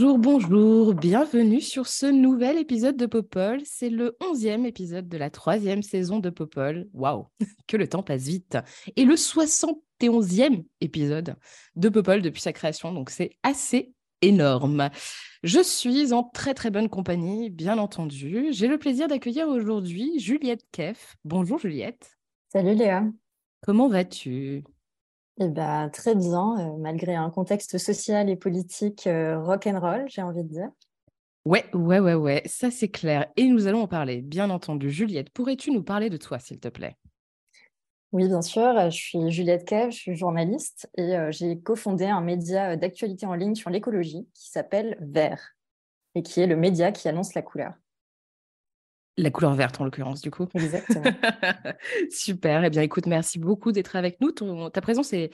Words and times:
Bonjour, 0.00 0.18
bonjour, 0.18 0.94
bienvenue 0.94 1.60
sur 1.60 1.86
ce 1.86 2.06
nouvel 2.06 2.56
épisode 2.56 2.96
de 2.96 3.04
Popol. 3.04 3.60
C'est 3.66 3.90
le 3.90 4.16
onzième 4.26 4.64
épisode 4.64 5.10
de 5.10 5.18
la 5.18 5.28
troisième 5.28 5.82
saison 5.82 6.20
de 6.20 6.30
Popol. 6.30 6.88
Waouh, 6.94 7.26
que 7.66 7.76
le 7.76 7.86
temps 7.86 8.02
passe 8.02 8.22
vite. 8.22 8.56
Et 8.96 9.04
le 9.04 9.14
71e 9.14 10.64
épisode 10.80 11.36
de 11.76 11.88
Popol 11.90 12.22
depuis 12.22 12.40
sa 12.40 12.54
création, 12.54 12.94
donc 12.94 13.10
c'est 13.10 13.32
assez 13.42 13.92
énorme. 14.22 14.88
Je 15.42 15.62
suis 15.62 16.14
en 16.14 16.22
très 16.22 16.54
très 16.54 16.70
bonne 16.70 16.88
compagnie, 16.88 17.50
bien 17.50 17.76
entendu. 17.76 18.46
J'ai 18.52 18.68
le 18.68 18.78
plaisir 18.78 19.06
d'accueillir 19.06 19.48
aujourd'hui 19.48 20.18
Juliette 20.18 20.64
Keff. 20.72 21.16
Bonjour 21.26 21.58
Juliette, 21.58 22.16
Salut 22.50 22.74
Léa. 22.74 23.04
comment 23.60 23.90
vas-tu? 23.90 24.64
Eh 25.38 25.48
ben, 25.48 25.88
très 25.90 26.14
bien, 26.14 26.58
euh, 26.58 26.76
malgré 26.78 27.14
un 27.14 27.30
contexte 27.30 27.78
social 27.78 28.28
et 28.28 28.36
politique 28.36 29.06
euh, 29.06 29.40
rock'n'roll, 29.42 30.04
j'ai 30.08 30.22
envie 30.22 30.42
de 30.42 30.48
dire. 30.48 30.70
Ouais, 31.46 31.64
ouais, 31.72 31.98
ouais, 32.00 32.14
ouais, 32.14 32.42
ça 32.44 32.70
c'est 32.70 32.88
clair. 32.90 33.26
Et 33.36 33.46
nous 33.46 33.66
allons 33.66 33.82
en 33.82 33.88
parler, 33.88 34.20
bien 34.20 34.50
entendu. 34.50 34.90
Juliette, 34.90 35.30
pourrais-tu 35.30 35.70
nous 35.70 35.82
parler 35.82 36.10
de 36.10 36.18
toi, 36.18 36.38
s'il 36.38 36.60
te 36.60 36.68
plaît? 36.68 36.96
Oui, 38.12 38.26
bien 38.26 38.42
sûr, 38.42 38.62
euh, 38.62 38.90
je 38.90 38.96
suis 38.96 39.30
Juliette 39.30 39.64
Kev, 39.64 39.92
je 39.92 39.96
suis 39.96 40.16
journaliste 40.16 40.90
et 40.96 41.16
euh, 41.16 41.30
j'ai 41.30 41.60
cofondé 41.60 42.06
un 42.06 42.20
média 42.20 42.76
d'actualité 42.76 43.24
en 43.24 43.34
ligne 43.34 43.54
sur 43.54 43.70
l'écologie 43.70 44.26
qui 44.34 44.50
s'appelle 44.50 44.98
Vert 45.00 45.54
et 46.16 46.22
qui 46.22 46.40
est 46.40 46.48
le 46.48 46.56
média 46.56 46.90
qui 46.90 47.08
annonce 47.08 47.34
la 47.34 47.42
couleur. 47.42 47.72
La 49.22 49.30
couleur 49.30 49.54
verte, 49.54 49.80
en 49.80 49.84
l'occurrence, 49.84 50.22
du 50.22 50.30
coup. 50.30 50.46
Exactement. 50.54 51.02
Super. 52.10 52.64
Eh 52.64 52.70
bien, 52.70 52.80
écoute, 52.82 53.06
merci 53.06 53.38
beaucoup 53.38 53.70
d'être 53.70 53.94
avec 53.96 54.18
nous. 54.20 54.32
Ton- 54.32 54.70
ta 54.70 54.80
présence 54.80 55.12
est, 55.12 55.30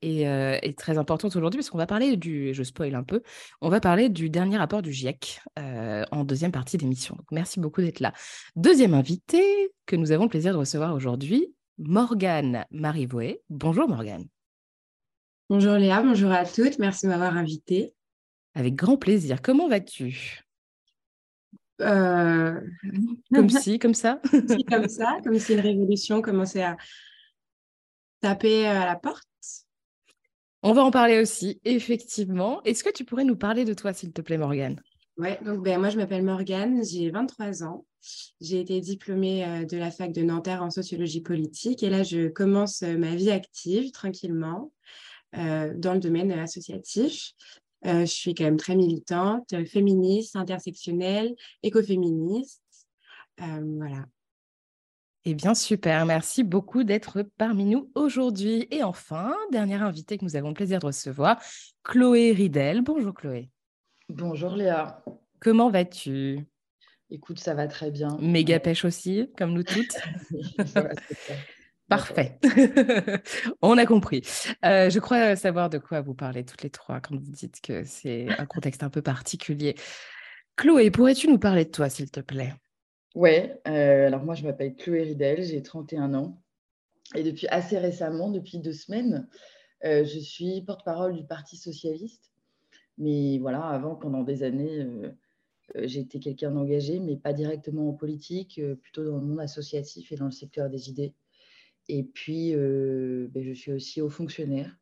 est, 0.00 0.26
euh, 0.26 0.58
est 0.62 0.78
très 0.78 0.96
importante 0.96 1.36
aujourd'hui 1.36 1.58
parce 1.58 1.68
qu'on 1.68 1.76
va 1.76 1.86
parler 1.86 2.16
du, 2.16 2.54
je 2.54 2.62
spoil 2.62 2.94
un 2.94 3.02
peu, 3.02 3.22
on 3.60 3.68
va 3.68 3.80
parler 3.80 4.08
du 4.08 4.30
dernier 4.30 4.56
rapport 4.56 4.80
du 4.80 4.90
GIEC 4.92 5.40
euh, 5.58 6.04
en 6.12 6.24
deuxième 6.24 6.52
partie 6.52 6.78
d'émission. 6.78 7.14
Donc, 7.16 7.26
merci 7.30 7.60
beaucoup 7.60 7.82
d'être 7.82 8.00
là. 8.00 8.12
Deuxième 8.56 8.94
invité 8.94 9.70
que 9.84 9.96
nous 9.96 10.12
avons 10.12 10.24
le 10.24 10.30
plaisir 10.30 10.52
de 10.52 10.58
recevoir 10.58 10.94
aujourd'hui, 10.94 11.52
Morgane 11.78 12.64
Marivoé. 12.70 13.42
Bonjour 13.50 13.86
Morgane. 13.86 14.24
Bonjour 15.50 15.74
Léa, 15.74 16.02
bonjour 16.02 16.32
à 16.32 16.44
toutes, 16.46 16.78
merci 16.78 17.06
de 17.06 17.10
m'avoir 17.10 17.36
invitée. 17.36 17.92
Avec 18.54 18.74
grand 18.74 18.96
plaisir. 18.96 19.42
Comment 19.42 19.68
vas-tu? 19.68 20.45
Euh, 21.82 22.60
Comme 23.34 23.50
si, 23.50 23.78
comme 23.78 23.94
ça 23.94 24.20
si, 24.30 24.64
comme 24.64 24.88
ça, 24.88 25.18
comme 25.22 25.38
si 25.38 25.52
une 25.54 25.60
révolution 25.60 26.22
commençait 26.22 26.62
à 26.62 26.76
taper 28.20 28.66
à 28.66 28.86
la 28.86 28.96
porte. 28.96 29.24
On 30.62 30.72
va 30.72 30.82
en 30.82 30.90
parler 30.90 31.20
aussi, 31.20 31.60
effectivement. 31.64 32.62
Est-ce 32.64 32.82
que 32.82 32.90
tu 32.90 33.04
pourrais 33.04 33.24
nous 33.24 33.36
parler 33.36 33.64
de 33.64 33.74
toi, 33.74 33.92
s'il 33.92 34.12
te 34.12 34.20
plaît, 34.20 34.38
Morgane? 34.38 34.80
Ouais, 35.16 35.38
donc 35.42 35.62
ben, 35.62 35.78
moi 35.80 35.88
je 35.88 35.96
m'appelle 35.96 36.24
Morgane, 36.24 36.84
j'ai 36.84 37.10
23 37.10 37.64
ans. 37.64 37.86
J'ai 38.40 38.60
été 38.60 38.80
diplômée 38.80 39.44
euh, 39.46 39.64
de 39.64 39.78
la 39.78 39.90
fac 39.90 40.12
de 40.12 40.22
Nanterre 40.22 40.62
en 40.62 40.70
sociologie 40.70 41.22
politique 41.22 41.82
et 41.82 41.88
là 41.88 42.02
je 42.02 42.28
commence 42.28 42.82
euh, 42.82 42.98
ma 42.98 43.14
vie 43.16 43.30
active 43.30 43.90
tranquillement 43.92 44.72
euh, 45.38 45.72
dans 45.74 45.94
le 45.94 46.00
domaine 46.00 46.32
associatif. 46.32 47.32
Euh, 47.86 48.00
je 48.00 48.12
suis 48.12 48.34
quand 48.34 48.44
même 48.44 48.56
très 48.56 48.74
militante, 48.74 49.52
euh, 49.52 49.64
féministe, 49.64 50.34
intersectionnelle, 50.34 51.34
écoféministe. 51.62 52.62
Euh, 53.40 53.62
voilà. 53.76 54.06
Eh 55.24 55.34
bien, 55.34 55.54
super. 55.54 56.04
Merci 56.06 56.42
beaucoup 56.42 56.84
d'être 56.84 57.22
parmi 57.36 57.64
nous 57.64 57.90
aujourd'hui. 57.94 58.66
Et 58.70 58.82
enfin, 58.82 59.34
dernière 59.52 59.82
invitée 59.82 60.18
que 60.18 60.24
nous 60.24 60.36
avons 60.36 60.48
le 60.48 60.54
plaisir 60.54 60.80
de 60.80 60.86
recevoir, 60.86 61.40
Chloé 61.84 62.32
Ridel. 62.32 62.82
Bonjour 62.82 63.14
Chloé. 63.14 63.50
Bonjour 64.08 64.52
Léa. 64.52 65.04
Comment 65.40 65.70
vas-tu? 65.70 66.46
Écoute, 67.10 67.38
ça 67.38 67.54
va 67.54 67.68
très 67.68 67.90
bien. 67.90 68.16
Méga 68.20 68.58
pêche 68.58 68.84
aussi, 68.84 69.30
comme 69.36 69.52
nous 69.52 69.62
toutes. 69.62 69.96
Ça 70.66 70.80
va. 70.82 70.90
Parfait. 71.88 72.38
On 73.62 73.78
a 73.78 73.86
compris. 73.86 74.22
Euh, 74.64 74.90
je 74.90 74.98
crois 74.98 75.36
savoir 75.36 75.70
de 75.70 75.78
quoi 75.78 76.00
vous 76.00 76.14
parlez 76.14 76.44
toutes 76.44 76.62
les 76.62 76.70
trois 76.70 77.00
quand 77.00 77.14
vous 77.14 77.30
dites 77.30 77.60
que 77.60 77.84
c'est 77.84 78.26
un 78.38 78.46
contexte 78.46 78.82
un 78.82 78.90
peu 78.90 79.02
particulier. 79.02 79.76
Chloé, 80.56 80.90
pourrais-tu 80.90 81.28
nous 81.28 81.38
parler 81.38 81.64
de 81.64 81.70
toi, 81.70 81.88
s'il 81.88 82.10
te 82.10 82.20
plaît? 82.20 82.54
Ouais, 83.14 83.60
euh, 83.68 84.08
alors 84.08 84.24
moi 84.24 84.34
je 84.34 84.42
m'appelle 84.42 84.74
Chloé 84.74 85.02
Ridel, 85.02 85.42
j'ai 85.42 85.62
31 85.62 86.14
ans. 86.14 86.42
Et 87.14 87.22
depuis 87.22 87.46
assez 87.48 87.78
récemment, 87.78 88.30
depuis 88.30 88.58
deux 88.58 88.72
semaines, 88.72 89.28
euh, 89.84 90.04
je 90.04 90.18
suis 90.18 90.62
porte-parole 90.62 91.14
du 91.14 91.24
Parti 91.24 91.56
socialiste. 91.56 92.32
Mais 92.98 93.38
voilà, 93.38 93.62
avant, 93.62 93.94
pendant 93.94 94.22
des 94.22 94.42
années, 94.42 94.86
j'ai 95.74 96.00
été 96.00 96.20
quelqu'un 96.20 96.50
d'engagé, 96.50 97.00
mais 97.00 97.16
pas 97.16 97.32
directement 97.32 97.88
en 97.88 97.92
politique, 97.92 98.58
euh, 98.58 98.76
plutôt 98.76 99.04
dans 99.04 99.16
le 99.16 99.24
monde 99.24 99.40
associatif 99.40 100.12
et 100.12 100.16
dans 100.16 100.26
le 100.26 100.30
secteur 100.30 100.70
des 100.70 100.88
idées. 100.88 101.14
Et 101.88 102.02
puis, 102.02 102.54
euh, 102.54 103.28
ben, 103.30 103.42
je 103.44 103.52
suis 103.52 103.72
aussi 103.72 104.00
haut 104.00 104.10
fonctionnaire. 104.10 104.76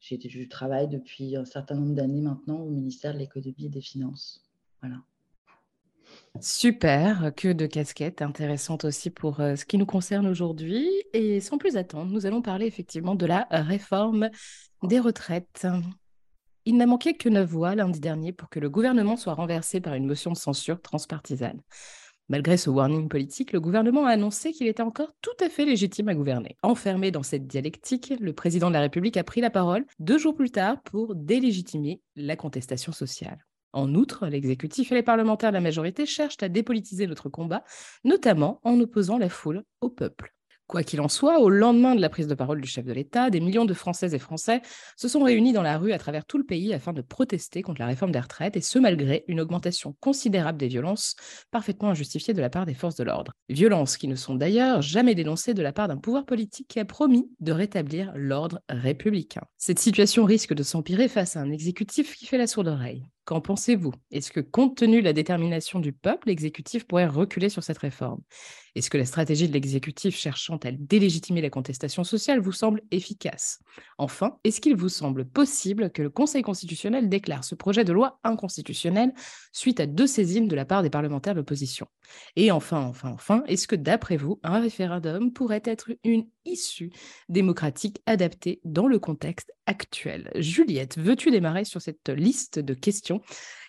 Je 0.00 0.48
travaille 0.48 0.88
depuis 0.88 1.36
un 1.36 1.44
certain 1.44 1.74
nombre 1.74 1.94
d'années 1.94 2.20
maintenant 2.20 2.60
au 2.60 2.70
ministère 2.70 3.12
de 3.12 3.18
l'économie 3.18 3.66
et 3.66 3.68
des 3.68 3.80
finances. 3.80 4.44
Voilà. 4.80 5.02
Super, 6.40 7.32
que 7.34 7.52
de 7.52 7.66
casquettes 7.66 8.22
intéressantes 8.22 8.84
aussi 8.84 9.10
pour 9.10 9.40
euh, 9.40 9.56
ce 9.56 9.64
qui 9.64 9.78
nous 9.78 9.86
concerne 9.86 10.26
aujourd'hui. 10.26 10.88
Et 11.12 11.40
sans 11.40 11.58
plus 11.58 11.76
attendre, 11.76 12.12
nous 12.12 12.26
allons 12.26 12.42
parler 12.42 12.66
effectivement 12.66 13.14
de 13.14 13.26
la 13.26 13.46
réforme 13.50 14.30
des 14.82 15.00
retraites. 15.00 15.66
Il 16.64 16.76
n'a 16.76 16.86
manqué 16.86 17.16
que 17.16 17.28
neuf 17.28 17.48
voix 17.48 17.74
lundi 17.74 18.00
dernier 18.00 18.32
pour 18.32 18.48
que 18.48 18.60
le 18.60 18.68
gouvernement 18.68 19.16
soit 19.16 19.34
renversé 19.34 19.80
par 19.80 19.94
une 19.94 20.06
motion 20.06 20.30
de 20.30 20.36
censure 20.36 20.80
transpartisane. 20.82 21.60
Malgré 22.28 22.56
ce 22.56 22.70
warning 22.70 23.08
politique, 23.08 23.52
le 23.52 23.60
gouvernement 23.60 24.06
a 24.06 24.10
annoncé 24.10 24.52
qu'il 24.52 24.66
était 24.66 24.82
encore 24.82 25.12
tout 25.22 25.36
à 25.40 25.48
fait 25.48 25.64
légitime 25.64 26.08
à 26.08 26.14
gouverner. 26.14 26.56
Enfermé 26.62 27.12
dans 27.12 27.22
cette 27.22 27.46
dialectique, 27.46 28.12
le 28.18 28.32
président 28.32 28.68
de 28.68 28.74
la 28.74 28.80
République 28.80 29.16
a 29.16 29.22
pris 29.22 29.40
la 29.40 29.50
parole 29.50 29.86
deux 30.00 30.18
jours 30.18 30.34
plus 30.34 30.50
tard 30.50 30.82
pour 30.82 31.14
délégitimer 31.14 32.00
la 32.16 32.34
contestation 32.34 32.90
sociale. 32.90 33.46
En 33.72 33.94
outre, 33.94 34.26
l'exécutif 34.26 34.90
et 34.90 34.96
les 34.96 35.02
parlementaires 35.02 35.50
de 35.50 35.56
la 35.56 35.60
majorité 35.60 36.04
cherchent 36.04 36.42
à 36.42 36.48
dépolitiser 36.48 37.06
notre 37.06 37.28
combat, 37.28 37.62
notamment 38.04 38.60
en 38.64 38.80
opposant 38.80 39.18
la 39.18 39.28
foule 39.28 39.62
au 39.80 39.90
peuple. 39.90 40.35
Quoi 40.66 40.82
qu'il 40.82 41.00
en 41.00 41.08
soit, 41.08 41.38
au 41.38 41.48
lendemain 41.48 41.94
de 41.94 42.00
la 42.00 42.08
prise 42.08 42.26
de 42.26 42.34
parole 42.34 42.60
du 42.60 42.66
chef 42.66 42.84
de 42.84 42.92
l'État, 42.92 43.30
des 43.30 43.38
millions 43.38 43.66
de 43.66 43.74
Françaises 43.74 44.14
et 44.14 44.18
Français 44.18 44.62
se 44.96 45.06
sont 45.06 45.22
réunis 45.22 45.52
dans 45.52 45.62
la 45.62 45.78
rue 45.78 45.92
à 45.92 45.98
travers 45.98 46.24
tout 46.24 46.38
le 46.38 46.44
pays 46.44 46.74
afin 46.74 46.92
de 46.92 47.02
protester 47.02 47.62
contre 47.62 47.80
la 47.80 47.86
réforme 47.86 48.10
des 48.10 48.18
retraites, 48.18 48.56
et 48.56 48.60
ce 48.60 48.80
malgré 48.80 49.24
une 49.28 49.40
augmentation 49.40 49.94
considérable 50.00 50.58
des 50.58 50.66
violences 50.66 51.14
parfaitement 51.52 51.90
injustifiées 51.90 52.34
de 52.34 52.40
la 52.40 52.50
part 52.50 52.66
des 52.66 52.74
forces 52.74 52.96
de 52.96 53.04
l'ordre. 53.04 53.32
Violences 53.48 53.96
qui 53.96 54.08
ne 54.08 54.16
sont 54.16 54.34
d'ailleurs 54.34 54.82
jamais 54.82 55.14
dénoncées 55.14 55.54
de 55.54 55.62
la 55.62 55.72
part 55.72 55.86
d'un 55.86 55.98
pouvoir 55.98 56.26
politique 56.26 56.66
qui 56.66 56.80
a 56.80 56.84
promis 56.84 57.30
de 57.38 57.52
rétablir 57.52 58.12
l'ordre 58.16 58.60
républicain. 58.68 59.42
Cette 59.58 59.78
situation 59.78 60.24
risque 60.24 60.52
de 60.52 60.64
s'empirer 60.64 61.06
face 61.06 61.36
à 61.36 61.40
un 61.40 61.52
exécutif 61.52 62.16
qui 62.16 62.26
fait 62.26 62.38
la 62.38 62.48
sourde 62.48 62.68
oreille. 62.68 63.04
Qu'en 63.26 63.40
pensez-vous? 63.40 63.92
Est-ce 64.12 64.30
que, 64.30 64.38
compte 64.38 64.76
tenu 64.76 65.00
de 65.00 65.04
la 65.04 65.12
détermination 65.12 65.80
du 65.80 65.92
peuple, 65.92 66.28
l'exécutif 66.28 66.86
pourrait 66.86 67.08
reculer 67.08 67.48
sur 67.48 67.64
cette 67.64 67.78
réforme? 67.78 68.20
Est-ce 68.76 68.88
que 68.88 68.98
la 68.98 69.04
stratégie 69.04 69.48
de 69.48 69.52
l'exécutif 69.52 70.16
cherchant 70.16 70.58
à 70.58 70.70
délégitimer 70.70 71.40
la 71.40 71.50
contestation 71.50 72.04
sociale 72.04 72.38
vous 72.38 72.52
semble 72.52 72.82
efficace? 72.92 73.58
Enfin, 73.98 74.38
est-ce 74.44 74.60
qu'il 74.60 74.76
vous 74.76 74.88
semble 74.88 75.24
possible 75.24 75.90
que 75.90 76.02
le 76.02 76.10
Conseil 76.10 76.42
constitutionnel 76.42 77.08
déclare 77.08 77.42
ce 77.42 77.56
projet 77.56 77.82
de 77.82 77.92
loi 77.92 78.20
inconstitutionnel 78.22 79.12
suite 79.52 79.80
à 79.80 79.86
deux 79.86 80.06
saisines 80.06 80.46
de 80.46 80.54
la 80.54 80.64
part 80.64 80.84
des 80.84 80.90
parlementaires 80.90 81.34
de 81.34 81.40
l'opposition? 81.40 81.88
Et 82.36 82.52
enfin, 82.52 82.82
enfin, 82.82 83.10
enfin, 83.10 83.42
est-ce 83.48 83.66
que 83.66 83.74
d'après 83.74 84.16
vous, 84.18 84.38
un 84.44 84.60
référendum 84.60 85.32
pourrait 85.32 85.62
être 85.64 85.90
une 86.04 86.28
issue 86.46 86.90
démocratique 87.28 88.02
adaptée 88.06 88.60
dans 88.64 88.86
le 88.86 88.98
contexte 88.98 89.52
actuel 89.66 90.30
Juliette, 90.36 90.98
veux-tu 90.98 91.30
démarrer 91.30 91.64
sur 91.64 91.82
cette 91.82 92.08
liste 92.08 92.58
de 92.58 92.74
questions 92.74 93.20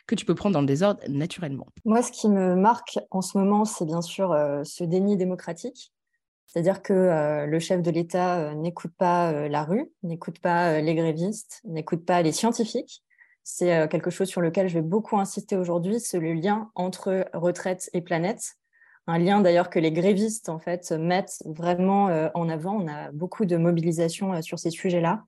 que 0.07 0.15
tu 0.15 0.25
peux 0.25 0.35
prendre 0.35 0.53
dans 0.53 0.61
le 0.61 0.67
désordre 0.67 1.01
naturellement? 1.09 1.67
Moi, 1.83 2.01
ce 2.01 2.11
qui 2.11 2.29
me 2.29 2.55
marque 2.55 2.99
en 3.11 3.21
ce 3.21 3.37
moment, 3.37 3.65
c'est 3.65 3.85
bien 3.85 4.01
sûr 4.01 4.31
euh, 4.31 4.63
ce 4.63 4.83
déni 4.83 5.17
démocratique. 5.17 5.91
C'est-à-dire 6.45 6.81
que 6.81 7.45
le 7.45 7.59
chef 7.59 7.81
de 7.81 7.91
l'État 7.91 8.55
n'écoute 8.55 8.93
pas 8.97 9.49
la 9.49 9.65
rue, 9.65 9.91
n'écoute 10.01 10.39
pas 10.39 10.79
les 10.79 10.95
grévistes, 10.95 11.61
n'écoute 11.65 12.05
pas 12.05 12.21
les 12.21 12.31
scientifiques. 12.31 13.03
C'est 13.43 13.89
quelque 13.89 14.09
chose 14.09 14.29
sur 14.29 14.39
lequel 14.39 14.69
je 14.69 14.75
vais 14.75 14.81
beaucoup 14.81 15.19
insister 15.19 15.57
aujourd'hui, 15.57 15.99
c'est 15.99 16.19
le 16.19 16.31
lien 16.31 16.71
entre 16.73 17.25
retraite 17.33 17.89
et 17.91 18.01
planète. 18.01 18.55
Un 19.07 19.19
lien 19.19 19.41
d'ailleurs 19.41 19.69
que 19.69 19.79
les 19.79 19.91
grévistes 19.91 20.49
en 20.49 20.59
fait 20.59 20.91
mettent 20.91 21.41
vraiment 21.45 22.05
en 22.33 22.49
avant. 22.49 22.75
On 22.75 22.87
a 22.87 23.11
beaucoup 23.11 23.45
de 23.45 23.55
mobilisation 23.55 24.41
sur 24.41 24.59
ces 24.59 24.69
sujets-là. 24.69 25.23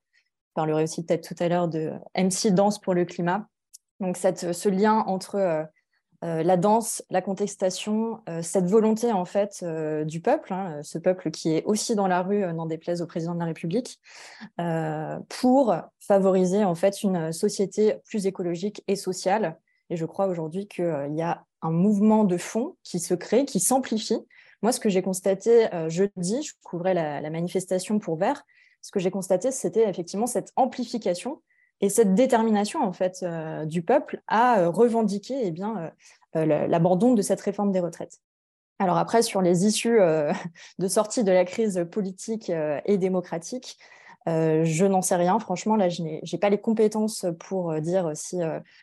Je 0.50 0.54
parlerai 0.54 0.84
aussi 0.84 1.06
peut-être 1.06 1.26
tout 1.26 1.42
à 1.42 1.48
l'heure 1.48 1.70
de 1.70 1.94
MC 2.18 2.54
Danse 2.54 2.80
pour 2.80 2.94
le 2.94 3.06
climat. 3.06 3.48
Donc 4.02 4.18
ce 4.18 4.70
lien 4.70 5.06
entre 5.08 5.70
euh, 6.26 6.44
la 6.44 6.58
danse, 6.58 7.02
la 7.10 7.22
contestation, 7.22 8.20
euh, 8.28 8.42
cette 8.42 8.66
volonté 8.66 9.14
en 9.14 9.24
fait 9.24 9.62
euh, 9.64 10.04
du 10.04 10.20
peuple, 10.20 10.52
hein, 10.52 10.82
ce 10.84 10.98
peuple 10.98 11.32
qui 11.32 11.54
est 11.54 11.64
aussi 11.64 11.96
dans 11.96 12.08
la 12.08 12.22
rue, 12.22 12.42
n'en 12.54 12.66
déplaise 12.66 13.02
au 13.02 13.06
président 13.06 13.34
de 13.34 13.40
la 13.40 13.46
République, 13.46 14.00
pour 15.30 15.76
favoriser 16.00 16.66
en 16.66 16.76
fait 16.76 17.04
une 17.04 17.32
société 17.32 17.96
plus 18.06 18.26
écologique 18.26 18.84
et 18.88 18.96
sociale. 18.96 19.58
Et 19.90 19.96
je 19.96 20.06
crois 20.06 20.28
aujourd'hui 20.28 20.68
qu'il 20.68 21.14
y 21.16 21.22
a 21.22 21.46
un 21.62 21.72
mouvement 21.72 22.24
de 22.24 22.38
fond 22.38 22.76
qui 22.84 23.00
se 23.00 23.14
crée, 23.14 23.46
qui 23.46 23.60
s'amplifie. 23.60 24.20
Moi, 24.62 24.72
ce 24.72 24.80
que 24.80 24.90
j'ai 24.90 25.02
constaté 25.02 25.68
jeudi, 25.88 26.44
je 26.44 26.54
couvrais 26.64 26.94
la, 26.94 27.30
manifestation 27.30 28.00
pour 28.00 28.18
Vert, 28.18 28.44
ce 28.82 28.92
que 28.92 29.00
j'ai 29.00 29.12
constaté, 29.12 29.52
c'était 29.52 29.88
effectivement 29.90 30.28
cette 30.28 30.52
amplification 30.56 31.42
et 31.82 31.90
cette 31.90 32.14
détermination 32.14 32.84
en 32.84 32.94
fait 32.94 33.24
euh, 33.24 33.66
du 33.66 33.82
peuple 33.82 34.22
à 34.28 34.60
euh, 34.60 34.70
revendiquer 34.70 35.40
eh 35.42 35.52
bien 35.52 35.92
euh, 36.36 36.46
l'abandon 36.46 37.14
de 37.14 37.22
cette 37.22 37.42
réforme 37.42 37.72
des 37.72 37.80
retraites. 37.80 38.20
Alors 38.80 38.98
après 38.98 39.22
sur 39.22 39.42
les 39.42 39.66
issues 39.66 40.00
de 40.80 40.88
sortie 40.88 41.24
de 41.24 41.32
la 41.32 41.46
crise 41.46 41.86
politique 41.92 42.52
et 42.86 42.98
démocratique, 42.98 43.78
je 44.30 44.86
n'en 44.86 45.02
sais 45.02 45.16
rien. 45.16 45.40
Franchement, 45.40 45.76
là, 45.76 45.90
je 45.90 46.04
n'ai 46.04 46.40
pas 46.40 46.50
les 46.50 46.60
compétences 46.60 47.26
pour 47.40 47.74
dire 47.82 48.12
si 48.16 48.38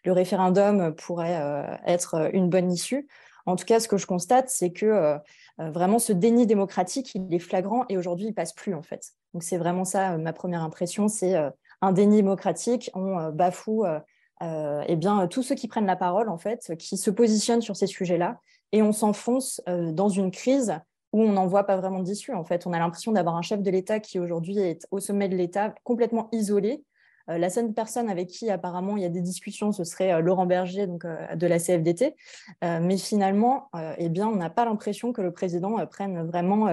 le 0.05 0.13
référendum 0.13 0.95
pourrait 0.95 1.41
être 1.87 2.31
une 2.35 2.49
bonne 2.49 2.73
issue. 2.73 3.07
En 3.45 3.57
tout 3.57 3.65
cas, 3.65 3.79
ce 3.79 3.89
que 3.89 3.97
je 3.97 4.07
constate, 4.07 4.49
c'est 4.49 4.73
que 4.73 5.17
vraiment 5.59 5.99
ce 5.99 6.13
déni 6.13 6.47
démocratique, 6.47 7.15
il 7.15 7.33
est 7.33 7.39
flagrant 7.39 7.85
et 7.89 7.97
aujourd'hui, 7.97 8.27
il 8.27 8.35
passe 8.35 8.53
plus 8.53 8.75
en 8.75 8.83
fait. 8.83 9.13
Donc 9.35 9.43
c'est 9.43 9.59
vraiment 9.59 9.85
ça 9.85 10.17
ma 10.17 10.33
première 10.33 10.63
impression, 10.63 11.09
c'est 11.09 11.37
un 11.81 11.93
déni 11.93 12.17
démocratique, 12.17 12.91
on 12.95 13.19
euh, 13.19 13.31
bafoue 13.31 13.85
euh, 13.85 14.01
euh, 14.43 14.85
eh 14.87 14.97
bien, 14.97 15.27
tous 15.29 15.43
ceux 15.43 15.55
qui 15.55 15.69
prennent 15.69 15.87
la 15.87 15.97
parole, 15.97 16.29
en 16.29 16.39
fait, 16.39 16.77
qui 16.79 16.97
se 16.97 17.11
positionnent 17.11 17.63
sur 17.63 17.77
ces 17.77 17.87
sujets-là, 17.87 18.41
et 18.73 18.83
on 18.83 18.93
s'enfonce 18.93 19.63
dans 19.67 20.09
une 20.09 20.31
crise 20.31 20.79
où 21.17 21.23
on 21.23 21.33
n'en 21.33 21.47
voit 21.47 21.65
pas 21.65 21.77
vraiment 21.77 22.01
d'issue. 22.01 22.35
En 22.35 22.45
fait, 22.45 22.67
on 22.67 22.75
a 22.75 22.79
l'impression 22.79 23.11
d'avoir 23.11 23.37
un 23.37 23.43
chef 23.43 23.63
de 23.63 23.71
l'État 23.71 24.01
qui 24.01 24.19
aujourd'hui 24.19 24.59
est 24.59 24.87
au 24.91 25.01
sommet 25.01 25.31
de 25.31 25.35
l'État, 25.35 25.75
complètement 25.83 26.29
isolé. 26.31 26.85
la 27.27 27.49
seule 27.49 27.73
personne 27.73 28.11
avec 28.11 28.29
qui 28.29 28.51
apparemment 28.51 28.99
il 28.99 29.03
y 29.03 29.07
a 29.07 29.09
des 29.09 29.23
discussions, 29.23 29.73
ce 29.73 29.83
serait 29.83 30.21
Laurent 30.21 30.45
Berger, 30.45 30.87
donc 30.87 31.07
de 31.07 31.47
la 31.47 31.59
CFDT. 31.59 32.15
mais 32.63 32.99
finalement, 32.99 33.71
eh 33.97 34.11
bien, 34.11 34.29
on 34.29 34.37
n'a 34.37 34.51
pas 34.51 34.67
l'impression 34.67 35.15
que 35.15 35.23
le 35.23 35.33
président 35.33 35.85
prenne 35.87 36.23
vraiment 36.27 36.69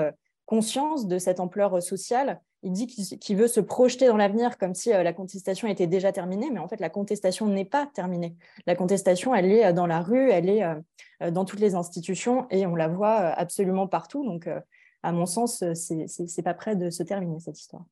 conscience 0.46 1.08
de 1.08 1.18
cette 1.18 1.40
ampleur 1.40 1.82
sociale 1.82 2.42
il 2.64 2.72
dit 2.72 2.88
qu'il 2.88 3.38
veut 3.38 3.48
se 3.48 3.60
projeter 3.60 4.08
dans 4.08 4.18
l'avenir 4.18 4.58
comme 4.58 4.74
si 4.74 4.94
euh, 4.94 5.04
la 5.04 5.14
contestation 5.14 5.68
était 5.68 5.88
déjà 5.88 6.12
terminée, 6.12 6.50
mais 6.50 6.60
en 6.60 6.68
fait, 6.68 6.80
la 6.80 6.90
contestation 6.90 7.48
n'est 7.48 7.66
pas 7.66 7.88
terminée. 7.94 8.36
La 8.66 8.76
contestation, 8.76 9.36
elle 9.36 9.52
est 9.52 9.66
euh, 9.66 9.74
dans 9.74 9.86
la 9.86 10.02
rue, 10.02 10.32
elle 10.32 10.50
est 10.50 10.64
euh, 10.64 11.32
dans 11.32 11.46
toutes 11.46 11.60
les 11.60 11.76
institutions 11.76 12.48
et 12.50 12.66
on 12.66 12.76
la 12.76 12.88
voit 12.88 13.18
absolument 13.18 13.88
partout. 13.88 14.26
Donc, 14.26 14.50
à 15.04 15.12
mon 15.12 15.26
sens, 15.26 15.64
c'est 15.74 16.42
pas 16.44 16.54
prêt 16.54 16.76
de 16.76 16.90
se 16.90 17.04
terminer 17.04 17.40
cette 17.40 17.60
histoire. 17.60 17.86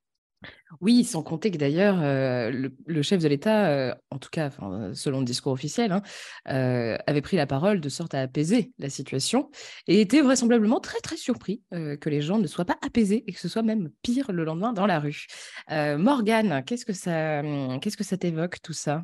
Oui, 0.80 1.04
sans 1.04 1.22
compter 1.22 1.52
que 1.52 1.58
d'ailleurs, 1.58 2.00
euh, 2.02 2.70
le, 2.86 3.02
chef 3.02 3.22
de 3.22 3.28
l'État, 3.28 3.70
euh, 3.70 3.94
en 4.10 4.18
tout 4.18 4.30
cas 4.32 4.50
selon 4.94 5.20
le 5.20 5.26
discours 5.26 5.52
officiel, 5.52 5.92
hein, 5.92 6.02
euh, 6.50 6.98
avait 7.06 7.22
pris 7.22 7.38
la 7.38 7.46
parole 7.46 7.82
de 7.82 7.90
sorte 7.90 8.14
à 8.14 8.22
apaiser 8.22 8.72
la 8.80 8.90
situation 8.90 9.52
et 9.88 10.02
était 10.02 10.22
vraisemblablement 10.22 10.80
très 10.80 11.00
très 11.00 11.18
surpris 11.18 11.62
que 11.72 12.10
les 12.10 12.22
gens 12.22 12.40
ne 12.40 12.48
soient 12.48 12.66
pas 12.66 12.78
apaisés 12.82 13.24
et 13.28 13.34
que 13.34 13.40
ce 13.40 13.50
soit 13.50 13.64
même 13.64 13.90
pire 14.02 14.32
le 14.32 14.44
lendemain 14.44 14.74
dans 14.74 14.86
la 14.86 15.00
rue. 15.00 15.28
Morgane, 15.70 16.64
qu'est-ce 16.66 16.86
que 16.86 16.94
ça, 16.94 17.42
qu'est-ce 17.80 17.98
que 17.98 18.04
ça 18.04 18.18
t'évoque 18.18 18.62
tout 18.62 18.74
ça? 18.74 19.04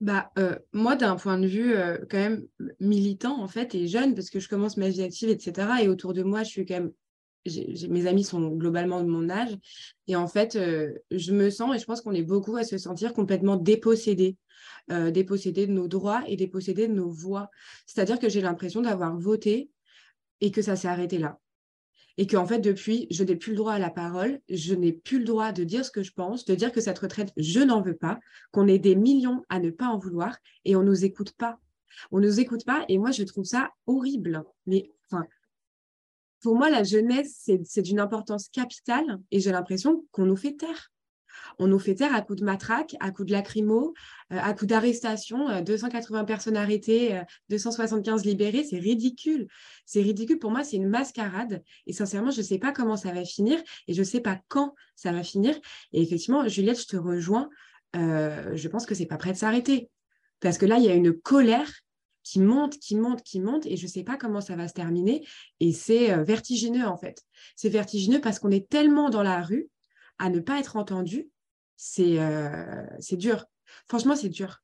Bah, 0.00 0.30
moi, 0.72 0.94
d'un 0.94 1.16
point 1.16 1.38
de 1.38 1.46
vue 1.46 1.74
quand 2.10 2.18
même 2.18 2.46
militant, 2.80 3.42
en 3.42 3.48
fait, 3.48 3.74
et 3.74 3.88
jeune, 3.88 4.14
parce 4.14 4.30
que 4.30 4.38
je 4.40 4.48
commence 4.48 4.76
ma 4.76 4.88
vie 4.88 5.02
active, 5.02 5.28
etc. 5.28 5.68
Et 5.82 5.88
autour 5.88 6.12
de 6.14 6.22
moi, 6.22 6.42
je 6.42 6.50
suis 6.50 6.66
quand 6.66 6.74
même 6.74 6.92
mes 7.46 8.06
amis 8.06 8.24
sont 8.24 8.48
globalement 8.48 9.02
de 9.02 9.08
mon 9.08 9.30
âge. 9.30 9.56
Et 10.06 10.16
en 10.16 10.26
fait, 10.26 10.56
euh, 10.56 10.92
je 11.10 11.32
me 11.32 11.50
sens, 11.50 11.74
et 11.74 11.78
je 11.78 11.84
pense 11.84 12.00
qu'on 12.00 12.12
est 12.12 12.22
beaucoup 12.22 12.56
à 12.56 12.64
se 12.64 12.78
sentir 12.78 13.12
complètement 13.12 13.56
dépossédés, 13.56 14.36
euh, 14.90 15.10
dépossédés 15.10 15.66
de 15.66 15.72
nos 15.72 15.88
droits 15.88 16.22
et 16.26 16.36
dépossédés 16.36 16.88
de 16.88 16.94
nos 16.94 17.10
voix. 17.10 17.50
C'est-à-dire 17.86 18.18
que 18.18 18.28
j'ai 18.28 18.40
l'impression 18.40 18.80
d'avoir 18.80 19.18
voté 19.18 19.70
et 20.40 20.50
que 20.50 20.62
ça 20.62 20.76
s'est 20.76 20.88
arrêté 20.88 21.18
là. 21.18 21.38
Et 22.20 22.26
qu'en 22.26 22.46
fait, 22.46 22.58
depuis, 22.58 23.06
je 23.10 23.22
n'ai 23.22 23.36
plus 23.36 23.52
le 23.52 23.58
droit 23.58 23.74
à 23.74 23.78
la 23.78 23.90
parole, 23.90 24.40
je 24.48 24.74
n'ai 24.74 24.92
plus 24.92 25.20
le 25.20 25.24
droit 25.24 25.52
de 25.52 25.62
dire 25.62 25.84
ce 25.84 25.90
que 25.92 26.02
je 26.02 26.12
pense, 26.12 26.44
de 26.44 26.54
dire 26.56 26.72
que 26.72 26.80
cette 26.80 26.98
retraite, 26.98 27.32
je 27.36 27.60
n'en 27.60 27.80
veux 27.80 27.94
pas, 27.94 28.18
qu'on 28.50 28.66
est 28.66 28.80
des 28.80 28.96
millions 28.96 29.44
à 29.48 29.60
ne 29.60 29.70
pas 29.70 29.86
en 29.86 29.98
vouloir 29.98 30.36
et 30.64 30.74
on 30.74 30.82
ne 30.82 30.88
nous 30.88 31.04
écoute 31.04 31.32
pas. 31.32 31.60
On 32.10 32.18
ne 32.18 32.26
nous 32.26 32.40
écoute 32.40 32.64
pas 32.64 32.84
et 32.88 32.98
moi, 32.98 33.12
je 33.12 33.22
trouve 33.22 33.44
ça 33.44 33.70
horrible. 33.86 34.42
Mais 34.66 34.90
enfin, 35.06 35.26
pour 36.40 36.56
moi, 36.56 36.70
la 36.70 36.84
jeunesse, 36.84 37.48
c'est 37.64 37.82
d'une 37.82 38.00
importance 38.00 38.48
capitale 38.48 39.18
et 39.30 39.40
j'ai 39.40 39.50
l'impression 39.50 40.04
qu'on 40.12 40.26
nous 40.26 40.36
fait 40.36 40.54
taire. 40.54 40.90
On 41.58 41.66
nous 41.66 41.78
fait 41.78 41.94
taire 41.94 42.14
à 42.14 42.20
coups 42.20 42.40
de 42.40 42.44
matraque, 42.44 42.96
à 43.00 43.10
coups 43.10 43.28
de 43.28 43.32
lacrymo, 43.32 43.94
euh, 44.32 44.38
à 44.40 44.52
coups 44.54 44.68
d'arrestation, 44.68 45.62
280 45.62 46.20
euh, 46.20 46.24
personnes 46.24 46.56
arrêtées, 46.56 47.20
275 47.48 48.20
euh, 48.20 48.24
libérées, 48.24 48.64
c'est 48.64 48.78
ridicule. 48.78 49.48
C'est 49.84 50.02
ridicule. 50.02 50.38
Pour 50.38 50.50
moi, 50.50 50.64
c'est 50.64 50.76
une 50.76 50.88
mascarade. 50.88 51.62
Et 51.86 51.92
sincèrement, 51.92 52.30
je 52.30 52.38
ne 52.38 52.46
sais 52.46 52.58
pas 52.58 52.72
comment 52.72 52.96
ça 52.96 53.12
va 53.12 53.24
finir 53.24 53.60
et 53.86 53.94
je 53.94 54.00
ne 54.00 54.04
sais 54.04 54.20
pas 54.20 54.40
quand 54.48 54.74
ça 54.94 55.12
va 55.12 55.22
finir. 55.22 55.58
Et 55.92 56.02
effectivement, 56.02 56.46
Juliette, 56.48 56.80
je 56.80 56.86
te 56.86 56.96
rejoins. 56.96 57.48
je 57.94 58.68
pense 58.68 58.86
que 58.86 58.94
c'est 58.94 59.06
pas 59.06 59.16
prêt 59.16 59.32
de 59.32 59.38
s'arrêter. 59.38 59.90
Parce 60.40 60.58
que 60.58 60.66
là, 60.66 60.78
il 60.78 60.84
y 60.84 60.88
a 60.88 60.94
une 60.94 61.12
colère 61.12 61.70
qui 62.28 62.40
monte, 62.40 62.78
qui 62.78 62.94
monte, 62.94 63.22
qui 63.22 63.40
monte, 63.40 63.64
et 63.64 63.78
je 63.78 63.84
ne 63.84 63.90
sais 63.90 64.04
pas 64.04 64.18
comment 64.18 64.42
ça 64.42 64.54
va 64.54 64.68
se 64.68 64.74
terminer. 64.74 65.26
Et 65.60 65.72
c'est 65.72 66.12
euh, 66.12 66.22
vertigineux, 66.22 66.86
en 66.86 66.98
fait. 66.98 67.24
C'est 67.56 67.70
vertigineux 67.70 68.20
parce 68.20 68.38
qu'on 68.38 68.50
est 68.50 68.68
tellement 68.68 69.08
dans 69.08 69.22
la 69.22 69.40
rue 69.40 69.70
à 70.18 70.28
ne 70.28 70.38
pas 70.38 70.58
être 70.58 70.76
entendu. 70.76 71.30
C'est 71.76 72.18
euh, 72.18 72.84
dur. 73.12 73.46
Franchement, 73.88 74.14
c'est 74.14 74.28
dur. 74.28 74.62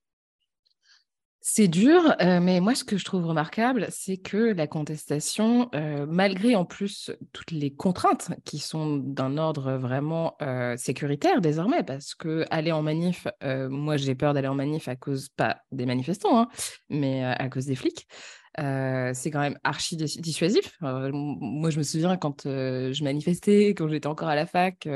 C'est 1.47 1.69
dur, 1.69 2.17
euh, 2.23 2.41
mais 2.41 2.59
moi, 2.61 2.75
ce 2.75 2.85
que 2.85 2.97
je 2.97 3.05
trouve 3.05 3.27
remarquable, 3.27 3.89
c'est 3.91 4.17
que 4.17 4.55
la 4.55 4.67
contestation, 4.67 5.69
euh, 5.75 6.07
malgré 6.09 6.57
en 6.57 6.65
plus 6.65 7.13
toutes 7.35 7.51
les 7.51 7.71
contraintes 7.71 8.31
qui 8.47 8.59
sont 8.59 8.97
d'un 8.97 9.37
ordre 9.37 9.73
vraiment 9.75 10.37
euh, 10.41 10.75
sécuritaire 10.79 11.43
désormais, 11.43 11.83
parce 11.83 12.15
que 12.15 12.47
aller 12.49 12.73
en 12.73 12.81
manif, 12.81 13.27
moi, 13.43 13.99
j'ai 13.99 14.15
peur 14.15 14.33
d'aller 14.33 14.49
en 14.49 14.55
manif 14.55 14.89
à 14.89 14.97
cause, 14.97 15.29
pas 15.29 15.59
des 15.71 15.85
manifestants, 15.85 16.41
hein, 16.41 16.49
mais 16.89 17.23
à 17.23 17.49
cause 17.51 17.67
des 17.67 17.75
flics. 17.75 18.09
c'est 18.57 19.31
quand 19.31 19.41
même 19.41 19.59
archi 19.65 19.97
dissuasif. 19.99 20.79
moi, 20.81 21.69
je 21.69 21.77
me 21.77 21.83
souviens 21.83 22.17
quand 22.17 22.45
je 22.45 23.05
manifestais, 23.05 23.75
quand 23.75 23.89
j'étais 23.89 24.07
encore 24.07 24.29
à 24.29 24.35
la 24.35 24.47
fac, 24.47 24.89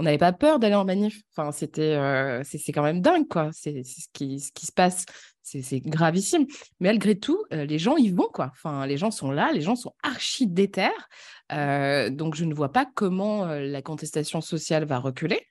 on 0.00 0.02
n'avait 0.02 0.18
pas 0.18 0.32
peur 0.32 0.58
d'aller 0.58 0.74
en 0.74 0.84
manif. 0.84 1.22
Enfin, 1.36 1.52
c'était, 1.52 1.96
c'est 2.42 2.72
quand 2.72 2.82
même 2.82 3.00
dingue, 3.00 3.28
quoi. 3.28 3.50
C'est 3.52 3.84
ce 3.84 4.08
qui, 4.12 4.40
ce 4.40 4.50
qui 4.50 4.66
se 4.66 4.72
passe 4.72 5.06
c'est 5.44 5.80
gravissime. 5.80 6.46
Mais 6.80 6.88
malgré 6.88 7.18
tout, 7.18 7.44
euh, 7.52 7.64
les 7.66 7.78
gens 7.78 7.96
y 7.96 8.08
vont, 8.08 8.28
quoi. 8.32 8.50
Enfin, 8.52 8.86
les 8.86 8.96
gens 8.96 9.10
sont 9.10 9.30
là, 9.30 9.52
les 9.52 9.60
gens 9.60 9.76
sont 9.76 9.92
archi 10.02 10.46
déter. 10.46 10.88
Euh, 11.52 12.08
donc, 12.08 12.34
je 12.34 12.46
ne 12.46 12.54
vois 12.54 12.72
pas 12.72 12.86
comment 12.86 13.44
euh, 13.44 13.60
la 13.60 13.82
contestation 13.82 14.40
sociale 14.40 14.86
va 14.86 14.98
reculer. 14.98 15.42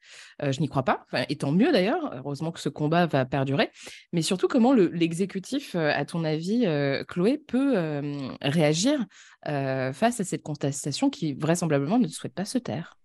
je 0.41 0.59
n'y 0.59 0.67
crois 0.67 0.83
pas. 0.83 1.05
et 1.29 1.35
tant 1.35 1.51
mieux 1.51 1.71
d'ailleurs. 1.71 2.11
Heureusement 2.15 2.51
que 2.51 2.59
ce 2.59 2.69
combat 2.69 3.05
va 3.05 3.25
perdurer. 3.25 3.69
Mais 4.11 4.23
surtout, 4.23 4.47
comment 4.47 4.73
l'exécutif, 4.73 5.75
à 5.75 6.03
ton 6.05 6.23
avis, 6.23 6.65
Chloé, 7.07 7.37
peut 7.37 8.01
réagir 8.41 9.05
face 9.45 10.19
à 10.19 10.23
cette 10.23 10.41
contestation 10.41 11.09
qui 11.09 11.33
vraisemblablement 11.33 11.99
ne 11.99 12.07
souhaite 12.07 12.33
pas 12.33 12.45
se 12.45 12.57
taire? 12.57 12.97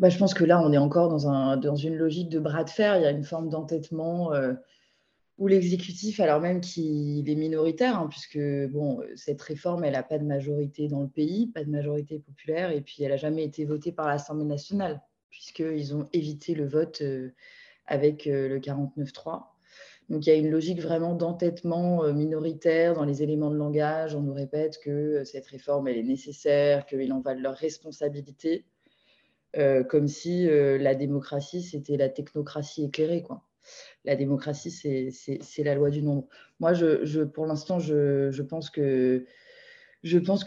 Bah, 0.00 0.08
je 0.08 0.18
pense 0.18 0.34
que 0.34 0.44
là, 0.44 0.60
on 0.60 0.72
est 0.72 0.78
encore 0.78 1.08
dans 1.08 1.76
une 1.76 1.96
logique 1.96 2.28
de 2.28 2.40
bras 2.40 2.64
de 2.64 2.70
fer. 2.70 2.96
Il 2.96 3.02
y 3.02 3.06
a 3.06 3.10
une 3.10 3.24
forme 3.24 3.48
d'entêtement 3.48 4.32
ou 5.40 5.46
l'exécutif, 5.46 6.20
alors 6.20 6.38
même 6.38 6.60
qu'il 6.60 7.28
est 7.28 7.34
minoritaire, 7.34 7.98
hein, 7.98 8.08
puisque 8.10 8.38
bon, 8.70 9.00
cette 9.16 9.40
réforme, 9.40 9.84
elle 9.84 9.94
n'a 9.94 10.02
pas 10.02 10.18
de 10.18 10.24
majorité 10.24 10.86
dans 10.86 11.00
le 11.00 11.08
pays, 11.08 11.46
pas 11.46 11.64
de 11.64 11.70
majorité 11.70 12.18
populaire, 12.18 12.70
et 12.70 12.82
puis 12.82 13.02
elle 13.02 13.08
n'a 13.08 13.16
jamais 13.16 13.44
été 13.44 13.64
votée 13.64 13.90
par 13.90 14.06
l'Assemblée 14.06 14.44
nationale, 14.44 15.00
puisqu'ils 15.30 15.96
ont 15.96 16.06
évité 16.12 16.54
le 16.54 16.68
vote 16.68 17.00
euh, 17.00 17.32
avec 17.86 18.26
euh, 18.26 18.48
le 18.48 18.60
49-3. 18.60 19.44
Donc 20.10 20.26
il 20.26 20.28
y 20.28 20.32
a 20.32 20.34
une 20.34 20.50
logique 20.50 20.82
vraiment 20.82 21.14
d'entêtement 21.14 22.04
euh, 22.04 22.12
minoritaire 22.12 22.92
dans 22.92 23.04
les 23.04 23.22
éléments 23.22 23.50
de 23.50 23.56
langage. 23.56 24.14
On 24.14 24.20
nous 24.20 24.34
répète 24.34 24.78
que 24.78 25.24
cette 25.24 25.46
réforme 25.46 25.88
elle 25.88 25.96
est 25.96 26.02
nécessaire, 26.02 26.84
qu'il 26.84 27.10
en 27.14 27.20
va 27.20 27.34
de 27.34 27.40
leur 27.40 27.54
responsabilité, 27.54 28.66
comme 29.88 30.06
si 30.06 30.46
la 30.46 30.94
démocratie 30.94 31.62
c'était 31.62 31.96
la 31.96 32.08
technocratie 32.08 32.84
éclairée. 32.84 33.22
Quoi. 33.22 33.42
La 34.04 34.16
démocratie 34.16 34.70
c'est 34.70 35.64
la 35.64 35.74
loi 35.74 35.90
du 35.90 36.02
nombre. 36.02 36.26
Moi, 36.58 36.72
pour 37.34 37.46
l'instant, 37.46 37.78
je, 37.78 38.42
pense 38.42 38.70
que 38.70 39.24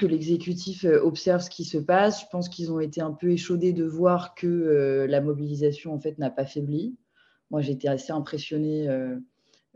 l'exécutif 0.05 0.85
observe 0.85 1.41
ce 1.41 1.49
qui 1.49 1.65
se 1.65 1.77
passe. 1.77 2.21
Je 2.21 2.25
pense 2.31 2.49
qu'ils 2.49 2.71
ont 2.71 2.79
été 2.79 3.01
un 3.01 3.11
peu 3.11 3.31
échaudés 3.31 3.73
de 3.73 3.85
voir 3.85 4.33
que 4.35 5.05
la 5.07 5.21
mobilisation 5.21 5.93
en 5.93 5.99
fait 5.99 6.17
n'a 6.17 6.31
pas 6.31 6.45
faibli. 6.45 6.95
Moi, 7.51 7.61
j'étais 7.61 7.87
assez 7.87 8.11
impressionnée 8.11 8.87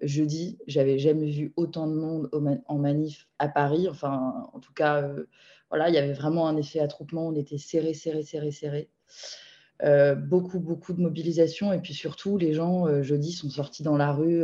jeudi, 0.02 0.60
j'avais 0.68 1.00
jamais 1.00 1.30
vu 1.30 1.54
autant 1.56 1.88
de 1.88 1.96
monde 1.96 2.30
en 2.68 2.78
manif 2.78 3.28
à 3.40 3.48
Paris. 3.48 3.88
Enfin, 3.90 4.50
en 4.54 4.60
tout 4.60 4.74
cas, 4.74 5.02
euh, 5.02 5.26
voilà, 5.70 5.90
il 5.90 5.96
y 5.96 5.98
avait 5.98 6.14
vraiment 6.14 6.48
un 6.48 6.58
effet 6.58 6.80
attroupement. 6.80 7.28
On 7.28 7.36
était 7.36 7.58
serré, 7.58 7.94
serré, 7.94 8.24
serré, 8.24 8.52
serré. 8.52 8.90
Euh, 9.84 10.16
beaucoup, 10.16 10.60
beaucoup 10.60 10.94
de 10.94 11.02
mobilisation. 11.02 11.74
Et 11.74 11.80
puis 11.80 11.94
surtout, 11.94 12.38
les 12.38 12.54
gens, 12.54 12.88
euh, 12.88 13.04
jeudi, 13.04 13.32
sont 13.32 13.50
sortis 13.50 13.84
dans 13.84 13.98
la 13.98 14.12
rue, 14.12 14.44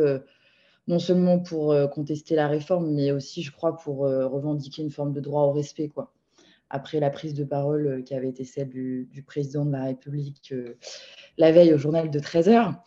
non 0.88 1.00
seulement 1.00 1.40
pour 1.40 1.76
contester 1.92 2.36
la 2.36 2.48
réforme, 2.48 2.92
mais 2.94 3.12
aussi, 3.12 3.42
je 3.42 3.52
crois, 3.52 3.78
pour 3.78 4.00
revendiquer 4.00 4.82
une 4.82 4.92
forme 4.92 5.14
de 5.14 5.22
droit 5.22 5.44
au 5.44 5.52
respect. 5.52 5.88
Quoi. 5.88 6.14
Après 6.70 7.00
la 7.00 7.10
prise 7.10 7.34
de 7.34 7.44
parole 7.44 8.04
qui 8.04 8.16
avait 8.16 8.30
été 8.30 8.44
celle 8.44 8.70
du, 8.70 9.24
président 9.26 9.66
de 9.66 9.72
la 9.72 9.86
République 9.86 10.54
la 11.38 11.52
veille 11.52 11.74
au 11.74 11.78
journal 11.78 12.10
de 12.12 12.20
13 12.20 12.50
heures. 12.50 12.84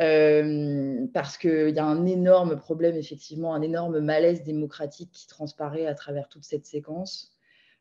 Euh, 0.00 1.06
parce 1.12 1.36
qu'il 1.36 1.70
y 1.70 1.78
a 1.78 1.84
un 1.84 2.06
énorme 2.06 2.56
problème, 2.56 2.96
effectivement, 2.96 3.54
un 3.54 3.62
énorme 3.62 3.98
malaise 3.98 4.44
démocratique 4.44 5.10
qui 5.12 5.26
transparaît 5.26 5.86
à 5.86 5.94
travers 5.94 6.28
toute 6.28 6.44
cette 6.44 6.66
séquence, 6.66 7.32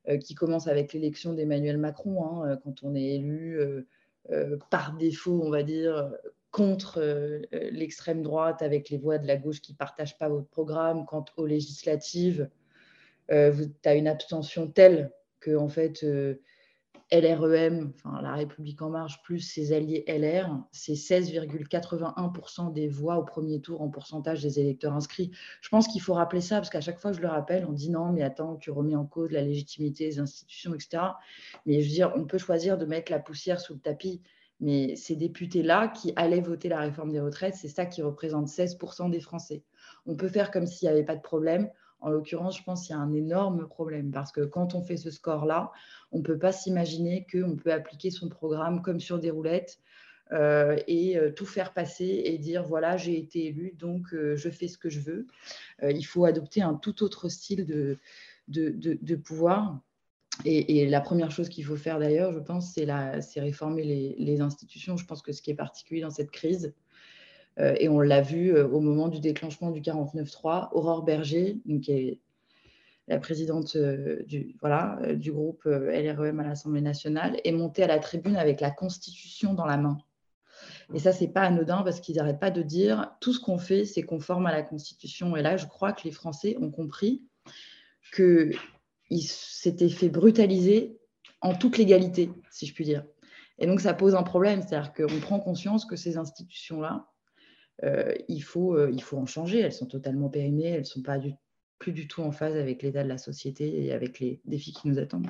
euh, 0.10 0.18
qui 0.18 0.34
commence 0.34 0.68
avec 0.68 0.94
l'élection 0.94 1.34
d'Emmanuel 1.34 1.78
Macron, 1.78 2.26
hein, 2.26 2.50
euh, 2.50 2.58
quand 2.64 2.82
on 2.82 2.96
est 2.96 3.16
élu 3.16 3.60
par 4.70 4.96
défaut, 4.98 5.42
on 5.44 5.50
va 5.50 5.64
dire, 5.64 6.12
contre 6.52 7.02
l'extrême 7.52 8.22
droite, 8.22 8.62
avec 8.62 8.90
les 8.90 8.98
voix 8.98 9.18
de 9.18 9.28
la 9.28 9.38
gauche 9.38 9.62
qui 9.62 9.74
ne 9.74 9.78
partagent 9.78 10.18
pas 10.18 10.30
votre 10.30 10.48
programme, 10.48 11.06
quant 11.06 11.26
aux 11.38 11.46
législatives, 11.46 12.50
tu 13.30 13.36
as 13.36 13.96
une 13.96 14.08
abstention 14.08 14.68
telle 14.68 15.12
que, 15.40 15.56
en 15.56 15.68
fait, 15.68 16.06
LREM, 17.12 17.94
enfin 17.96 18.22
la 18.22 18.34
République 18.34 18.82
en 18.82 18.90
marche, 18.90 19.22
plus 19.24 19.40
ses 19.40 19.74
alliés 19.74 20.04
LR, 20.08 20.64
c'est 20.72 20.94
16,81% 20.94 22.74
des 22.74 22.88
voix 22.88 23.18
au 23.18 23.24
premier 23.24 23.62
tour 23.62 23.82
en 23.82 23.90
pourcentage 23.90 24.42
des 24.42 24.60
électeurs 24.60 24.94
inscrits. 24.94 25.32
Je 25.62 25.70
pense 25.70 25.88
qu'il 25.88 26.02
faut 26.02 26.14
rappeler 26.14 26.42
ça, 26.42 26.58
parce 26.58 26.70
qu'à 26.70 26.82
chaque 26.82 27.00
fois 27.00 27.12
je 27.12 27.20
le 27.20 27.28
rappelle, 27.28 27.66
on 27.66 27.74
dit 27.74 27.90
non, 27.90 28.12
mais 28.12 28.24
attends, 28.24 28.56
tu 28.56 28.72
remets 28.72 28.96
en 28.96 29.06
cause 29.06 29.32
la 29.32 29.42
légitimité 29.42 30.06
des 30.06 30.20
institutions, 30.20 30.74
etc. 30.74 31.04
Mais 31.66 31.82
je 31.82 31.88
veux 31.88 31.94
dire, 31.94 32.14
on 32.16 32.26
peut 32.26 32.38
choisir 32.38 32.78
de 32.78 32.86
mettre 32.86 33.12
la 33.12 33.20
poussière 33.20 33.60
sous 33.60 33.74
le 33.74 33.80
tapis, 33.80 34.22
mais 34.60 34.96
ces 34.96 35.16
députés-là 35.16 35.90
qui 35.90 36.14
allaient 36.16 36.42
voter 36.42 36.70
la 36.70 36.80
réforme 36.80 37.12
des 37.12 37.20
retraites, 37.20 37.56
c'est 37.56 37.68
ça 37.68 37.86
qui 37.86 38.02
représente 38.02 38.48
16% 38.48 39.10
des 39.10 39.20
Français. 39.20 39.64
On 40.06 40.16
peut 40.16 40.30
faire 40.30 40.52
comme 40.52 40.66
s'il 40.66 40.88
n'y 40.88 40.94
avait 40.94 41.06
pas 41.06 41.16
de 41.16 41.22
problème. 41.22 41.70
En 42.00 42.10
l'occurrence, 42.10 42.58
je 42.58 42.64
pense 42.64 42.86
qu'il 42.86 42.96
y 42.96 43.00
a 43.00 43.02
un 43.02 43.14
énorme 43.14 43.68
problème 43.68 44.12
parce 44.12 44.32
que 44.32 44.42
quand 44.42 44.76
on 44.76 44.82
fait 44.82 44.98
ce 44.98 45.10
score-là, 45.10 45.72
on 46.12 46.20
ne 46.20 46.24
peut 46.24 46.38
pas 46.38 46.52
s'imaginer 46.52 47.26
qu'on 47.32 47.56
peut 47.56 47.74
appliquer 47.74 48.12
son 48.12 48.30
programme 48.30 48.82
comme 48.82 49.00
sur 49.00 49.20
des 49.20 49.32
roulettes 49.32 49.80
euh, 50.34 50.78
et 50.88 51.18
euh, 51.18 51.32
tout 51.32 51.46
faire 51.46 51.74
passer 51.74 52.22
et 52.26 52.38
dire 52.38 52.64
voilà, 52.64 52.98
j'ai 52.98 53.18
été 53.18 53.46
élu, 53.46 53.74
donc 53.78 54.14
euh, 54.14 54.36
je 54.36 54.50
fais 54.50 54.68
ce 54.68 54.78
que 54.78 54.90
je 54.90 55.00
veux. 55.00 55.28
il 55.84 56.04
faut 56.04 56.26
adopter 56.26 56.62
un 56.62 56.74
tout 56.74 57.04
autre 57.04 57.30
style 57.30 57.66
de, 57.66 57.98
de, 58.48 59.16
pouvoir. 59.16 59.80
Et, 60.46 60.88
la 60.88 61.02
première 61.02 61.32
chose 61.32 61.50
qu'il 61.50 61.66
faut 61.66 61.76
faire 61.78 62.00
d'ailleurs, 62.00 62.32
je 62.34 62.40
pense, 62.40 62.74
c'est 62.74 63.40
réformer 63.40 63.84
les, 63.84 64.42
institutions. 64.42 64.98
Je 64.98 65.06
pense 65.06 65.22
que 65.22 65.32
ce 65.32 65.42
qui 65.42 65.52
est 65.52 65.56
particulier 65.56 66.02
dans 66.02 66.12
cette 66.12 66.32
crise, 66.32 66.74
et 67.60 67.90
on 67.90 68.00
l'a 68.00 68.22
vu 68.22 68.54
euh, 68.54 68.68
au 68.68 68.80
moment 68.80 69.08
du 69.08 69.20
déclenchement 69.20 69.72
du 69.72 69.82
49-3. 69.82 70.70
Aurore 70.74 71.04
Berger, 71.04 71.58
qui 71.82 71.92
est 71.92 72.20
la 73.08 73.20
présidente 73.20 73.76
euh, 73.76 74.24
du, 74.24 74.56
voilà, 74.62 75.00
du 75.16 75.32
groupe 75.32 75.64
LREM 75.66 76.40
à 76.40 76.44
l'Assemblée 76.44 76.82
nationale, 76.82 77.40
est 77.44 77.52
montée 77.52 77.84
à 77.84 77.88
la 77.88 78.00
tribune 78.00 78.36
avec 78.36 78.62
la 78.62 78.72
Constitution 78.72 79.54
dans 79.54 79.66
la 79.66 79.78
main. 79.78 79.98
Et 80.94 81.00
ça, 81.00 81.12
c'est 81.12 81.28
pas 81.28 81.42
anodin 81.42 81.84
parce 81.84 82.00
qu'ils 82.00 82.16
n'arrêtent 82.16 82.40
pas 82.40 82.52
de 82.52 82.62
dire 82.62 83.12
tout 83.20 83.34
ce 83.34 83.40
qu'on 83.40 83.58
fait, 83.58 83.86
c'est 83.86 84.04
conforme 84.04 84.46
à 84.46 84.52
la 84.52 84.64
Constitution. 84.64 85.36
Et 85.36 85.42
là, 85.42 85.58
je 85.58 85.66
crois 85.66 85.94
que 85.94 86.04
les 86.04 86.12
Français 86.12 86.58
ont 86.62 86.72
compris 86.72 87.24
qu'ils 88.16 88.54
s'étaient 89.24 89.90
fait 89.90 90.10
brutaliser 90.10 90.98
en 91.42 91.54
toute 91.54 91.78
légalité, 91.78 92.32
si 92.52 92.66
je 92.66 92.74
puis 92.74 92.86
dire. 92.86 93.04
Et 93.60 93.68
donc, 93.68 93.82
ça 93.82 93.94
pose 93.94 94.16
un 94.16 94.24
problème, 94.24 94.62
c'est-à-dire 94.62 94.94
qu'on 94.94 95.20
prend 95.20 95.40
conscience 95.40 95.86
que 95.86 95.96
ces 95.96 96.18
institutions-là, 96.18 97.08
euh, 97.08 97.17
il, 97.84 98.42
faut, 98.42 98.76
euh, 98.76 98.90
il 98.92 99.02
faut 99.02 99.18
en 99.18 99.26
changer. 99.26 99.60
Elles 99.60 99.74
sont 99.74 99.86
totalement 99.86 100.30
périmées, 100.30 100.66
elles 100.66 100.80
ne 100.80 100.86
sont 100.86 101.02
pas 101.02 101.20
plus 101.80 101.92
du 101.92 102.08
tout 102.08 102.22
en 102.22 102.32
phase 102.32 102.56
avec 102.56 102.82
l'état 102.82 103.04
de 103.04 103.10
la 103.10 103.18
société 103.18 103.86
et 103.86 103.94
avec 103.94 104.20
les 104.20 104.42
défis 104.46 104.74
qui 104.74 104.88
nous 104.88 105.00
attendent. 105.00 105.28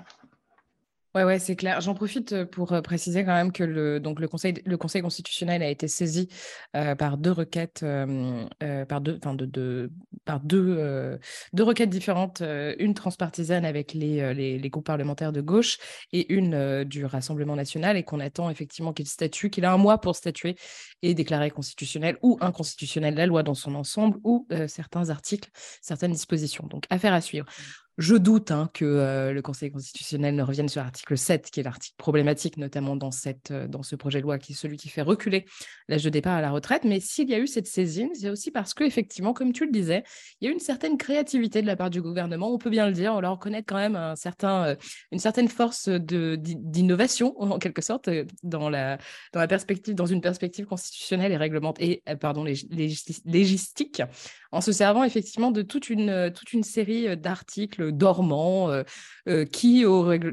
Ouais, 1.18 1.24
ouais, 1.24 1.40
c'est 1.40 1.56
clair. 1.56 1.82
J'en 1.82 1.96
profite 1.96 2.44
pour 2.46 2.80
préciser 2.84 3.26
quand 3.26 3.34
même 3.34 3.52
que 3.52 3.64
le, 3.64 4.00
donc 4.00 4.20
le, 4.20 4.28
conseil, 4.28 4.54
le 4.64 4.78
Conseil 4.78 5.02
constitutionnel 5.02 5.64
a 5.64 5.68
été 5.68 5.88
saisi 5.88 6.30
par 6.74 7.18
deux 7.18 7.32
requêtes, 7.32 7.84
par, 8.88 9.02
deux, 9.02 9.18
de, 9.18 9.92
par 10.26 10.40
deux, 10.42 11.18
deux 11.54 11.64
requêtes 11.64 11.90
différentes, 11.90 12.44
une 12.78 12.94
transpartisane 12.94 13.66
avec 13.66 13.94
les, 13.94 14.32
les, 14.36 14.60
les, 14.60 14.70
groupes 14.70 14.86
parlementaires 14.86 15.32
de 15.32 15.42
gauche 15.42 15.80
et 16.14 16.32
une 16.32 16.84
du 16.84 17.04
Rassemblement 17.04 17.56
national, 17.56 17.98
et 17.98 18.04
qu'on 18.04 18.20
attend 18.20 18.52
effectivement 18.52 18.94
qu'il 18.94 19.08
statue, 19.08 19.50
qu'il 19.50 19.66
a 19.66 19.74
un 19.74 19.78
mois 19.78 20.00
pour 20.00 20.16
statuer 20.16 20.56
et 21.02 21.16
déclarer 21.16 21.50
constitutionnel 21.50 22.20
ou 22.22 22.38
inconstitutionnel 22.42 23.16
la 23.16 23.26
loi 23.26 23.42
dans 23.42 23.56
son 23.56 23.74
ensemble 23.74 24.20
ou 24.24 24.48
certains 24.68 25.10
articles, 25.10 25.50
certaines 25.82 26.12
dispositions. 26.12 26.68
Donc, 26.68 26.86
affaire 26.92 27.16
à 27.16 27.22
suivre. 27.22 27.48
Je 27.98 28.14
doute 28.14 28.52
hein, 28.52 28.70
que 28.76 28.86
euh, 28.86 29.34
le 29.34 29.42
Conseil 29.42 29.72
constitutionnel 29.72 30.36
ne 30.36 30.44
revienne 30.44 30.70
sur 30.70 30.84
l'article 30.84 31.18
7, 31.18 31.50
qui 31.50 31.62
est 31.62 31.64
l'article 31.64 31.96
problématique, 31.98 32.58
notamment 32.58 32.96
dans, 32.96 33.10
cette, 33.10 33.50
euh, 33.50 33.68
dans 33.68 33.82
ce 33.82 33.96
projet 33.96 34.20
de 34.20 34.24
loi, 34.24 34.38
qui 34.38 34.52
est 34.52 34.56
celui 34.56 34.78
qui 34.78 34.88
fait 34.88 35.02
reculer 35.02 35.46
l'âge 35.88 36.04
de 36.04 36.10
départ 36.12 36.36
à 36.36 36.42
la 36.42 36.52
retraite. 36.52 36.84
Mais 36.84 37.00
s'il 37.00 37.28
y 37.28 37.34
a 37.34 37.40
eu 37.40 37.48
cette 37.48 37.66
saisine, 37.66 38.10
c'est 38.14 38.30
aussi 38.30 38.52
parce 38.52 38.76
qu'effectivement, 38.76 39.34
comme 39.34 39.52
tu 39.52 39.66
le 39.66 39.72
disais, 39.72 40.04
il 40.40 40.46
y 40.46 40.48
a 40.48 40.52
eu 40.52 40.54
une 40.54 40.60
certaine 40.60 40.96
créativité 41.00 41.64
de 41.64 41.66
la 41.66 41.76
part 41.76 41.90
du 41.90 42.04
gouvernement. 42.04 42.54
On 42.54 42.60
peut 42.60 42.70
bien 42.70 42.86
le 42.86 42.94
dire, 42.94 43.16
on 43.16 43.20
leur 43.20 43.32
reconnaît 43.32 43.64
quand 43.64 43.78
même 43.78 43.96
un 43.96 44.16
certain, 44.16 44.66
euh, 44.66 44.76
une 45.12 45.20
certaine 45.20 45.48
force 45.48 45.90
d'innovation, 45.90 47.34
en 47.42 47.58
quelque 47.58 47.82
sorte, 47.82 48.12
dans, 48.44 48.70
la, 48.70 49.00
dans, 49.34 49.40
la 49.40 49.48
perspective, 49.48 49.96
dans 49.96 50.06
une 50.06 50.22
perspective 50.22 50.68
constitutionnelle 50.68 51.32
et 51.32 51.38
réglementaire, 51.38 51.88
et, 51.88 52.04
pardon, 52.20 52.44
légistique, 52.44 54.04
en 54.52 54.62
se 54.62 54.72
servant 54.72 55.04
effectivement 55.04 55.52
de 55.52 55.62
toute 55.62 55.90
une, 55.90 56.32
toute 56.34 56.54
une 56.54 56.64
série 56.64 57.18
d'articles 57.18 57.92
dormant, 57.92 58.70
euh, 58.70 58.84
euh, 59.28 59.46
qui 59.46 59.84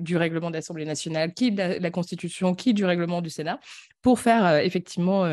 du 0.00 0.16
règlement 0.16 0.50
de 0.50 0.56
l'Assemblée 0.56 0.84
nationale, 0.84 1.34
qui 1.34 1.52
de 1.52 1.78
la, 1.80 1.90
Constitution, 1.90 2.54
qui 2.54 2.74
du 2.74 2.84
règlement 2.84 3.22
du 3.22 3.30
Sénat, 3.30 3.60
pour 4.02 4.20
faire 4.20 4.44
euh, 4.44 4.58
effectivement 4.58 5.24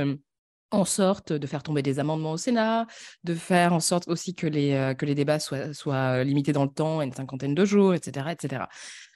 en 0.71 0.85
sorte 0.85 1.33
de 1.33 1.47
faire 1.47 1.63
tomber 1.63 1.81
des 1.81 1.99
amendements 1.99 2.31
au 2.31 2.37
Sénat, 2.37 2.87
de 3.23 3.35
faire 3.35 3.73
en 3.73 3.79
sorte 3.79 4.07
aussi 4.07 4.35
que 4.35 4.47
les, 4.47 4.95
débats 5.15 5.39
soient, 5.39 6.23
limités 6.23 6.53
dans 6.53 6.63
le 6.63 6.71
temps, 6.71 7.01
une 7.01 7.11
cinquantaine 7.11 7.55
de 7.55 7.65
jours, 7.65 7.93
etc. 7.93 8.65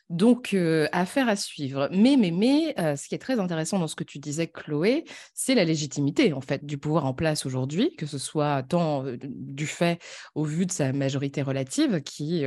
Donc, 0.10 0.56
affaire 0.92 1.28
à 1.28 1.36
suivre. 1.36 1.90
Mais, 1.92 2.16
mais, 2.18 2.32
mais, 2.32 2.76
ce 2.96 3.08
qui 3.08 3.16
est 3.16 3.20
très 3.20 3.40
intéressant 3.40 3.80
dans 3.80 3.88
ce 3.88 3.96
que 3.96 4.04
tu 4.04 4.20
disais, 4.20 4.48
Chloé, 4.48 5.06
c'est 5.34 5.56
la 5.56 5.66
légitimité, 5.66 6.34
en 6.34 6.42
fait, 6.42 6.66
du 6.66 6.78
pouvoir 6.78 7.06
en 7.06 7.14
place 7.14 7.46
aujourd'hui, 7.46 7.96
que 7.96 8.06
ce 8.06 8.18
soit 8.18 8.64
tant 8.64 9.04
du 9.24 9.66
fait, 9.68 10.00
au 10.36 10.44
vu 10.44 10.66
de 10.66 10.72
sa 10.72 10.94
majorité 10.94 11.42
relative, 11.42 12.02
qu'il 12.02 12.46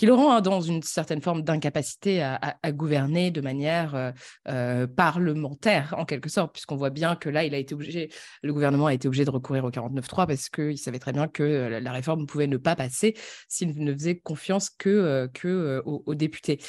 qui 0.00 0.06
le 0.06 0.14
rend 0.14 0.32
hein, 0.32 0.40
dans 0.40 0.62
une 0.62 0.82
certaine 0.82 1.20
forme 1.20 1.42
d'incapacité 1.42 2.22
à, 2.22 2.72
gouverner 2.72 3.30
de 3.30 3.42
manière 3.42 3.94
euh, 3.94 4.12
euh, 4.48 4.86
parlementaire, 4.86 5.94
en 5.98 6.06
quelque 6.06 6.30
sorte, 6.30 6.54
puisqu'on 6.54 6.76
voit 6.76 6.88
bien 6.88 7.16
que 7.16 7.28
là, 7.28 7.44
il 7.44 7.52
a 7.54 7.58
été 7.58 7.74
obligé, 7.74 8.08
le 8.42 8.54
gouvernement 8.54 8.86
a 8.86 8.94
été 8.94 9.08
obligé 9.08 9.26
de 9.26 9.30
recourir 9.30 9.62
au 9.62 9.70
49.3 9.70 10.26
parce 10.26 10.48
qu'il 10.48 10.78
savait 10.78 11.00
très 11.00 11.12
bien 11.12 11.28
que 11.28 11.42
euh, 11.42 11.80
la 11.80 11.92
réforme 11.92 12.24
pouvait 12.24 12.46
ne 12.46 12.56
pas 12.56 12.76
passer 12.76 13.14
s'il 13.46 13.78
ne 13.84 13.92
faisait 13.92 14.18
confiance 14.18 14.70
que, 14.70 15.28
que 15.34 15.82
aux, 15.84 16.14
députés. 16.14 16.62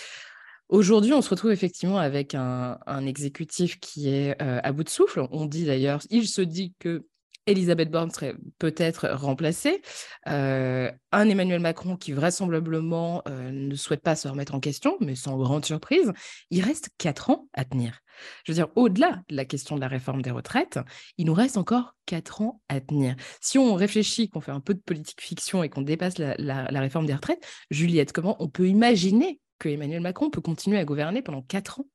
Aujourd'hui, 0.68 1.14
on 1.14 1.22
se 1.22 1.30
retrouve 1.30 1.52
effectivement 1.52 2.00
avec 2.00 2.36
un, 2.36 2.80
exécutif 3.06 3.80
qui 3.80 4.10
est 4.10 4.36
à 4.42 4.74
bout 4.74 4.84
de 4.84 4.90
souffle. 4.90 5.26
On 5.32 5.46
dit 5.46 5.64
d'ailleurs, 5.64 6.02
il 6.10 6.28
se 6.28 6.42
dit 6.42 6.74
que 6.80 7.06
Elisabeth 7.48 7.90
Borne 7.90 8.12
serait 8.12 8.36
peut-être 8.60 9.10
remplacée. 9.10 9.82
Euh, 10.28 10.92
un 11.12 11.30
Emmanuel 11.30 11.60
Macron 11.60 11.98
qui 11.98 12.12
vraisemblablement 12.12 13.24
euh, 13.28 13.52
ne 13.52 13.76
souhaite 13.76 14.02
pas 14.02 14.16
se 14.16 14.28
remettre 14.28 14.54
en 14.54 14.60
question, 14.60 14.98
mais 15.00 15.16
sans 15.16 15.38
grande 15.38 15.66
surprise. 15.66 16.12
Il 16.52 16.64
reste 16.64 16.90
quatre 16.98 17.32
ans 17.32 17.48
à 17.54 17.66
tenir. 17.66 18.00
Je 18.46 18.52
veux 18.52 18.56
dire, 18.56 18.68
au-delà 18.76 19.24
de 19.30 19.36
la 19.36 19.46
question 19.46 19.76
de 19.76 19.82
la 19.82 19.88
réforme 19.88 20.22
des 20.22 20.30
retraites, 20.30 20.80
il 21.18 21.26
nous 21.26 21.34
reste 21.34 21.58
encore 21.58 21.96
quatre 22.06 22.42
ans 22.42 22.62
à 22.70 22.80
tenir. 22.80 23.16
Si 23.42 23.58
on 23.58 23.74
réfléchit, 23.74 24.30
qu'on 24.30 24.42
fait 24.42 24.52
un 24.52 24.60
peu 24.60 24.76
de 24.76 24.82
politique 24.82 25.22
fiction 25.22 25.64
et 25.64 25.70
qu'on 25.70 25.82
dépasse 25.82 26.20
la, 26.20 26.66
réforme 26.80 27.08
des 27.08 27.16
retraites, 27.16 27.44
Juliette, 27.72 28.12
comment 28.12 28.36
on 28.40 28.50
peut 28.50 28.68
imaginer 28.68 29.40
que 29.58 29.70
Emmanuel 29.70 30.02
Macron 30.02 30.30
peut 30.30 30.42
continuer 30.42 30.78
à 30.78 30.86
gouverner 30.86 31.22
pendant 31.22 31.42
quatre 31.42 31.80
ans 31.80 31.88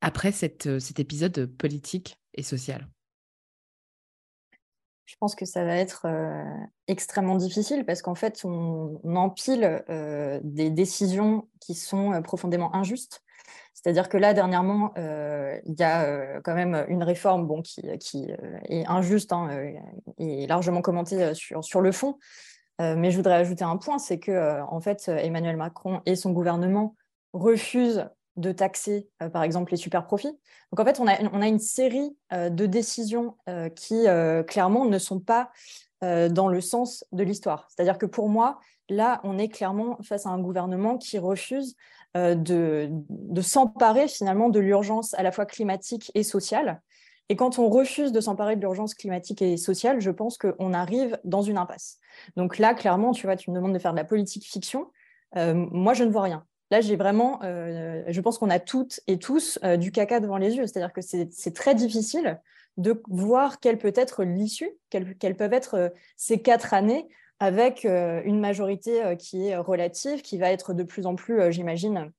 après 0.00 0.32
cette, 0.32 0.78
cet 0.78 1.00
épisode 1.00 1.46
politique 1.46 2.16
et 2.34 2.42
social? 2.42 2.88
Je 5.06 5.16
pense 5.16 5.34
que 5.34 5.44
ça 5.44 5.64
va 5.64 5.76
être 5.76 6.06
euh, 6.06 6.42
extrêmement 6.88 7.36
difficile 7.36 7.84
parce 7.84 8.02
qu'en 8.02 8.14
fait, 8.14 8.44
on, 8.44 9.00
empile 9.04 9.82
euh, 9.90 10.40
des 10.42 10.70
décisions 10.70 11.48
qui 11.60 11.74
sont 11.74 12.12
euh, 12.12 12.20
profondément 12.20 12.74
injustes. 12.74 13.22
C'est-à-dire 13.74 14.08
que 14.08 14.16
là, 14.16 14.32
dernièrement, 14.32 14.94
il 14.96 15.74
y 15.78 15.82
a 15.82 16.40
quand 16.40 16.54
même 16.54 16.86
une 16.88 17.02
réforme 17.02 17.46
bon, 17.46 17.60
qui, 17.60 17.82
est 17.84 18.86
injuste 18.86 19.30
hein, 19.30 19.50
et 20.16 20.46
largement 20.46 20.80
commentée 20.80 21.34
sur, 21.34 21.62
sur 21.62 21.82
le 21.82 21.92
fond. 21.92 22.18
mais 22.78 23.10
je 23.10 23.16
voudrais 23.16 23.34
ajouter 23.34 23.62
un 23.64 23.76
point, 23.76 23.98
c'est 23.98 24.18
que 24.18 24.62
en 24.62 24.80
fait, 24.80 25.08
Emmanuel 25.08 25.58
Macron 25.58 26.00
et 26.06 26.16
son 26.16 26.30
gouvernement 26.30 26.94
refusent 27.34 28.08
de 28.36 28.52
taxer, 28.52 29.08
euh, 29.22 29.28
par 29.28 29.42
exemple, 29.42 29.70
les 29.70 29.76
super 29.76 30.04
profits. 30.04 30.36
Donc, 30.72 30.80
en 30.80 30.84
fait, 30.84 31.00
on 31.00 31.06
a, 31.06 31.46
une 31.46 31.58
série 31.58 32.16
euh, 32.32 32.50
de 32.50 32.66
décisions 32.66 33.36
euh, 33.48 33.68
qui, 33.68 34.06
clairement, 34.46 34.84
ne 34.84 34.98
sont 34.98 35.20
pas 35.20 35.50
dans 36.02 36.48
le 36.48 36.60
sens 36.60 37.02
de 37.12 37.22
l'histoire. 37.22 37.66
C'est-à-dire 37.70 37.96
que 37.96 38.04
pour 38.04 38.28
moi, 38.28 38.60
là, 38.90 39.22
on 39.24 39.38
est 39.38 39.48
clairement 39.48 39.96
face 40.02 40.26
à 40.26 40.28
un 40.28 40.38
gouvernement 40.38 40.98
qui 40.98 41.18
refuse 41.18 41.76
de, 42.14 42.90
de 42.90 43.40
s'emparer, 43.40 44.06
finalement, 44.06 44.50
de 44.50 44.60
l'urgence 44.60 45.14
à 45.14 45.22
la 45.22 45.32
fois 45.32 45.46
climatique 45.46 46.12
et 46.14 46.22
sociale. 46.22 46.82
Et 47.30 47.36
quand 47.36 47.58
on 47.58 47.70
refuse 47.70 48.12
de 48.12 48.20
s'emparer 48.20 48.56
de 48.56 48.60
l'urgence 48.60 48.92
climatique 48.92 49.40
et 49.40 49.56
sociale, 49.56 50.02
je 50.02 50.10
pense 50.10 50.36
qu'on 50.36 50.74
arrive 50.74 51.18
dans 51.24 51.40
une 51.40 51.56
impasse. 51.56 52.00
Donc 52.36 52.58
là, 52.58 52.74
clairement, 52.74 53.12
tu 53.12 53.26
vois, 53.26 53.36
tu 53.36 53.50
me 53.50 53.56
demandes 53.56 53.72
de 53.72 53.78
faire 53.78 53.92
de 53.92 53.98
la 53.98 54.04
politique 54.04 54.44
fiction. 54.44 54.90
moi, 55.34 55.94
je 55.94 56.04
ne 56.04 56.10
vois 56.10 56.22
rien. 56.24 56.44
Là, 56.70 56.80
j'ai 56.80 56.96
vraiment, 56.96 57.40
euh, 57.42 58.02
je 58.08 58.20
pense 58.20 58.38
qu'on 58.38 58.50
a 58.50 58.58
toutes 58.58 59.00
et 59.06 59.18
tous 59.18 59.58
euh, 59.64 59.76
du 59.76 59.92
caca 59.92 60.20
devant 60.20 60.38
les 60.38 60.56
yeux. 60.56 60.66
C'est-à-dire 60.66 60.92
que 60.92 61.02
c'est 61.02 61.54
très 61.54 61.74
difficile 61.74 62.40
de 62.76 63.00
voir 63.08 63.60
quelle 63.60 63.78
peut 63.78 63.92
être 63.94 64.24
l'issue, 64.24 64.70
quelles, 64.90 65.36
peuvent 65.36 65.52
être 65.52 65.74
euh, 65.74 65.88
ces 66.16 66.40
quatre 66.40 66.74
années 66.74 67.06
avec 67.40 67.84
une 67.84 68.38
majorité 68.38 69.16
qui 69.18 69.48
est 69.48 69.56
relative, 69.56 70.22
qui 70.22 70.38
va 70.38 70.52
être 70.52 70.72
de 70.72 70.84
plus 70.84 71.04
en 71.04 71.16
plus, 71.16 71.52
j'imagine, 71.52 72.12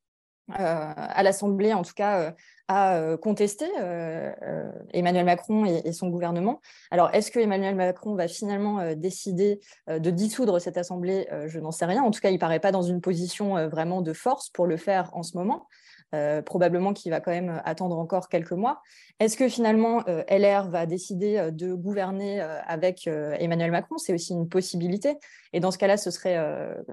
à 0.51 1.23
l'Assemblée, 1.23 1.73
en 1.73 1.83
tout 1.83 1.93
cas, 1.95 2.33
à 2.67 2.95
euh, 2.95 3.17
contester 3.17 3.67
euh, 3.79 4.31
euh, 4.41 4.71
Emmanuel 4.93 5.25
Macron 5.25 5.65
et, 5.65 5.91
son 5.93 6.09
gouvernement. 6.09 6.61
Alors, 6.91 7.09
est-ce 7.13 7.31
que 7.31 7.39
Emmanuel 7.39 7.75
Macron 7.75 8.15
va 8.15 8.27
finalement 8.27 8.93
décider 8.95 9.59
de 9.87 10.09
dissoudre 10.09 10.59
cette 10.59 10.77
Assemblée? 10.77 11.27
Je 11.45 11.59
n'en 11.59 11.71
sais 11.71 11.85
rien. 11.85 12.03
En 12.03 12.11
tout 12.11 12.19
cas, 12.19 12.29
il 12.29 12.35
ne 12.35 12.39
paraît 12.39 12.59
pas 12.59 12.71
dans 12.71 12.81
une 12.81 13.01
position 13.01 13.67
vraiment 13.67 14.01
de 14.01 14.13
force 14.13 14.49
pour 14.49 14.65
le 14.65 14.77
faire 14.77 15.09
en 15.13 15.23
ce 15.23 15.37
moment. 15.37 15.67
Euh, 16.15 16.41
probablement 16.41 16.93
qu'il 16.93 17.11
va 17.11 17.19
quand 17.19 17.31
même 17.31 17.61
attendre 17.65 17.97
encore 17.97 18.29
quelques 18.29 18.53
mois. 18.53 18.81
Est-ce 19.19 19.35
que 19.35 19.49
finalement 19.49 20.01
euh, 20.07 20.23
LR 20.29 20.69
va 20.69 20.85
décider 20.85 21.37
euh, 21.37 21.51
de 21.51 21.73
gouverner 21.73 22.39
avec 22.39 23.07
Emmanuel 23.07 23.71
Macron? 23.71 23.97
C'est 23.97 24.13
aussi 24.13 24.33
une 24.33 24.47
possibilité. 24.47 25.17
Et 25.51 25.59
dans 25.59 25.71
ce 25.71 25.77
cas-là, 25.77 25.97
ce 25.97 26.11
serait 26.11 26.37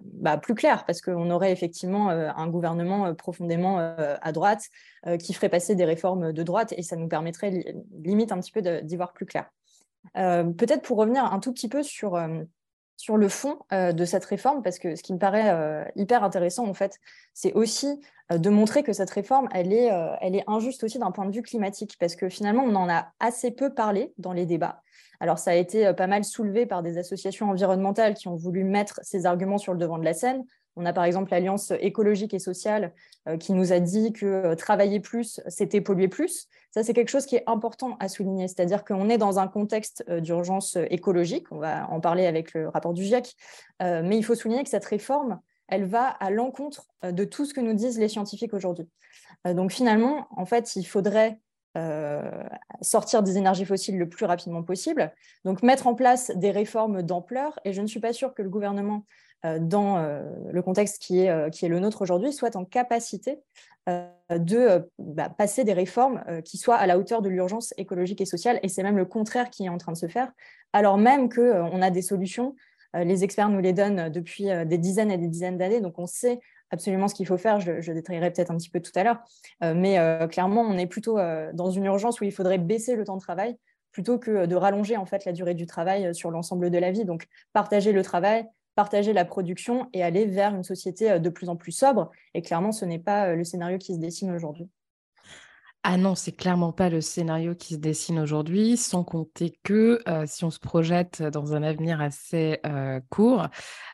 bah, 0.04 0.36
plus 0.38 0.54
clair 0.54 0.84
parce 0.86 1.00
qu'on 1.00 1.30
aurait 1.30 1.52
effectivement 1.52 2.10
un 2.10 2.48
gouvernement 2.48 3.14
profondément 3.14 3.78
à 3.78 4.32
droite 4.32 4.62
qui 5.18 5.32
ferait 5.32 5.48
passer 5.48 5.74
des 5.74 5.84
réformes 5.84 6.32
de 6.32 6.42
droite 6.42 6.72
et 6.76 6.82
ça 6.82 6.96
nous 6.96 7.08
permettrait 7.08 7.74
limite 7.98 8.30
un 8.30 8.38
petit 8.38 8.52
peu 8.52 8.62
d'y 8.62 8.96
voir 8.96 9.12
plus 9.12 9.26
clair. 9.26 9.50
Peut-être 10.14 10.82
pour 10.82 10.98
revenir 10.98 11.24
un 11.24 11.40
tout 11.40 11.52
petit 11.52 11.68
peu 11.68 11.82
sur 11.82 12.16
sur 12.96 13.16
le 13.16 13.28
fond 13.28 13.58
de 13.72 14.04
cette 14.04 14.24
réforme, 14.24 14.62
parce 14.62 14.78
que 14.78 14.94
ce 14.94 15.02
qui 15.02 15.12
me 15.12 15.18
paraît 15.18 15.90
hyper 15.96 16.22
intéressant, 16.22 16.68
en 16.68 16.74
fait, 16.74 16.98
c'est 17.34 17.52
aussi 17.54 18.00
euh, 18.32 18.38
de 18.38 18.50
montrer 18.50 18.82
que 18.82 18.92
cette 18.92 19.10
réforme, 19.10 19.48
elle 19.52 19.72
est, 19.72 19.92
euh, 19.92 20.14
elle 20.20 20.36
est 20.36 20.44
injuste 20.46 20.84
aussi 20.84 20.98
d'un 20.98 21.10
point 21.10 21.26
de 21.26 21.34
vue 21.34 21.42
climatique, 21.42 21.96
parce 21.98 22.16
que 22.16 22.28
finalement, 22.28 22.64
on 22.64 22.74
en 22.74 22.88
a 22.88 23.12
assez 23.20 23.50
peu 23.50 23.74
parlé 23.74 24.12
dans 24.18 24.32
les 24.32 24.46
débats. 24.46 24.82
Alors, 25.20 25.38
ça 25.38 25.52
a 25.52 25.54
été 25.54 25.86
euh, 25.86 25.92
pas 25.92 26.06
mal 26.06 26.24
soulevé 26.24 26.66
par 26.66 26.82
des 26.82 26.98
associations 26.98 27.50
environnementales 27.50 28.14
qui 28.14 28.28
ont 28.28 28.36
voulu 28.36 28.64
mettre 28.64 29.00
ces 29.02 29.26
arguments 29.26 29.58
sur 29.58 29.72
le 29.72 29.78
devant 29.78 29.98
de 29.98 30.04
la 30.04 30.14
scène. 30.14 30.44
On 30.76 30.86
a 30.86 30.92
par 30.92 31.04
exemple 31.04 31.30
l'Alliance 31.30 31.72
écologique 31.80 32.34
et 32.34 32.38
sociale 32.38 32.92
qui 33.38 33.52
nous 33.52 33.72
a 33.72 33.78
dit 33.78 34.12
que 34.12 34.54
travailler 34.54 35.00
plus, 35.00 35.40
c'était 35.46 35.80
polluer 35.80 36.08
plus. 36.08 36.48
Ça, 36.70 36.82
c'est 36.82 36.94
quelque 36.94 37.10
chose 37.10 37.26
qui 37.26 37.36
est 37.36 37.44
important 37.46 37.96
à 38.00 38.08
souligner. 38.08 38.48
C'est-à-dire 38.48 38.84
qu'on 38.84 39.08
est 39.10 39.18
dans 39.18 39.38
un 39.38 39.48
contexte 39.48 40.10
d'urgence 40.10 40.78
écologique. 40.90 41.46
On 41.52 41.58
va 41.58 41.88
en 41.90 42.00
parler 42.00 42.26
avec 42.26 42.54
le 42.54 42.68
rapport 42.68 42.94
du 42.94 43.04
GIEC. 43.04 43.36
mais 43.80 44.16
il 44.16 44.24
faut 44.24 44.34
souligner 44.34 44.64
que 44.64 44.70
cette 44.70 44.86
réforme, 44.86 45.40
elle 45.72 45.86
va 45.86 46.06
à 46.06 46.30
l'encontre 46.30 46.86
euh, 47.04 47.12
de 47.12 47.24
tout 47.24 47.46
ce 47.46 47.54
que 47.54 47.60
nous 47.60 47.72
disent 47.72 47.98
les 47.98 48.08
scientifiques 48.08 48.52
aujourd'hui. 48.52 48.86
Euh, 49.46 49.54
donc 49.54 49.72
finalement, 49.72 50.28
en 50.36 50.44
fait, 50.44 50.76
il 50.76 50.84
faudrait 50.84 51.40
euh, 51.78 52.30
sortir 52.82 53.22
des 53.22 53.38
énergies 53.38 53.64
fossiles 53.64 53.98
le 53.98 54.06
plus 54.06 54.26
rapidement 54.26 54.62
possible, 54.62 55.12
donc 55.46 55.62
mettre 55.62 55.86
en 55.86 55.94
place 55.94 56.30
des 56.36 56.50
réformes 56.50 57.02
d'ampleur, 57.02 57.58
et 57.64 57.72
je 57.72 57.80
ne 57.80 57.86
suis 57.86 58.00
pas 58.00 58.12
sûre 58.12 58.34
que 58.34 58.42
le 58.42 58.50
gouvernement, 58.50 59.06
dans 59.44 59.98
le 60.52 60.62
contexte 60.62 61.02
qui 61.02 61.20
est, 61.20 61.50
qui 61.50 61.64
est 61.64 61.68
le 61.68 61.80
nôtre 61.80 62.02
aujourd'hui, 62.02 62.32
soit 62.32 62.54
en 62.54 62.64
capacité 62.64 63.40
de 63.88 64.88
bah, 64.98 65.28
passer 65.28 65.64
des 65.64 65.72
réformes 65.72 66.22
qui 66.44 66.58
soient 66.58 66.76
à 66.76 66.86
la 66.86 66.98
hauteur 66.98 67.22
de 67.22 67.28
l'urgence 67.28 67.74
écologique 67.76 68.20
et 68.20 68.26
sociale, 68.26 68.60
et 68.62 68.68
c'est 68.68 68.84
même 68.84 68.96
le 68.96 69.04
contraire 69.04 69.50
qui 69.50 69.64
est 69.64 69.68
en 69.68 69.78
train 69.78 69.92
de 69.92 69.96
se 69.96 70.06
faire, 70.06 70.30
alors 70.72 70.96
même 70.96 71.28
qu'on 71.28 71.82
a 71.82 71.90
des 71.90 72.02
solutions 72.02 72.54
euh, 72.96 73.04
les 73.04 73.24
experts 73.24 73.48
nous 73.48 73.60
les 73.60 73.72
donnent 73.72 74.10
depuis 74.10 74.50
euh, 74.50 74.64
des 74.64 74.78
dizaines 74.78 75.10
et 75.10 75.18
des 75.18 75.28
dizaines 75.28 75.58
d'années, 75.58 75.80
donc 75.80 75.98
on 75.98 76.06
sait 76.06 76.40
absolument 76.70 77.08
ce 77.08 77.14
qu'il 77.14 77.26
faut 77.26 77.38
faire. 77.38 77.60
Je, 77.60 77.92
détaillerai 77.92 78.30
peut-être 78.32 78.50
un 78.50 78.56
petit 78.56 78.70
peu 78.70 78.80
tout 78.80 78.92
à 78.94 79.04
l'heure, 79.04 79.18
euh, 79.62 79.74
mais 79.74 79.98
clairement, 80.28 80.62
on 80.62 80.78
est 80.78 80.86
plutôt 80.86 81.18
dans 81.52 81.70
une 81.70 81.84
urgence 81.84 82.20
où 82.20 82.24
il 82.24 82.32
faudrait 82.32 82.58
baisser 82.58 82.96
le 82.96 83.04
temps 83.04 83.16
de 83.16 83.22
travail 83.22 83.56
plutôt 83.92 84.18
que 84.18 84.46
de 84.46 84.56
rallonger 84.56 84.96
en 84.96 85.04
fait 85.04 85.26
la 85.26 85.32
durée 85.32 85.52
du 85.52 85.66
travail 85.66 86.14
sur 86.14 86.30
l'ensemble 86.30 86.70
de 86.70 86.78
la 86.78 86.90
vie. 86.90 87.04
Donc, 87.04 87.26
partager 87.52 87.92
le 87.92 88.02
travail, 88.02 88.46
partager 88.74 89.12
la 89.12 89.24
production 89.24 89.88
et 89.92 90.02
aller 90.02 90.26
vers 90.26 90.54
une 90.54 90.64
société 90.64 91.18
de 91.18 91.28
plus 91.30 91.48
en 91.48 91.56
plus 91.56 91.72
sobre. 91.72 92.10
Et 92.34 92.42
clairement, 92.42 92.72
ce 92.72 92.84
n'est 92.84 92.98
pas 92.98 93.34
le 93.34 93.44
scénario 93.44 93.78
qui 93.78 93.94
se 93.94 94.00
dessine 94.00 94.30
aujourd'hui. 94.32 94.68
Ah 95.84 95.96
non, 95.96 96.14
c'est 96.14 96.30
clairement 96.30 96.70
pas 96.70 96.88
le 96.88 97.00
scénario 97.00 97.56
qui 97.56 97.74
se 97.74 97.78
dessine 97.80 98.20
aujourd'hui, 98.20 98.76
sans 98.76 99.02
compter 99.02 99.58
que 99.64 100.00
si 100.26 100.44
on 100.44 100.50
se 100.50 100.60
projette 100.60 101.24
dans 101.24 101.54
un 101.54 101.64
avenir 101.64 102.00
assez 102.00 102.60
court, 103.10 103.48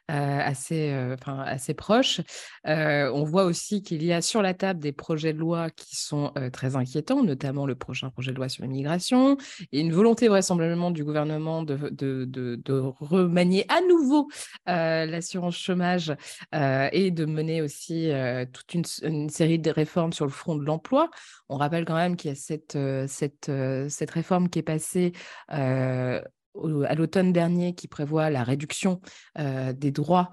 assez, 0.07 0.94
assez 1.27 1.72
proche, 1.72 2.20
on 2.66 3.24
voit 3.24 3.44
aussi 3.44 3.81
qu'il 3.83 4.05
y 4.05 4.12
a 4.12 4.20
sur 4.20 4.42
la 4.42 4.53
table 4.53 4.81
des 4.81 4.92
projets 4.92 5.33
de 5.33 5.38
loi 5.38 5.70
qui 5.70 5.96
sont 5.96 6.35
très 6.53 6.77
inquiétants, 6.77 7.22
notamment 7.22 7.64
le 7.64 7.74
prochain 7.74 8.11
projet 8.11 8.33
de 8.33 8.37
loi 8.37 8.51
sur 8.51 8.64
l'immigration, 8.64 9.38
et 9.72 9.81
une 9.81 9.92
volonté 9.92 10.29
vraisemblablement 10.29 10.90
du 10.90 11.05
gouvernement 11.05 11.62
de, 11.62 11.88
de, 11.88 12.27
de, 12.27 12.83
remanier 13.01 13.64
à 13.70 13.81
nouveau 13.81 14.29
l'assurance 14.66 15.57
chômage 15.57 16.14
et 16.53 17.11
de 17.11 17.24
mener 17.24 17.62
aussi 17.62 18.11
toute 18.53 18.74
une, 18.74 18.85
une 19.05 19.31
série 19.31 19.59
de 19.59 19.70
réformes 19.70 20.12
sur 20.12 20.27
le 20.27 20.33
front 20.33 20.55
de 20.55 20.66
l'emploi. 20.66 21.09
On 21.48 21.57
rappelle 21.57 21.78
quand 21.85 21.97
même 21.97 22.17
qu'il 22.17 22.31
y 22.31 22.33
a 22.33 22.37
cette, 22.37 22.77
euh, 22.77 23.07
cette, 23.09 23.49
euh, 23.49 23.88
cette 23.88 24.11
réforme 24.11 24.49
qui 24.49 24.59
est 24.59 24.62
passée 24.62 25.12
euh, 25.53 26.23
à 26.88 26.95
l'automne 26.95 27.33
dernier 27.33 27.75
qui 27.75 27.87
prévoit 27.87 28.31
la 28.31 28.43
réduction 28.43 29.01
des 29.37 29.93
droits 29.93 30.31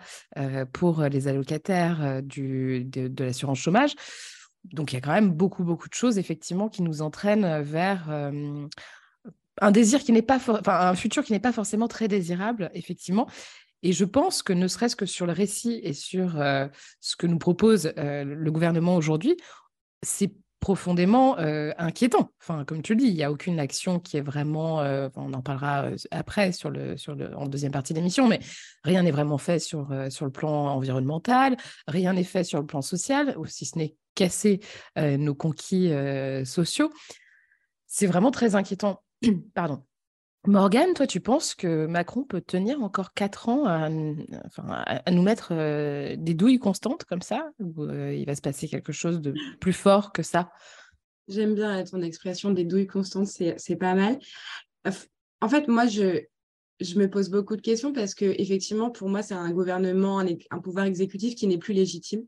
pour 0.73 1.03
les 1.03 1.27
allocataires 1.27 2.23
du, 2.23 2.83
de, 2.83 3.23
l'assurance 3.23 3.59
chômage. 3.59 3.93
Donc 4.63 4.91
il 4.91 4.95
y 4.95 4.97
a 4.97 5.01
quand 5.01 5.13
même 5.13 5.29
beaucoup, 5.29 5.63
beaucoup 5.63 5.87
de 5.87 5.93
choses 5.93 6.17
effectivement 6.17 6.67
qui 6.67 6.81
nous 6.81 7.03
entraînent 7.03 7.61
vers 7.61 8.09
un 9.61 9.71
désir 9.71 9.99
qui 9.99 10.13
n'est 10.13 10.23
pas, 10.23 10.37
enfin 10.37 10.87
un 10.87 10.95
futur 10.95 11.23
qui 11.23 11.31
n'est 11.31 11.39
pas 11.39 11.51
forcément 11.51 11.87
très 11.87 12.07
désirable, 12.07 12.71
effectivement. 12.73 13.27
Et 13.83 13.91
je 13.91 14.05
pense 14.05 14.41
que 14.41 14.53
ne 14.53 14.67
serait-ce 14.67 14.95
que 14.95 15.05
sur 15.05 15.27
le 15.27 15.33
récit 15.33 15.79
et 15.83 15.93
sur 15.93 16.31
ce 17.01 17.15
que 17.17 17.27
nous 17.27 17.37
propose 17.37 17.93
le 17.95 18.49
gouvernement 18.49 18.95
aujourd'hui, 18.95 19.37
c'est 20.01 20.31
profondément 20.65 21.37
euh, 21.37 21.73
inquiétant. 21.77 22.31
Enfin, 22.41 22.65
comme 22.65 22.81
tu 22.81 22.95
le 22.95 22.99
dis, 22.99 23.05
il 23.05 23.13
n'y 23.13 23.23
a 23.23 23.31
aucune 23.31 23.59
action 23.59 23.99
qui 23.99 24.17
est 24.17 24.21
vraiment, 24.21 24.81
euh, 24.81 25.09
on 25.15 25.31
en 25.33 25.43
parlera 25.43 25.83
euh, 25.83 25.95
après 26.09 26.51
sur 26.53 26.71
le, 26.71 26.95
en 27.37 27.45
deuxième 27.45 27.71
partie 27.71 27.93
de 27.93 27.99
l'émission, 27.99 28.27
mais 28.27 28.39
rien 28.83 29.03
n'est 29.03 29.11
vraiment 29.11 29.37
fait 29.37 29.59
sur, 29.59 29.93
sur 30.09 30.25
le 30.25 30.31
plan 30.31 30.69
environnemental, 30.69 31.55
rien 31.87 32.13
n'est 32.13 32.23
fait 32.23 32.43
sur 32.43 32.59
le 32.59 32.65
plan 32.65 32.81
social, 32.81 33.35
ou 33.37 33.45
si 33.45 33.67
ce 33.67 33.77
n'est 33.77 33.95
casser 34.15 34.59
nos 34.97 35.35
conquis 35.35 35.91
sociaux. 36.45 36.91
C'est 37.85 38.07
vraiment 38.07 38.31
très 38.31 38.55
inquiétant. 38.55 39.03
Pardon. 39.53 39.83
Morgane, 40.47 40.93
toi, 40.93 41.07
tu 41.07 41.19
penses 41.19 41.55
que 41.55 41.85
Macron 41.87 42.23
peut 42.23 42.41
tenir 42.41 42.81
encore 42.81 43.13
quatre 43.13 43.49
ans 43.49 43.65
à, 43.65 43.89
nous 43.89 45.21
mettre 45.21 45.49
euh, 45.51 46.15
des 46.17 46.33
douilles 46.33 46.59
constantes 46.59 47.03
comme 47.05 47.21
ça? 47.21 47.49
Ou 47.59 47.83
euh, 47.83 48.13
il 48.13 48.25
va 48.25 48.35
se 48.35 48.41
passer 48.41 48.67
quelque 48.67 48.91
chose 48.91 49.21
de 49.21 49.33
plus 49.59 49.73
fort 49.73 50.11
que 50.11 50.23
ça? 50.23 50.51
J'aime 51.27 51.55
bien 51.55 51.83
ton 51.83 52.01
expression 52.01 52.51
des 52.51 52.63
douilles 52.63 52.87
constantes, 52.87 53.27
c'est 53.27 53.75
pas 53.75 53.95
mal. 53.95 54.19
En 55.41 55.49
fait, 55.49 55.67
moi, 55.67 55.87
je, 55.87 56.21
me 56.95 57.07
pose 57.07 57.29
beaucoup 57.29 57.55
de 57.55 57.61
questions 57.61 57.93
parce 57.93 58.13
que 58.13 58.25
effectivement, 58.39 58.91
pour 58.91 59.09
moi, 59.09 59.23
c'est 59.23 59.33
un 59.33 59.51
gouvernement, 59.51 60.19
un, 60.19 60.59
pouvoir 60.59 60.85
exécutif 60.85 61.35
qui 61.35 61.47
n'est 61.47 61.57
plus 61.57 61.73
légitime. 61.73 62.25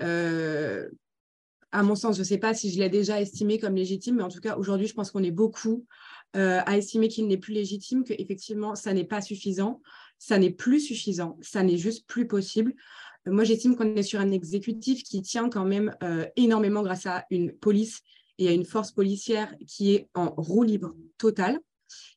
Euh, 0.00 0.88
à 1.72 1.82
mon 1.82 1.94
sens, 1.94 2.16
je 2.16 2.20
ne 2.20 2.26
sais 2.26 2.38
pas 2.38 2.54
si 2.54 2.70
je 2.70 2.78
l'ai 2.78 2.90
déjà 2.90 3.20
estimé 3.20 3.58
comme 3.58 3.74
légitime, 3.74 4.16
mais 4.16 4.22
en 4.22 4.28
tout 4.28 4.40
cas, 4.40 4.56
aujourd'hui, 4.56 4.86
je 4.86 4.94
pense 4.94 5.10
qu'on 5.10 5.22
est 5.22 5.30
beaucoup 5.30 5.86
euh, 6.34 6.60
à 6.64 6.78
estimer 6.78 7.08
qu'il 7.08 7.26
n'est 7.26 7.36
plus 7.36 7.52
légitime, 7.52 8.04
qu'effectivement, 8.04 8.74
ça 8.74 8.94
n'est 8.94 9.04
pas 9.04 9.20
suffisant, 9.20 9.82
ça 10.18 10.38
n'est 10.38 10.50
plus 10.50 10.80
suffisant, 10.80 11.36
ça 11.42 11.62
n'est 11.62 11.76
juste 11.76 12.06
plus 12.06 12.26
possible. 12.26 12.74
Euh, 13.28 13.32
moi, 13.32 13.44
j'estime 13.44 13.76
qu'on 13.76 13.94
est 13.96 14.02
sur 14.02 14.20
un 14.20 14.30
exécutif 14.30 15.02
qui 15.02 15.20
tient 15.20 15.50
quand 15.50 15.66
même 15.66 15.94
euh, 16.02 16.26
énormément 16.36 16.82
grâce 16.82 17.06
à 17.06 17.26
une 17.30 17.52
police 17.52 18.00
et 18.38 18.48
à 18.48 18.52
une 18.52 18.64
force 18.64 18.92
policière 18.92 19.54
qui 19.66 19.94
est 19.94 20.08
en 20.14 20.30
roue 20.30 20.62
libre 20.62 20.94
totale, 21.18 21.58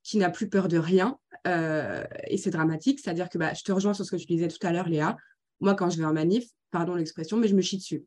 qui 0.01 0.17
n'a 0.17 0.29
plus 0.29 0.49
peur 0.49 0.69
de 0.69 0.77
rien. 0.77 1.17
et 1.45 2.37
c'est 2.37 2.49
dramatique, 2.49 2.99
c'est-à-dire 3.01 3.29
que 3.29 3.37
bah, 3.37 3.53
je 3.53 3.63
te 3.63 3.71
rejoins 3.71 3.93
sur 3.93 4.05
ce 4.05 4.11
que 4.11 4.15
tu 4.15 4.25
disais 4.25 4.47
tout 4.47 4.65
à 4.65 4.71
l'heure, 4.71 4.87
Léa. 4.87 5.17
Moi, 5.59 5.75
quand 5.75 5.89
je 5.89 5.97
vais 5.97 6.05
en 6.05 6.13
manif, 6.13 6.45
pardon 6.71 6.95
l'expression, 6.95 7.37
mais 7.37 7.49
je 7.49 7.55
me 7.55 7.61
chie 7.61 7.77
dessus. 7.77 8.05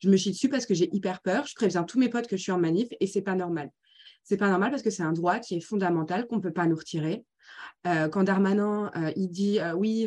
Je 0.00 0.10
me 0.10 0.16
chie 0.16 0.30
dessus 0.30 0.48
parce 0.48 0.66
que 0.66 0.74
j'ai 0.74 0.94
hyper 0.94 1.20
peur. 1.22 1.46
Je 1.46 1.54
préviens 1.54 1.84
tous 1.84 1.98
mes 1.98 2.08
potes 2.08 2.26
que 2.26 2.36
je 2.36 2.42
suis 2.42 2.52
en 2.52 2.58
manif 2.58 2.88
et 3.00 3.06
c'est 3.06 3.22
pas 3.22 3.34
normal. 3.34 3.70
C'est 4.28 4.36
pas 4.36 4.50
normal 4.50 4.70
parce 4.70 4.82
que 4.82 4.90
c'est 4.90 5.02
un 5.02 5.14
droit 5.14 5.38
qui 5.38 5.56
est 5.56 5.60
fondamental 5.60 6.26
qu'on 6.26 6.36
ne 6.36 6.42
peut 6.42 6.52
pas 6.52 6.66
nous 6.66 6.76
retirer. 6.76 7.24
Euh, 7.86 8.10
quand 8.10 8.24
Darmanin 8.24 8.90
euh, 8.94 9.10
il 9.16 9.30
dit 9.30 9.58
euh, 9.58 9.72
oui, 9.72 10.06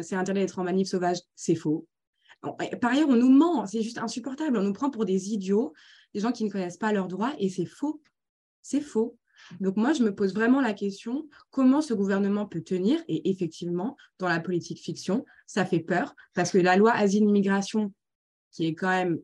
c'est 0.00 0.16
interdit 0.16 0.40
d'être 0.40 0.58
en 0.58 0.64
manif 0.64 0.88
sauvage, 0.88 1.18
c'est 1.34 1.54
faux. 1.54 1.86
par 2.40 2.92
ailleurs, 2.92 3.10
on 3.10 3.16
nous 3.16 3.28
ment, 3.28 3.66
c'est 3.66 3.82
juste 3.82 3.98
insupportable. 3.98 4.56
On 4.56 4.62
nous 4.62 4.72
prend 4.72 4.88
pour 4.88 5.04
des 5.04 5.34
idiots, 5.34 5.74
des 6.14 6.20
gens 6.20 6.32
qui 6.32 6.44
ne 6.44 6.50
connaissent 6.50 6.78
pas 6.78 6.94
leurs 6.94 7.08
droits, 7.08 7.34
et 7.38 7.50
c'est 7.50 7.66
faux. 7.66 8.00
C'est 8.62 8.80
faux. 8.80 9.18
Donc 9.60 9.76
moi, 9.76 9.92
je 9.92 10.02
me 10.02 10.14
pose 10.14 10.32
vraiment 10.32 10.62
la 10.62 10.72
question, 10.72 11.28
comment 11.50 11.82
ce 11.82 11.92
gouvernement 11.92 12.46
peut 12.46 12.62
tenir? 12.62 12.98
Et 13.06 13.28
effectivement, 13.28 13.98
dans 14.18 14.28
la 14.28 14.40
politique 14.40 14.80
fiction, 14.80 15.26
ça 15.46 15.66
fait 15.66 15.80
peur, 15.80 16.16
parce 16.32 16.52
que 16.52 16.58
la 16.58 16.76
loi 16.76 16.92
asile-immigration, 16.92 17.92
qui 18.50 18.64
est 18.64 18.74
quand 18.74 18.88
même 18.88 19.18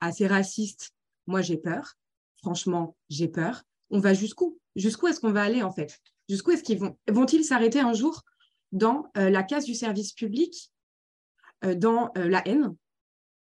assez 0.00 0.26
raciste, 0.26 0.94
moi 1.26 1.42
j'ai 1.42 1.58
peur. 1.58 1.98
Franchement, 2.38 2.96
j'ai 3.10 3.28
peur 3.28 3.62
on 3.90 3.98
va 3.98 4.14
jusqu'où? 4.14 4.58
Jusqu'où 4.76 5.08
est-ce 5.08 5.20
qu'on 5.20 5.32
va 5.32 5.42
aller 5.42 5.62
en 5.62 5.72
fait? 5.72 5.98
Jusqu'où 6.28 6.52
est-ce 6.52 6.62
qu'ils 6.62 6.78
vont 6.78 6.96
Vont-ils 7.08 7.44
s'arrêter 7.44 7.80
un 7.80 7.92
jour 7.92 8.22
dans 8.72 9.10
euh, 9.16 9.30
la 9.30 9.42
case 9.42 9.64
du 9.64 9.74
service 9.74 10.12
public, 10.12 10.70
euh, 11.64 11.74
dans 11.74 12.10
euh, 12.16 12.28
la 12.28 12.46
haine, 12.46 12.76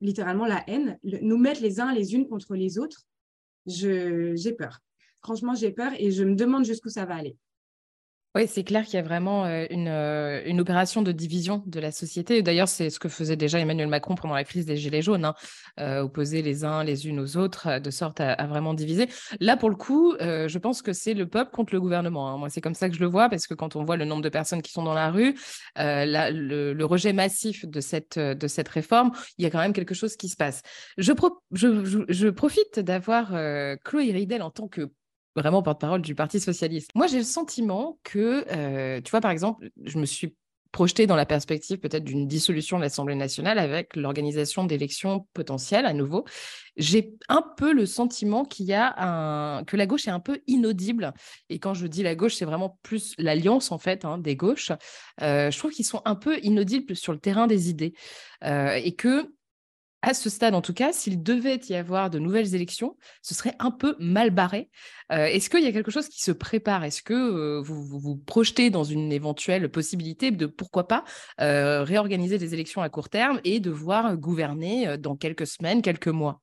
littéralement 0.00 0.46
la 0.46 0.64
haine, 0.68 0.98
nous 1.02 1.38
mettre 1.38 1.62
les 1.62 1.80
uns 1.80 1.92
les 1.94 2.14
unes 2.14 2.28
contre 2.28 2.54
les 2.54 2.78
autres 2.78 3.06
J'ai 3.66 4.52
peur. 4.58 4.80
Franchement, 5.22 5.54
j'ai 5.54 5.70
peur 5.70 5.92
et 5.96 6.10
je 6.10 6.24
me 6.24 6.34
demande 6.34 6.64
jusqu'où 6.64 6.88
ça 6.88 7.04
va 7.04 7.14
aller. 7.14 7.36
Oui, 8.34 8.46
c'est 8.48 8.64
clair 8.64 8.86
qu'il 8.86 8.94
y 8.94 8.96
a 8.96 9.02
vraiment 9.02 9.44
une, 9.44 9.88
une, 9.88 10.60
opération 10.60 11.02
de 11.02 11.12
division 11.12 11.62
de 11.66 11.80
la 11.80 11.92
société. 11.92 12.40
D'ailleurs, 12.40 12.68
c'est 12.68 12.88
ce 12.88 12.98
que 12.98 13.10
faisait 13.10 13.36
déjà 13.36 13.58
Emmanuel 13.58 13.88
Macron 13.88 14.14
pendant 14.14 14.32
la 14.32 14.44
crise 14.44 14.64
des 14.64 14.78
Gilets 14.78 15.02
jaunes, 15.02 15.26
hein, 15.26 16.00
opposer 16.00 16.40
les 16.40 16.64
uns 16.64 16.82
les 16.82 17.06
unes 17.06 17.20
aux 17.20 17.36
autres, 17.36 17.78
de 17.78 17.90
sorte 17.90 18.20
à, 18.20 18.46
vraiment 18.46 18.72
diviser. 18.72 19.08
Là, 19.38 19.58
pour 19.58 19.68
le 19.68 19.76
coup, 19.76 20.14
je 20.18 20.58
pense 20.58 20.80
que 20.80 20.94
c'est 20.94 21.12
le 21.12 21.28
peuple 21.28 21.50
contre 21.50 21.74
le 21.74 21.80
gouvernement. 21.80 22.26
Hein. 22.30 22.38
Moi, 22.38 22.48
c'est 22.48 22.62
comme 22.62 22.74
ça 22.74 22.88
que 22.88 22.94
je 22.94 23.00
le 23.00 23.06
vois, 23.06 23.28
parce 23.28 23.46
que 23.46 23.52
quand 23.52 23.76
on 23.76 23.84
voit 23.84 23.98
le 23.98 24.06
nombre 24.06 24.22
de 24.22 24.30
personnes 24.30 24.62
qui 24.62 24.72
sont 24.72 24.82
dans 24.82 24.94
la 24.94 25.10
rue, 25.10 25.34
le, 25.76 26.84
rejet 26.84 27.12
massif 27.12 27.66
de 27.66 27.80
cette, 27.80 28.18
de 28.18 28.46
cette 28.46 28.68
réforme, 28.68 29.12
il 29.36 29.44
y 29.44 29.46
a 29.46 29.50
quand 29.50 29.60
même 29.60 29.74
quelque 29.74 29.94
chose 29.94 30.16
qui 30.16 30.30
se 30.30 30.36
passe. 30.36 30.62
Je, 30.96 31.12
je, 31.52 32.04
je 32.08 32.28
profite 32.28 32.80
d'avoir 32.80 33.28
Chloé 33.84 34.12
Ridel 34.12 34.40
en 34.40 34.50
tant 34.50 34.68
que 34.68 34.90
vraiment 35.36 35.62
porte-parole 35.62 36.02
du 36.02 36.14
Parti 36.14 36.40
socialiste. 36.40 36.90
Moi, 36.94 37.06
j'ai 37.06 37.18
le 37.18 37.24
sentiment 37.24 37.98
que, 38.02 38.44
euh, 38.50 39.00
tu 39.00 39.10
vois, 39.10 39.20
par 39.20 39.30
exemple, 39.30 39.68
je 39.84 39.98
me 39.98 40.06
suis 40.06 40.34
projetée 40.72 41.06
dans 41.06 41.16
la 41.16 41.26
perspective 41.26 41.78
peut-être 41.78 42.02
d'une 42.02 42.26
dissolution 42.26 42.78
de 42.78 42.82
l'Assemblée 42.82 43.14
nationale 43.14 43.58
avec 43.58 43.94
l'organisation 43.94 44.64
d'élections 44.64 45.26
potentielles 45.34 45.84
à 45.84 45.92
nouveau. 45.92 46.24
J'ai 46.78 47.12
un 47.28 47.44
peu 47.58 47.74
le 47.74 47.84
sentiment 47.84 48.46
qu'il 48.46 48.66
y 48.66 48.72
a 48.72 48.94
un 48.96 49.64
que 49.64 49.76
la 49.76 49.86
gauche 49.86 50.08
est 50.08 50.10
un 50.10 50.20
peu 50.20 50.40
inaudible. 50.46 51.12
Et 51.50 51.58
quand 51.58 51.74
je 51.74 51.86
dis 51.86 52.02
la 52.02 52.14
gauche, 52.14 52.36
c'est 52.36 52.46
vraiment 52.46 52.78
plus 52.82 53.14
l'alliance 53.18 53.70
en 53.70 53.78
fait 53.78 54.06
hein, 54.06 54.16
des 54.16 54.34
gauches. 54.34 54.72
Euh, 55.20 55.50
je 55.50 55.58
trouve 55.58 55.72
qu'ils 55.72 55.84
sont 55.84 56.00
un 56.06 56.14
peu 56.14 56.38
inaudibles 56.42 56.96
sur 56.96 57.12
le 57.12 57.18
terrain 57.18 57.46
des 57.46 57.68
idées 57.68 57.92
euh, 58.44 58.72
et 58.72 58.94
que 58.94 59.30
à 60.02 60.14
ce 60.14 60.28
stade, 60.28 60.54
en 60.54 60.60
tout 60.60 60.74
cas, 60.74 60.92
s'il 60.92 61.22
devait 61.22 61.60
y 61.68 61.74
avoir 61.74 62.10
de 62.10 62.18
nouvelles 62.18 62.56
élections, 62.56 62.96
ce 63.22 63.34
serait 63.34 63.54
un 63.60 63.70
peu 63.70 63.94
mal 64.00 64.30
barré. 64.30 64.68
Euh, 65.12 65.26
est-ce 65.26 65.48
qu'il 65.48 65.62
y 65.62 65.68
a 65.68 65.72
quelque 65.72 65.92
chose 65.92 66.08
qui 66.08 66.20
se 66.20 66.32
prépare? 66.32 66.82
Est-ce 66.82 67.02
que 67.02 67.14
euh, 67.14 67.60
vous, 67.62 67.84
vous, 67.84 68.16
projetez 68.16 68.70
dans 68.70 68.82
une 68.82 69.12
éventuelle 69.12 69.70
possibilité 69.70 70.32
de, 70.32 70.46
pourquoi 70.46 70.88
pas, 70.88 71.04
euh, 71.40 71.84
réorganiser 71.84 72.36
des 72.36 72.52
élections 72.52 72.82
à 72.82 72.88
court 72.88 73.08
terme 73.08 73.40
et 73.44 73.60
de 73.60 73.70
voir 73.70 74.16
gouverner 74.16 74.98
dans 74.98 75.16
quelques 75.16 75.46
semaines, 75.46 75.82
quelques 75.82 76.08
mois? 76.08 76.40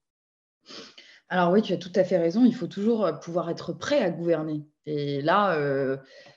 Alors 1.27 1.51
oui, 1.51 1.61
tu 1.61 1.73
as 1.73 1.77
tout 1.77 1.91
à 1.95 2.05
fait 2.05 2.17
raison. 2.17 2.45
Il 2.45 2.55
faut 2.55 2.67
toujours 2.67 3.11
pouvoir 3.19 3.49
être 3.49 3.73
prêt 3.73 4.01
à 4.01 4.09
gouverner. 4.09 4.63
Et 4.85 5.21
là, 5.21 5.55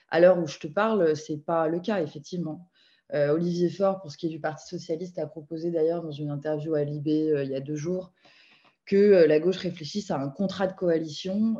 à 0.08 0.20
l'heure 0.20 0.38
où 0.38 0.46
je 0.46 0.58
te 0.58 0.66
parle, 0.66 1.16
ce 1.16 1.32
n'est 1.32 1.38
pas 1.38 1.68
le 1.68 1.80
cas, 1.80 2.02
effectivement. 2.02 2.68
Euh, 3.14 3.32
Olivier 3.32 3.68
Faure, 3.68 4.00
pour 4.00 4.10
ce 4.10 4.16
qui 4.16 4.26
est 4.26 4.30
du 4.30 4.40
Parti 4.40 4.66
socialiste, 4.66 5.18
a 5.18 5.26
proposé 5.26 5.70
d'ailleurs 5.70 6.02
dans 6.02 6.12
une 6.12 6.30
interview 6.30 6.74
à 6.74 6.84
Libé 6.84 7.30
euh, 7.30 7.44
il 7.44 7.50
y 7.50 7.54
a 7.54 7.60
deux 7.60 7.76
jours 7.76 8.12
que 8.86 8.96
euh, 8.96 9.26
la 9.26 9.38
gauche 9.38 9.58
réfléchisse 9.58 10.10
à 10.10 10.18
un 10.18 10.28
contrat 10.28 10.66
de 10.66 10.72
coalition 10.72 11.56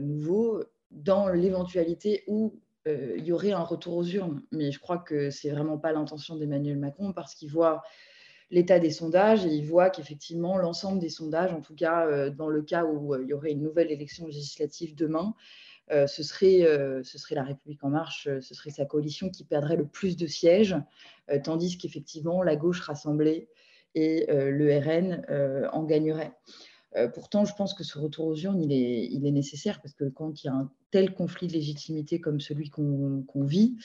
nouveau 0.00 0.62
dans 0.90 1.28
l'éventualité 1.28 2.24
où 2.26 2.60
il 2.86 3.24
y 3.24 3.32
aurait 3.32 3.52
un 3.52 3.62
retour 3.62 3.96
aux 3.96 4.04
urnes. 4.04 4.42
Mais 4.52 4.70
je 4.70 4.78
crois 4.78 4.98
que 4.98 5.30
ce 5.30 5.46
n'est 5.46 5.54
vraiment 5.54 5.78
pas 5.78 5.92
l'intention 5.92 6.36
d'Emmanuel 6.36 6.78
Macron 6.78 7.12
parce 7.12 7.34
qu'il 7.34 7.50
voit 7.50 7.82
l'état 8.50 8.78
des 8.78 8.90
sondages 8.90 9.46
et 9.46 9.48
il 9.48 9.66
voit 9.66 9.88
qu'effectivement 9.88 10.58
l'ensemble 10.58 10.98
des 10.98 11.08
sondages, 11.08 11.54
en 11.54 11.62
tout 11.62 11.74
cas 11.74 12.28
dans 12.28 12.50
le 12.50 12.62
cas 12.62 12.84
où 12.84 13.16
il 13.16 13.28
y 13.28 13.32
aurait 13.32 13.52
une 13.52 13.62
nouvelle 13.62 13.90
élection 13.90 14.26
législative 14.26 14.94
demain, 14.94 15.34
ce, 15.90 16.22
serait, 16.22 16.62
euh, 16.62 17.02
ce 17.02 17.18
serait 17.18 17.34
la 17.34 17.42
République 17.42 17.84
en 17.84 17.90
marche, 17.90 18.26
euh, 18.26 18.40
ce 18.40 18.54
serait 18.54 18.70
sa 18.70 18.86
coalition 18.86 19.28
qui 19.28 19.44
perdrait 19.44 19.76
le 19.76 19.86
plus 19.86 20.16
de 20.16 20.26
sièges, 20.26 20.76
tandis 21.42 21.78
qu'effectivement 21.78 22.42
la 22.42 22.54
gauche 22.54 22.80
rassemblée 22.80 23.48
et 23.94 24.26
le 24.28 24.78
RN 24.78 25.24
en 25.72 25.84
gagnerait. 25.84 26.32
pourtant, 27.14 27.46
je 27.46 27.54
pense 27.54 27.72
que 27.72 27.82
ce 27.82 27.98
retour 27.98 28.26
aux 28.26 28.36
urnes, 28.36 28.60
il 28.62 28.72
est, 28.72 29.06
il 29.06 29.26
est, 29.26 29.30
nécessaire 29.30 29.80
parce 29.80 29.94
que 29.94 30.04
quand 30.04 30.42
il 30.42 30.48
y 30.48 30.50
a 30.50 30.52
un 30.52 30.70
tel 30.90 31.14
conflit 31.14 31.46
de 31.46 31.54
légitimité 31.54 32.20
comme 32.20 32.40
celui 32.40 32.68
qu'on 32.68 33.24
vit, 33.36 33.78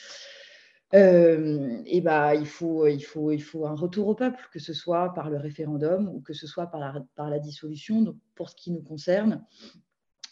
et 0.92 2.00
bah, 2.02 2.34
il, 2.34 2.46
faut, 2.46 2.86
il, 2.86 3.00
faut, 3.00 3.30
il 3.30 3.42
faut 3.42 3.66
un 3.66 3.74
retour 3.74 4.08
au 4.08 4.14
peuple, 4.14 4.46
que 4.52 4.58
ce 4.58 4.74
soit 4.74 5.14
par 5.14 5.30
le 5.30 5.38
référendum 5.38 6.08
ou 6.08 6.20
que 6.20 6.34
ce 6.34 6.46
soit 6.46 6.66
par 6.66 6.80
la, 6.80 7.06
par 7.14 7.30
la 7.30 7.38
dissolution. 7.38 8.02
Donc, 8.02 8.16
pour 8.34 8.50
ce 8.50 8.56
qui 8.56 8.70
nous 8.70 8.82
concerne, 8.82 9.42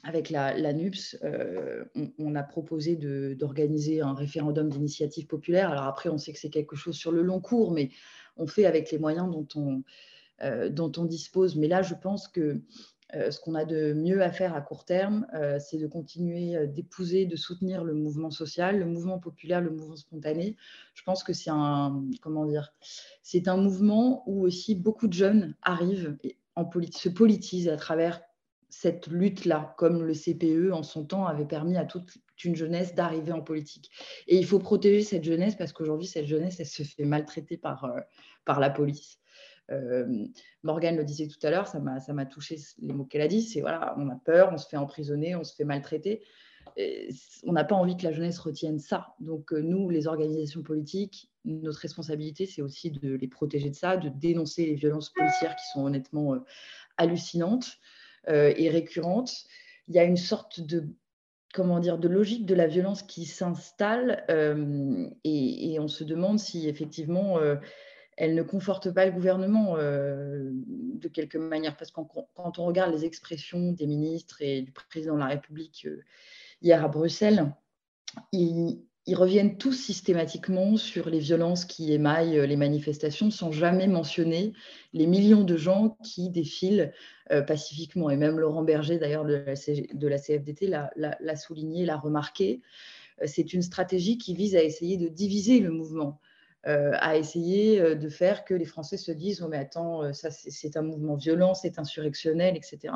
avec 0.04 0.30
la, 0.30 0.72
NUPS, 0.72 1.18
euh, 1.24 1.84
on, 2.18 2.34
a 2.34 2.42
proposé 2.42 2.96
d'organiser 2.96 4.00
un 4.00 4.14
référendum 4.14 4.68
d'initiative 4.68 5.26
populaire. 5.26 5.70
Alors 5.70 5.84
après, 5.84 6.08
on 6.08 6.18
sait 6.18 6.32
que 6.32 6.38
c'est 6.38 6.50
quelque 6.50 6.76
chose 6.76 6.96
sur 6.96 7.10
le 7.10 7.22
long 7.22 7.40
cours, 7.40 7.72
mais 7.72 7.90
on 8.36 8.46
fait 8.46 8.64
avec 8.64 8.90
les 8.92 8.98
moyens 8.98 9.30
dont 9.30 9.48
on, 9.56 9.82
euh, 10.42 10.68
dont 10.68 10.92
on 10.96 11.04
dispose. 11.04 11.56
Mais 11.56 11.66
là, 11.66 11.82
je 11.82 11.94
pense 11.94 12.28
que 12.28 12.62
euh, 13.14 13.30
ce 13.30 13.40
qu'on 13.40 13.54
a 13.54 13.64
de 13.64 13.92
mieux 13.92 14.22
à 14.22 14.30
faire 14.30 14.54
à 14.54 14.60
court 14.60 14.84
terme, 14.84 15.26
c'est 15.58 15.78
de 15.78 15.86
continuer 15.86 16.66
d'épouser, 16.68 17.26
de 17.26 17.36
soutenir 17.36 17.82
le 17.82 17.94
mouvement 17.94 18.30
social, 18.30 18.78
le 18.78 18.86
mouvement 18.86 19.18
populaire, 19.18 19.60
le 19.60 19.70
mouvement 19.70 19.96
spontané. 19.96 20.56
Je 20.94 21.02
pense 21.02 21.24
que 21.24 21.32
c'est 21.32 21.50
un, 21.50 22.04
comment 22.20 22.46
dire, 22.46 22.72
c'est 23.22 23.48
un 23.48 23.56
mouvement 23.56 24.22
où 24.28 24.42
aussi 24.42 24.76
beaucoup 24.76 25.08
de 25.08 25.14
jeunes 25.14 25.56
arrivent 25.62 26.16
et 26.22 26.36
en 26.54 26.68
se 26.90 27.08
politisent 27.08 27.68
à 27.68 27.76
travers 27.76 28.20
cette 28.68 29.06
lutte-là, 29.06 29.74
comme 29.78 30.02
le 30.02 30.12
CPE 30.12 30.72
en 30.72 30.82
son 30.82 31.04
temps 31.04 31.26
avait 31.26 31.46
permis 31.46 31.76
à 31.76 31.84
toute 31.84 32.18
une 32.44 32.54
jeunesse 32.54 32.94
d'arriver 32.94 33.32
en 33.32 33.40
politique. 33.40 33.90
Et 34.26 34.36
il 34.36 34.46
faut 34.46 34.58
protéger 34.58 35.02
cette 35.02 35.24
jeunesse 35.24 35.56
parce 35.56 35.72
qu'aujourd'hui, 35.72 36.06
cette 36.06 36.26
jeunesse, 36.26 36.60
elle 36.60 36.66
se 36.66 36.82
fait 36.82 37.04
maltraiter 37.04 37.56
par, 37.56 37.84
euh, 37.84 38.00
par 38.44 38.60
la 38.60 38.70
police. 38.70 39.18
Euh, 39.70 40.26
Morgane 40.62 40.96
le 40.96 41.04
disait 41.04 41.28
tout 41.28 41.38
à 41.42 41.50
l'heure, 41.50 41.66
ça 41.66 41.80
m'a 41.80 42.26
touché 42.26 42.56
les 42.78 42.92
mots 42.92 43.04
qu'elle 43.04 43.20
a 43.20 43.28
dit, 43.28 43.42
c'est 43.42 43.60
voilà, 43.60 43.94
on 43.98 44.08
a 44.08 44.16
peur, 44.16 44.50
on 44.52 44.58
se 44.58 44.66
fait 44.66 44.78
emprisonner, 44.78 45.34
on 45.34 45.44
se 45.44 45.54
fait 45.54 45.64
maltraiter. 45.64 46.22
on 47.44 47.52
n'a 47.52 47.64
pas 47.64 47.74
envie 47.74 47.96
que 47.96 48.04
la 48.04 48.12
jeunesse 48.12 48.38
retienne 48.38 48.78
ça. 48.78 49.14
Donc 49.20 49.52
euh, 49.52 49.60
nous, 49.60 49.88
les 49.90 50.06
organisations 50.06 50.62
politiques, 50.62 51.30
notre 51.44 51.80
responsabilité, 51.80 52.46
c'est 52.46 52.62
aussi 52.62 52.90
de 52.90 53.14
les 53.14 53.28
protéger 53.28 53.70
de 53.70 53.74
ça, 53.74 53.96
de 53.96 54.10
dénoncer 54.10 54.66
les 54.66 54.74
violences 54.74 55.10
policières 55.10 55.56
qui 55.56 55.64
sont 55.72 55.84
honnêtement 55.84 56.36
hallucinantes. 56.96 57.78
Euh, 58.28 58.52
et 58.56 58.68
récurrente, 58.68 59.44
il 59.88 59.94
y 59.94 59.98
a 59.98 60.04
une 60.04 60.16
sorte 60.16 60.60
de 60.60 60.88
comment 61.54 61.80
dire, 61.80 61.98
de 61.98 62.08
logique 62.08 62.44
de 62.44 62.54
la 62.54 62.66
violence 62.66 63.02
qui 63.02 63.24
s'installe 63.24 64.22
et, 65.24 65.72
et, 65.72 65.80
on 65.80 65.88
se 65.88 66.04
demande 66.04 66.38
si 66.38 66.68
effectivement 66.68 67.38
elle 68.18 68.34
ne 68.34 68.42
conforte 68.42 68.92
pas 68.92 69.06
le 69.06 69.12
gouvernement 69.12 69.76
de 69.78 71.08
quelque 71.08 71.38
manière. 71.38 71.74
Parce 71.78 71.90
que 71.90 72.02
quand 72.34 72.58
on 72.58 72.66
regarde 72.66 72.92
les 72.92 73.06
expressions 73.06 73.72
des 73.72 73.86
ministres 73.86 74.42
et 74.42 74.60
du 74.60 74.72
président 74.72 75.14
de 75.14 75.20
la 75.20 75.28
République 75.28 75.88
hier 76.60 76.84
à 76.84 76.88
Bruxelles, 76.88 77.50
ils, 78.32 78.82
ils 79.08 79.16
reviennent 79.16 79.56
tous 79.56 79.72
systématiquement 79.72 80.76
sur 80.76 81.08
les 81.08 81.18
violences 81.18 81.64
qui 81.64 81.94
émaillent 81.94 82.46
les 82.46 82.56
manifestations 82.56 83.30
sans 83.30 83.50
jamais 83.50 83.86
mentionner 83.86 84.52
les 84.92 85.06
millions 85.06 85.44
de 85.44 85.56
gens 85.56 85.96
qui 86.04 86.28
défilent 86.28 86.92
euh, 87.32 87.40
pacifiquement. 87.40 88.10
Et 88.10 88.18
même 88.18 88.38
Laurent 88.38 88.62
Berger, 88.62 88.98
d'ailleurs, 88.98 89.24
de, 89.24 90.06
la 90.06 90.18
CFDT, 90.18 90.66
l'a 90.66 91.36
souligné, 91.36 91.86
l'a 91.86 91.96
remarqué. 91.96 92.60
Euh, 93.22 93.24
c'est 93.26 93.54
une 93.54 93.62
stratégie 93.62 94.18
qui 94.18 94.34
vise 94.34 94.54
à 94.54 94.62
essayer 94.62 94.98
de 94.98 95.08
diviser 95.08 95.60
le 95.60 95.70
mouvement. 95.70 96.20
Euh, 96.66 96.90
à 96.98 97.16
essayer 97.16 97.94
de 97.94 98.08
faire 98.08 98.44
que 98.44 98.52
les 98.52 98.64
Français 98.64 98.96
se 98.96 99.12
disent 99.12 99.42
oh 99.42 99.48
mais 99.48 99.58
attends 99.58 100.12
ça 100.12 100.32
c'est 100.32 100.76
un 100.76 100.82
mouvement 100.82 101.14
violent 101.14 101.54
c'est 101.54 101.78
insurrectionnel 101.78 102.56
etc 102.56 102.94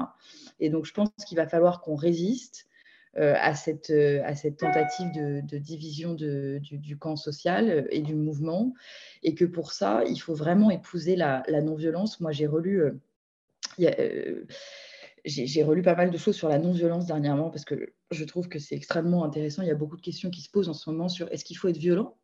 et 0.58 0.68
donc 0.68 0.84
je 0.84 0.92
pense 0.92 1.10
qu'il 1.28 1.36
va 1.36 1.46
falloir 1.46 1.80
qu'on 1.80 1.94
résiste 1.94 2.66
euh, 2.66 2.71
à, 3.16 3.54
cette, 3.54 3.90
euh, 3.90 4.22
à 4.24 4.34
cette 4.34 4.58
tentative 4.58 5.12
de, 5.12 5.58
division 5.58 6.14
du, 6.14 6.96
camp 6.98 7.16
social 7.16 7.68
euh, 7.68 7.82
et 7.90 8.00
du 8.00 8.14
mouvement, 8.14 8.72
et 9.22 9.34
que 9.34 9.44
pour 9.44 9.72
ça, 9.72 10.02
il 10.08 10.16
faut 10.16 10.34
vraiment 10.34 10.70
épouser 10.70 11.16
la, 11.16 11.42
non-violence. 11.62 12.20
Moi, 12.20 12.32
j'ai 12.32 12.46
relu, 12.46 12.84
j'ai 15.24 15.62
relu 15.62 15.82
pas 15.82 15.94
mal 15.94 16.10
de 16.10 16.16
choses 16.16 16.36
sur 16.36 16.48
la 16.48 16.58
non-violence 16.58 17.06
dernièrement, 17.06 17.50
parce 17.50 17.64
que 17.64 17.92
je 18.10 18.24
trouve 18.24 18.48
que 18.48 18.58
c'est 18.58 18.76
extrêmement 18.76 19.24
intéressant. 19.24 19.62
Il 19.62 19.68
y 19.68 19.72
a 19.72 19.76
beaucoup 19.76 19.96
de 19.96 20.02
questions 20.02 20.30
qui 20.30 20.40
se 20.40 20.50
posent 20.50 20.68
en 20.68 20.74
ce 20.74 20.88
moment 20.88 21.08
sur 21.08 21.30
est-ce 21.32 21.44
qu'il 21.44 21.56
faut 21.56 21.68
être 21.68 21.78
violent 21.78 22.16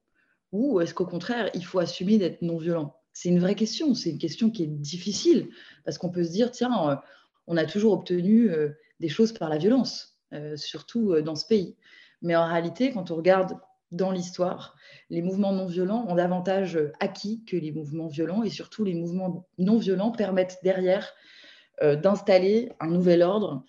ou 0.53 0.81
est-ce 0.81 0.94
qu'au 0.94 1.05
contraire, 1.05 1.51
il 1.53 1.62
faut 1.62 1.79
assumer 1.79 2.16
d'être 2.16 2.40
non-violent? 2.40 2.94
C'est 3.12 3.29
une 3.29 3.40
vraie 3.40 3.55
question, 3.55 3.92
c'est 3.94 4.09
une 4.09 4.18
question 4.18 4.51
qui 4.51 4.62
est 4.62 4.68
difficile, 4.68 5.51
parce 5.85 5.98
qu'on 5.98 6.09
peut 6.09 6.24
se 6.24 6.31
dire, 6.31 6.51
tiens, 6.51 7.03
on 7.46 7.57
a 7.59 7.66
toujours 7.66 7.92
obtenu 7.92 8.51
des 8.98 9.09
choses 9.11 9.33
par 9.33 9.51
la 9.51 9.59
violence. 9.59 10.17
Euh, 10.35 10.59
surtout 10.59 11.12
euh, 11.12 11.23
dans 11.23 11.37
ce 11.37 11.47
pays. 11.47 11.75
Mais 12.21 12.37
en 12.37 12.47
réalité, 12.47 12.93
quand 12.93 13.11
on 13.11 13.17
regarde 13.17 13.59
dans 13.93 14.11
l'histoire, 14.11 14.77
les 15.09 15.23
mouvements 15.23 15.55
non 15.55 15.64
violents 15.64 16.05
ont 16.07 16.14
davantage 16.14 16.77
euh, 16.77 16.93
acquis 17.01 17.43
que 17.47 17.57
les 17.57 17.73
mouvements 17.73 18.09
violents 18.09 18.43
et 18.43 18.51
surtout 18.51 18.85
les 18.85 18.93
mouvements 18.93 19.47
non 19.57 19.79
violents 19.79 20.11
permettent 20.11 20.59
derrière 20.62 21.12
d'installer 22.03 22.73
un 22.81 22.88
nouvel 22.88 23.23
ordre 23.23 23.64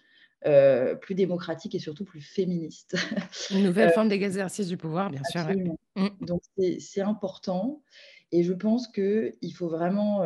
plus 1.00 1.14
démocratique 1.14 1.76
et 1.76 1.80
surtout 1.80 2.06
plus 2.06 2.22
féministe. 2.22 2.98
Une 3.52 3.66
nouvelle 3.66 3.92
forme 3.92 4.10
d'exercice 4.10 4.68
du 4.68 4.78
pouvoir, 4.78 5.12
bien 5.12 5.22
sûr. 5.30 5.48
Mm. 5.96 6.10
Donc 6.22 6.42
c'est 6.80 7.02
important 7.02 7.84
et 8.32 8.42
je 8.42 8.54
pense 8.54 8.88
qu'il 8.88 9.54
faut 9.54 9.70
vraiment 9.70 10.26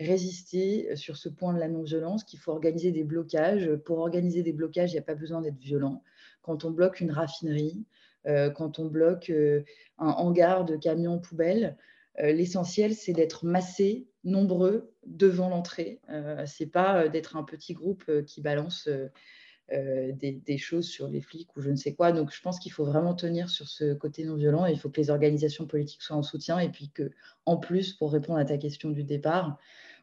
résister 0.00 0.96
sur 0.96 1.16
ce 1.16 1.28
point 1.28 1.54
de 1.54 1.58
la 1.58 1.68
non-violence, 1.68 2.24
qu'il 2.24 2.38
faut 2.38 2.50
organiser 2.50 2.90
des 2.90 3.04
blocages. 3.04 3.70
Pour 3.84 3.98
organiser 3.98 4.42
des 4.42 4.52
blocages, 4.52 4.90
il 4.90 4.94
n'y 4.94 5.00
a 5.00 5.02
pas 5.02 5.14
besoin 5.14 5.40
d'être 5.40 5.58
violent. 5.58 6.02
Quand 6.42 6.64
on 6.64 6.70
bloque 6.70 7.00
une 7.00 7.10
raffinerie, 7.10 7.84
euh, 8.26 8.50
quand 8.50 8.78
on 8.78 8.86
bloque 8.86 9.30
euh, 9.30 9.62
un 9.98 10.10
hangar 10.10 10.64
de 10.64 10.76
camions 10.76 11.18
poubelles, 11.18 11.76
euh, 12.20 12.32
l'essentiel, 12.32 12.94
c'est 12.94 13.12
d'être 13.12 13.44
massé, 13.44 14.06
nombreux, 14.22 14.92
devant 15.06 15.48
l'entrée. 15.48 16.00
Ce 16.08 16.62
n'est 16.62 16.70
pas 16.70 17.08
d'être 17.08 17.36
un 17.36 17.44
petit 17.44 17.74
groupe 17.74 18.10
qui 18.26 18.40
balance 18.40 18.88
des, 19.70 20.32
des, 20.32 20.58
choses 20.58 20.86
sur 20.86 21.08
les 21.08 21.20
flics 21.20 21.56
ou 21.56 21.60
je 21.60 21.70
ne 21.70 21.76
sais 21.76 21.94
quoi. 21.94 22.12
Donc, 22.12 22.32
je 22.32 22.40
pense 22.40 22.58
qu'il 22.58 22.72
faut 22.72 22.84
vraiment 22.84 23.14
tenir 23.14 23.48
sur 23.48 23.68
ce 23.68 23.94
côté 23.94 24.24
non 24.24 24.36
violent. 24.36 24.66
Il 24.66 24.78
faut 24.78 24.90
que 24.90 25.00
les 25.00 25.10
organisations 25.10 25.66
politiques 25.66 26.02
soient 26.02 26.16
en 26.16 26.22
soutien 26.22 26.58
et 26.58 26.68
puis 26.68 26.90
que, 26.90 27.10
en 27.46 27.56
plus, 27.56 27.94
pour 27.94 28.12
répondre 28.12 28.38
à 28.38 28.44
ta 28.44 28.58
question 28.58 28.90
du 28.90 29.04
départ, 29.04 29.58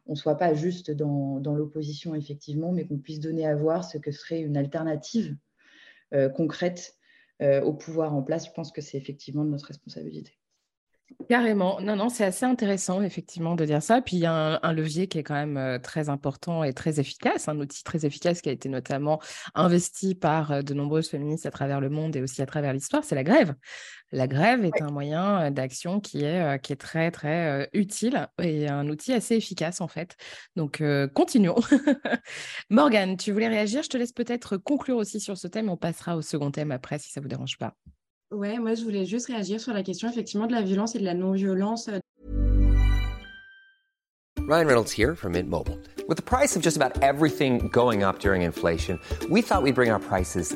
on 0.08 0.14
ne 0.14 0.18
soit 0.18 0.38
pas 0.38 0.54
juste 0.54 0.92
dans, 0.92 1.40
l'opposition, 1.56 2.16
effectivement, 2.16 2.72
mais 2.72 2.86
qu'on 2.86 2.98
puisse 2.98 3.20
donner 3.20 3.48
à 3.48 3.56
voir 3.56 3.84
ce 3.86 3.98
que 3.98 4.12
serait 4.12 4.42
une 4.42 4.58
alternative 4.58 5.38
euh, 6.14 6.30
concrète 6.30 6.96
euh, 7.42 7.62
au 7.62 7.74
pouvoir 7.74 8.14
en 8.14 8.24
place. 8.24 8.48
Je 8.48 8.52
pense 8.52 8.72
que 8.72 8.82
c'est 8.82 8.98
effectivement 8.98 9.46
de 9.46 9.50
notre 9.50 9.68
responsabilité. 9.68 10.41
Carrément. 11.30 11.80
Non, 11.82 11.96
non, 11.96 12.10
c'est 12.10 12.26
assez 12.26 12.46
intéressant, 12.46 13.02
effectivement, 13.02 13.56
de 13.56 13.66
dire 13.66 13.82
ça. 13.82 14.02
Puis 14.02 14.18
il 14.18 14.20
y 14.20 14.26
a 14.26 14.60
un, 14.62 14.74
levier 14.74 15.08
qui 15.08 15.18
est 15.20 15.24
quand 15.24 15.34
même 15.36 15.58
euh, 15.58 15.80
très 15.80 16.10
important 16.10 16.64
et 16.64 16.74
très 16.74 17.00
efficace, 17.00 17.48
un 17.48 17.60
outil 17.60 17.84
très 17.84 18.06
efficace 18.06 18.42
qui 18.42 18.50
a 18.50 18.52
été 18.52 18.70
notamment 18.70 19.22
investi 19.56 20.16
par 20.16 20.52
euh, 20.52 20.62
de 20.62 20.74
nombreuses 20.74 21.10
féministes 21.10 21.46
à 21.46 21.52
travers 21.52 21.80
le 21.80 21.90
monde 21.90 22.16
et 22.16 22.22
aussi 22.22 22.42
à 22.42 22.46
travers 22.46 22.74
l'histoire, 22.74 23.04
c'est 23.04 23.16
la 23.16 23.24
grève. 23.24 23.56
La 24.12 24.28
grève 24.28 24.66
est 24.66 24.82
un 24.82 24.92
moyen 24.92 25.48
euh, 25.48 25.50
d'action 25.52 26.00
qui 26.00 26.24
est, 26.24 26.62
qui 26.62 26.74
est 26.74 26.78
très, 26.78 27.12
très 27.12 27.70
utile 27.74 28.28
et 28.42 28.68
un 28.68 28.88
outil 28.90 29.14
assez 29.14 29.36
efficace, 29.36 29.82
en 29.82 29.88
fait. 29.88 30.16
Donc, 30.56 30.84
continuons. 31.14 31.60
Morgane, 32.70 33.18
tu 33.18 33.32
voulais 33.32 33.48
réagir? 33.48 33.84
Je 33.84 33.90
te 33.90 33.98
laisse 33.98 34.12
peut-être 34.12 34.58
conclure 34.58 34.98
aussi 34.98 35.20
sur 35.20 35.38
ce 35.38 35.48
thème. 35.48 35.70
On 35.70 35.78
passera 35.78 36.18
au 36.18 36.22
second 36.22 36.52
thème 36.52 36.72
après, 36.72 37.00
si 37.00 37.12
ça 37.12 37.20
ne 37.20 37.24
vous 37.24 37.30
dérange 37.30 37.58
pas. 37.58 37.76
Ouais, 38.32 38.58
moi 38.60 38.76
je 38.76 38.84
voulais 38.84 39.06
juste 39.06 39.28
réagir 39.28 39.60
sur 39.60 39.74
la 39.74 39.84
question 39.84 40.10
effectivement 40.10 40.48
de 40.48 40.54
la 40.54 40.62
violence 40.62 40.96
et 40.96 41.00
de 41.00 41.04
la 41.04 41.14
non-violence. 41.14 41.90
Euh. 41.90 42.00
Ryan 44.48 44.66
Reynolds 44.68 44.92
here 44.92 45.16
from 45.16 45.34
Mint 45.34 45.50
Mobile. 45.50 45.78
With 46.08 46.18
the 46.18 46.24
price 46.24 46.56
of 46.56 46.64
just 46.64 46.78
about 46.78 47.02
everything 47.02 47.68
going 47.68 48.04
up 48.04 48.20
during 48.20 48.42
inflation, 48.42 49.00
we 49.30 49.42
thought 49.42 49.64
we'd 49.64 49.76
bring 49.76 49.92
our 49.92 50.00
prices 50.00 50.56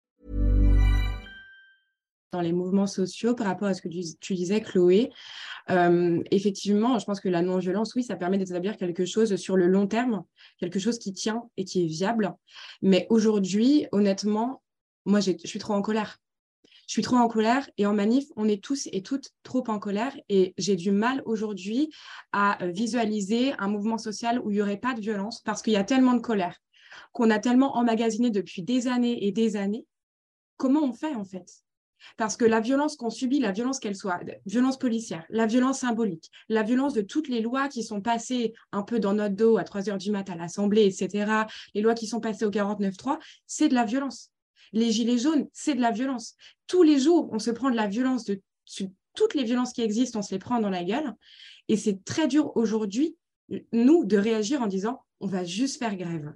Dans 2.31 2.41
les 2.41 2.53
mouvements 2.53 2.87
sociaux 2.87 3.35
par 3.35 3.47
rapport 3.47 3.67
à 3.67 3.73
ce 3.73 3.81
que 3.81 3.89
tu 3.89 4.35
disais 4.35 4.61
Chloé, 4.61 5.11
euh, 5.69 6.23
effectivement, 6.31 6.97
je 6.97 7.03
pense 7.03 7.19
que 7.19 7.27
la 7.27 7.41
non-violence, 7.41 7.93
oui, 7.95 8.03
ça 8.03 8.15
permet 8.15 8.37
d'établir 8.37 8.77
quelque 8.77 9.03
chose 9.03 9.35
sur 9.35 9.57
le 9.57 9.67
long 9.67 9.85
terme, 9.85 10.23
quelque 10.57 10.79
chose 10.79 10.97
qui 10.97 11.11
tient 11.11 11.43
et 11.57 11.65
qui 11.65 11.83
est 11.83 11.87
viable. 11.87 12.33
Mais 12.81 13.05
aujourd'hui, 13.09 13.85
honnêtement, 13.91 14.63
moi, 15.03 15.19
je 15.19 15.33
suis 15.43 15.59
trop 15.59 15.73
en 15.73 15.81
colère. 15.81 16.19
Je 16.87 16.93
suis 16.93 17.01
trop 17.01 17.17
en 17.17 17.27
colère 17.27 17.69
et 17.77 17.85
en 17.85 17.93
manif, 17.93 18.25
on 18.37 18.47
est 18.47 18.63
tous 18.63 18.87
et 18.91 19.01
toutes 19.01 19.31
trop 19.43 19.63
en 19.67 19.79
colère 19.79 20.13
et 20.29 20.53
j'ai 20.57 20.75
du 20.75 20.91
mal 20.91 21.21
aujourd'hui 21.25 21.89
à 22.31 22.57
visualiser 22.61 23.53
un 23.59 23.67
mouvement 23.67 23.97
social 23.97 24.39
où 24.39 24.51
il 24.51 24.55
n'y 24.55 24.61
aurait 24.61 24.77
pas 24.77 24.93
de 24.93 25.01
violence 25.01 25.41
parce 25.41 25.61
qu'il 25.61 25.73
y 25.73 25.77
a 25.77 25.83
tellement 25.83 26.13
de 26.13 26.21
colère, 26.21 26.57
qu'on 27.11 27.29
a 27.29 27.39
tellement 27.39 27.77
emmagasiné 27.77 28.29
depuis 28.29 28.61
des 28.61 28.87
années 28.87 29.25
et 29.25 29.31
des 29.31 29.55
années. 29.55 29.85
Comment 30.57 30.83
on 30.83 30.93
fait 30.93 31.15
en 31.15 31.23
fait? 31.23 31.63
Parce 32.17 32.37
que 32.37 32.45
la 32.45 32.59
violence 32.59 32.95
qu'on 32.95 33.09
subit, 33.09 33.39
la 33.39 33.51
violence 33.51 33.79
qu'elle 33.79 33.95
soit, 33.95 34.19
violence 34.45 34.77
policière, 34.77 35.25
la 35.29 35.45
violence 35.45 35.79
symbolique, 35.79 36.29
la 36.49 36.63
violence 36.63 36.93
de 36.93 37.01
toutes 37.01 37.27
les 37.27 37.41
lois 37.41 37.67
qui 37.67 37.83
sont 37.83 38.01
passées 38.01 38.53
un 38.71 38.83
peu 38.83 38.99
dans 38.99 39.13
notre 39.13 39.35
dos 39.35 39.57
à 39.57 39.63
3 39.63 39.89
heures 39.89 39.97
du 39.97 40.11
mat 40.11 40.29
à 40.29 40.35
l'Assemblée, 40.35 40.85
etc., 40.85 41.45
les 41.73 41.81
lois 41.81 41.93
qui 41.93 42.07
sont 42.07 42.19
passées 42.19 42.45
au 42.45 42.51
49.3, 42.51 43.19
c'est 43.47 43.69
de 43.69 43.75
la 43.75 43.85
violence. 43.85 44.31
Les 44.73 44.91
gilets 44.91 45.17
jaunes, 45.17 45.47
c'est 45.53 45.75
de 45.75 45.81
la 45.81 45.91
violence. 45.91 46.35
Tous 46.67 46.83
les 46.83 46.99
jours, 46.99 47.29
on 47.31 47.39
se 47.39 47.51
prend 47.51 47.69
de 47.69 47.75
la 47.75 47.87
violence, 47.87 48.25
de 48.25 48.41
toutes 49.13 49.33
les 49.33 49.43
violences 49.43 49.73
qui 49.73 49.81
existent, 49.81 50.19
on 50.19 50.21
se 50.21 50.33
les 50.33 50.39
prend 50.39 50.59
dans 50.59 50.69
la 50.69 50.83
gueule. 50.83 51.13
Et 51.67 51.75
c'est 51.75 52.03
très 52.03 52.27
dur 52.27 52.55
aujourd'hui, 52.55 53.17
nous, 53.71 54.05
de 54.05 54.17
réagir 54.17 54.61
en 54.61 54.67
disant, 54.67 55.03
on 55.19 55.27
va 55.27 55.43
juste 55.43 55.77
faire 55.77 55.95
grève. 55.95 56.33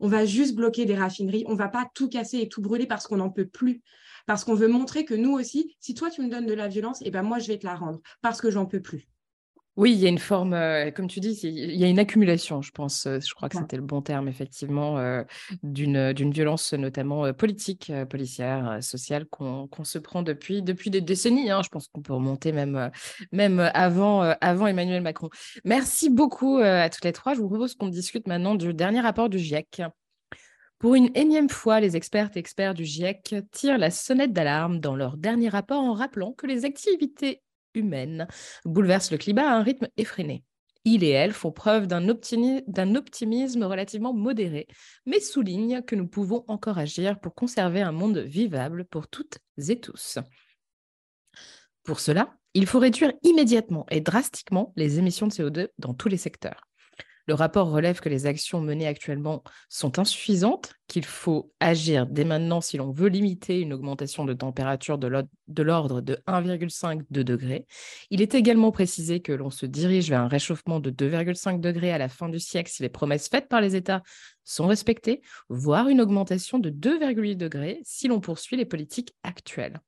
On 0.00 0.08
va 0.08 0.24
juste 0.24 0.54
bloquer 0.54 0.84
des 0.84 0.94
raffineries. 0.94 1.44
On 1.46 1.54
va 1.54 1.68
pas 1.68 1.88
tout 1.94 2.08
casser 2.08 2.38
et 2.38 2.48
tout 2.48 2.62
brûler 2.62 2.86
parce 2.86 3.06
qu'on 3.06 3.16
n'en 3.16 3.30
peut 3.30 3.46
plus 3.46 3.82
parce 4.26 4.44
qu'on 4.44 4.54
veut 4.54 4.68
montrer 4.68 5.06
que 5.06 5.14
nous 5.14 5.32
aussi, 5.32 5.74
si 5.80 5.94
toi 5.94 6.10
tu 6.10 6.20
me 6.20 6.28
donnes 6.28 6.44
de 6.44 6.52
la 6.52 6.68
violence, 6.68 6.98
eh 7.02 7.10
ben 7.10 7.22
moi 7.22 7.38
je 7.38 7.48
vais 7.48 7.58
te 7.58 7.66
la 7.66 7.74
rendre 7.74 8.00
parce 8.20 8.42
que 8.42 8.50
j'en 8.50 8.66
peux 8.66 8.82
plus. 8.82 9.08
Oui, 9.78 9.92
il 9.92 10.00
y 10.00 10.06
a 10.06 10.08
une 10.08 10.18
forme, 10.18 10.54
euh, 10.54 10.90
comme 10.90 11.06
tu 11.06 11.20
dis, 11.20 11.38
il 11.44 11.76
y 11.76 11.84
a 11.84 11.86
une 11.86 12.00
accumulation, 12.00 12.62
je 12.62 12.72
pense, 12.72 13.06
euh, 13.06 13.20
je 13.20 13.32
crois 13.32 13.48
que 13.48 13.56
c'était 13.56 13.76
le 13.76 13.82
bon 13.84 14.02
terme, 14.02 14.26
effectivement, 14.26 14.98
euh, 14.98 15.22
d'une, 15.62 16.12
violence 16.32 16.72
notamment 16.72 17.32
politique, 17.32 17.92
policière, 18.10 18.82
sociale, 18.82 19.26
qu'on, 19.26 19.68
se 19.84 20.00
prend 20.00 20.24
depuis, 20.24 20.62
depuis 20.62 20.90
des 20.90 21.00
décennies. 21.00 21.52
Hein. 21.52 21.62
Je 21.62 21.68
pense 21.68 21.86
qu'on 21.86 22.02
peut 22.02 22.12
remonter 22.12 22.50
même, 22.50 22.90
même 23.30 23.70
avant, 23.72 24.22
avant 24.40 24.66
Emmanuel 24.66 25.00
Macron. 25.00 25.30
Merci 25.64 26.10
beaucoup 26.10 26.56
à 26.56 26.90
toutes 26.90 27.04
les 27.04 27.12
trois. 27.12 27.34
Je 27.34 27.40
vous 27.40 27.48
propose 27.48 27.76
qu'on 27.76 27.86
discute 27.86 28.26
maintenant 28.26 28.56
du 28.56 28.74
dernier 28.74 29.00
rapport 29.00 29.28
du 29.28 29.38
GIEC. 29.38 29.82
Pour 30.80 30.96
une 30.96 31.10
énième 31.14 31.48
fois, 31.48 31.78
les 31.78 31.96
expertes 31.96 32.36
et 32.36 32.40
experts 32.40 32.74
du 32.74 32.84
GIEC 32.84 33.36
tirent 33.52 33.78
la 33.78 33.92
sonnette 33.92 34.32
d'alarme 34.32 34.80
dans 34.80 34.96
leur 34.96 35.16
dernier 35.16 35.48
rapport 35.48 35.84
en 35.84 35.94
rappelant 35.94 36.32
que 36.32 36.48
les 36.48 36.64
activités 36.64 37.42
humaine 37.78 38.28
bouleverse 38.64 39.10
le 39.10 39.18
climat 39.18 39.50
à 39.50 39.56
un 39.56 39.62
rythme 39.62 39.88
effréné. 39.96 40.44
Il 40.84 41.04
et 41.04 41.10
elle 41.10 41.32
font 41.32 41.52
preuve 41.52 41.86
d'un 41.86 42.08
optimisme 42.08 43.64
relativement 43.64 44.14
modéré, 44.14 44.66
mais 45.06 45.20
soulignent 45.20 45.82
que 45.82 45.96
nous 45.96 46.06
pouvons 46.06 46.44
encore 46.48 46.78
agir 46.78 47.20
pour 47.20 47.34
conserver 47.34 47.82
un 47.82 47.92
monde 47.92 48.18
vivable 48.18 48.84
pour 48.84 49.08
toutes 49.08 49.38
et 49.68 49.80
tous. 49.80 50.18
Pour 51.82 52.00
cela, 52.00 52.34
il 52.54 52.66
faut 52.66 52.78
réduire 52.78 53.12
immédiatement 53.22 53.86
et 53.90 54.00
drastiquement 54.00 54.72
les 54.76 54.98
émissions 54.98 55.26
de 55.26 55.32
CO2 55.32 55.68
dans 55.78 55.94
tous 55.94 56.08
les 56.08 56.16
secteurs. 56.16 56.67
Le 57.28 57.34
rapport 57.34 57.70
relève 57.70 58.00
que 58.00 58.08
les 58.08 58.24
actions 58.24 58.62
menées 58.62 58.86
actuellement 58.86 59.42
sont 59.68 59.98
insuffisantes, 59.98 60.72
qu'il 60.86 61.04
faut 61.04 61.52
agir 61.60 62.06
dès 62.06 62.24
maintenant 62.24 62.62
si 62.62 62.78
l'on 62.78 62.90
veut 62.90 63.10
limiter 63.10 63.60
une 63.60 63.74
augmentation 63.74 64.24
de 64.24 64.32
température 64.32 64.96
de 64.96 65.08
l'ordre 65.62 66.00
de 66.00 66.18
1,5 66.26 67.02
degrés. 67.10 67.66
Il 68.08 68.22
est 68.22 68.34
également 68.34 68.72
précisé 68.72 69.20
que 69.20 69.32
l'on 69.32 69.50
se 69.50 69.66
dirige 69.66 70.08
vers 70.08 70.22
un 70.22 70.28
réchauffement 70.28 70.80
de 70.80 70.90
2,5 70.90 71.60
degrés 71.60 71.92
à 71.92 71.98
la 71.98 72.08
fin 72.08 72.30
du 72.30 72.40
siècle 72.40 72.70
si 72.72 72.82
les 72.82 72.88
promesses 72.88 73.28
faites 73.28 73.48
par 73.48 73.60
les 73.60 73.76
États 73.76 74.02
sont 74.44 74.66
respectées, 74.66 75.20
voire 75.50 75.88
une 75.88 76.00
augmentation 76.00 76.58
de 76.58 76.70
2,8 76.70 77.36
degrés 77.36 77.82
si 77.84 78.08
l'on 78.08 78.20
poursuit 78.20 78.56
les 78.56 78.64
politiques 78.64 79.14
actuelles. 79.22 79.82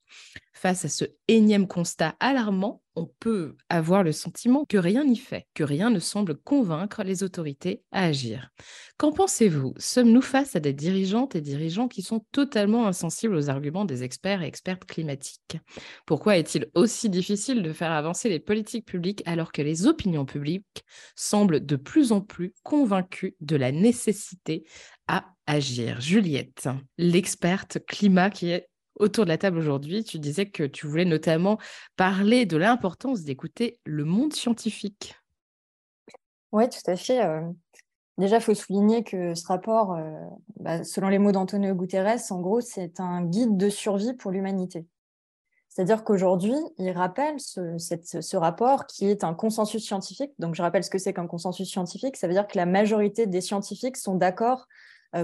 Face 0.61 0.85
à 0.85 0.91
ce 0.91 1.07
énième 1.27 1.67
constat 1.67 2.17
alarmant, 2.21 2.83
on 2.95 3.07
peut 3.19 3.57
avoir 3.71 4.03
le 4.03 4.13
sentiment 4.13 4.67
que 4.69 4.77
rien 4.77 5.05
n'y 5.07 5.17
fait, 5.17 5.47
que 5.55 5.65
rien 5.65 5.89
ne 5.89 5.99
semble 5.99 6.37
convaincre 6.37 7.03
les 7.03 7.23
autorités 7.23 7.83
à 7.93 8.05
agir. 8.05 8.51
Qu'en 8.99 9.11
pensez-vous? 9.11 9.73
Sommes-nous 9.79 10.21
face 10.21 10.57
à 10.57 10.61
des 10.61 10.75
dirigeantes 10.75 11.35
et 11.35 11.41
dirigeants 11.41 11.89
qui 11.89 12.03
sont 12.03 12.27
totalement 12.31 12.87
insensibles 12.87 13.37
aux 13.37 13.49
arguments 13.49 13.87
des 13.87 14.03
experts 14.03 14.43
et 14.43 14.47
expertes 14.47 14.85
climatiques? 14.85 15.57
Pourquoi 16.05 16.37
est-il 16.37 16.67
aussi 16.75 17.09
difficile 17.09 17.63
de 17.63 17.73
faire 17.73 17.93
avancer 17.93 18.29
les 18.29 18.39
politiques 18.39 18.85
publiques 18.85 19.23
alors 19.25 19.53
que 19.53 19.63
les 19.63 19.87
opinions 19.87 20.27
publiques 20.27 20.85
semblent 21.17 21.65
de 21.65 21.77
plus 21.77 22.13
en 22.13 22.21
plus 22.21 22.53
convaincues 22.65 23.35
de 23.41 23.57
la 23.57 23.73
nécessité 23.73 24.65
à 25.09 25.25
agir? 25.47 26.03
Juliette, 26.03 26.69
l'experte 26.99 27.79
climat 27.87 28.29
qui 28.29 28.51
est 28.51 28.70
autour 29.01 29.25
de 29.25 29.31
la 29.31 29.39
table 29.39 29.59
aujourd'hui, 29.59 30.05
tu 30.05 30.19
disais 30.19 30.47
que 30.47 30.63
tu 30.63 30.87
voulais 30.87 31.05
notamment 31.05 31.59
parler 31.97 32.47
de 32.47 32.57
l'importance 32.57 33.23
d'écouter 33.23 33.81
le 33.85 34.05
monde 34.05 34.33
scientifique. 34.33 35.17
Oui, 36.53 36.69
tout 36.69 36.91
à 36.91 36.97
fait. 36.97 37.25
Euh, 37.25 37.43
déjà, 38.19 38.37
il 38.37 38.43
faut 38.43 38.55
souligner 38.55 39.03
que 39.03 39.35
ce 39.35 39.47
rapport, 39.47 39.95
euh, 39.95 40.11
bah, 40.57 40.85
selon 40.85 41.09
les 41.09 41.19
mots 41.19 41.33
d'Antonio 41.33 41.75
Guterres, 41.75 42.21
en 42.31 42.41
gros, 42.41 42.61
c'est 42.61 43.01
un 43.01 43.25
guide 43.25 43.57
de 43.57 43.69
survie 43.69 44.15
pour 44.15 44.31
l'humanité. 44.31 44.87
C'est-à-dire 45.69 46.03
qu'aujourd'hui, 46.03 46.57
il 46.79 46.91
rappelle 46.91 47.39
ce, 47.39 47.79
ce, 47.79 48.37
rapport 48.37 48.87
qui 48.87 49.07
est 49.07 49.23
un 49.23 49.35
consensus 49.35 49.85
scientifique. 49.85 50.33
Donc, 50.41 50.57
je 50.57 50.63
rappelle 50.63 50.83
ce 50.83 50.91
que 50.91 50.99
c'est 50.99 51.13
qu'un 51.13 51.29
consensus 51.29 51.71
scientifique. 51.71 52.17
Ça 52.17 52.27
veut 52.27 52.33
dire 52.33 52.49
que 52.49 52.59
la 52.59 52.67
majorité 52.67 53.27
des 53.29 53.41
scientifiques 53.41 53.97
sont 53.97 54.17
d'accord 54.17 54.67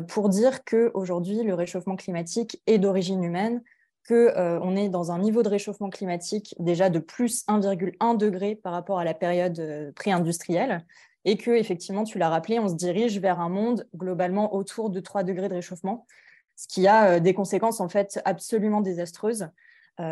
pour 0.08 0.28
dire 0.28 0.64
qu'aujourd'hui, 0.64 1.42
le 1.42 1.54
réchauffement 1.54 1.96
climatique 1.96 2.60
est 2.66 2.78
d'origine 2.78 3.22
humaine, 3.22 3.62
qu'on 4.06 4.14
euh, 4.14 4.76
est 4.76 4.88
dans 4.88 5.10
un 5.10 5.18
niveau 5.18 5.42
de 5.42 5.48
réchauffement 5.48 5.90
climatique 5.90 6.54
déjà 6.58 6.90
de 6.90 6.98
plus 6.98 7.44
1,1 7.48 8.16
degré 8.16 8.54
par 8.54 8.72
rapport 8.72 8.98
à 8.98 9.04
la 9.04 9.14
période 9.14 9.58
euh, 9.58 9.92
pré-industrielle, 9.92 10.84
et 11.24 11.36
que, 11.36 11.50
effectivement, 11.50 12.04
tu 12.04 12.18
l'as 12.18 12.28
rappelé, 12.28 12.60
on 12.60 12.68
se 12.68 12.74
dirige 12.74 13.18
vers 13.18 13.40
un 13.40 13.48
monde 13.48 13.88
globalement 13.96 14.54
autour 14.54 14.90
de 14.90 15.00
3 15.00 15.24
degrés 15.24 15.48
de 15.48 15.54
réchauffement, 15.54 16.06
ce 16.54 16.68
qui 16.68 16.86
a 16.86 17.18
des 17.18 17.34
conséquences 17.34 17.80
en 17.80 17.88
fait 17.88 18.20
absolument 18.24 18.80
désastreuses 18.80 19.48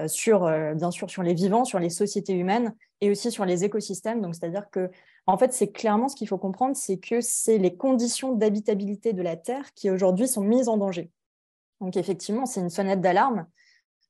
sur, 0.08 0.50
bien 0.74 0.90
sûr, 0.90 1.08
sur 1.08 1.22
les 1.22 1.32
vivants, 1.34 1.64
sur 1.64 1.78
les 1.78 1.88
sociétés 1.88 2.32
humaines 2.32 2.74
et 3.00 3.10
aussi 3.10 3.30
sur 3.30 3.44
les 3.44 3.64
écosystèmes. 3.64 4.20
Donc, 4.20 4.34
c'est-à-dire 4.34 4.68
que 4.70 4.90
en 5.26 5.38
fait, 5.38 5.52
c'est 5.52 5.72
clairement 5.72 6.08
ce 6.08 6.16
qu'il 6.16 6.28
faut 6.28 6.38
comprendre, 6.38 6.76
c'est 6.76 6.98
que 6.98 7.20
c'est 7.20 7.58
les 7.58 7.76
conditions 7.76 8.32
d'habitabilité 8.32 9.12
de 9.12 9.22
la 9.22 9.36
Terre 9.36 9.72
qui 9.74 9.90
aujourd'hui 9.90 10.28
sont 10.28 10.42
mises 10.42 10.68
en 10.68 10.76
danger. 10.76 11.10
Donc 11.80 11.96
effectivement, 11.96 12.46
c'est 12.46 12.60
une 12.60 12.70
sonnette 12.70 13.00
d'alarme. 13.00 13.46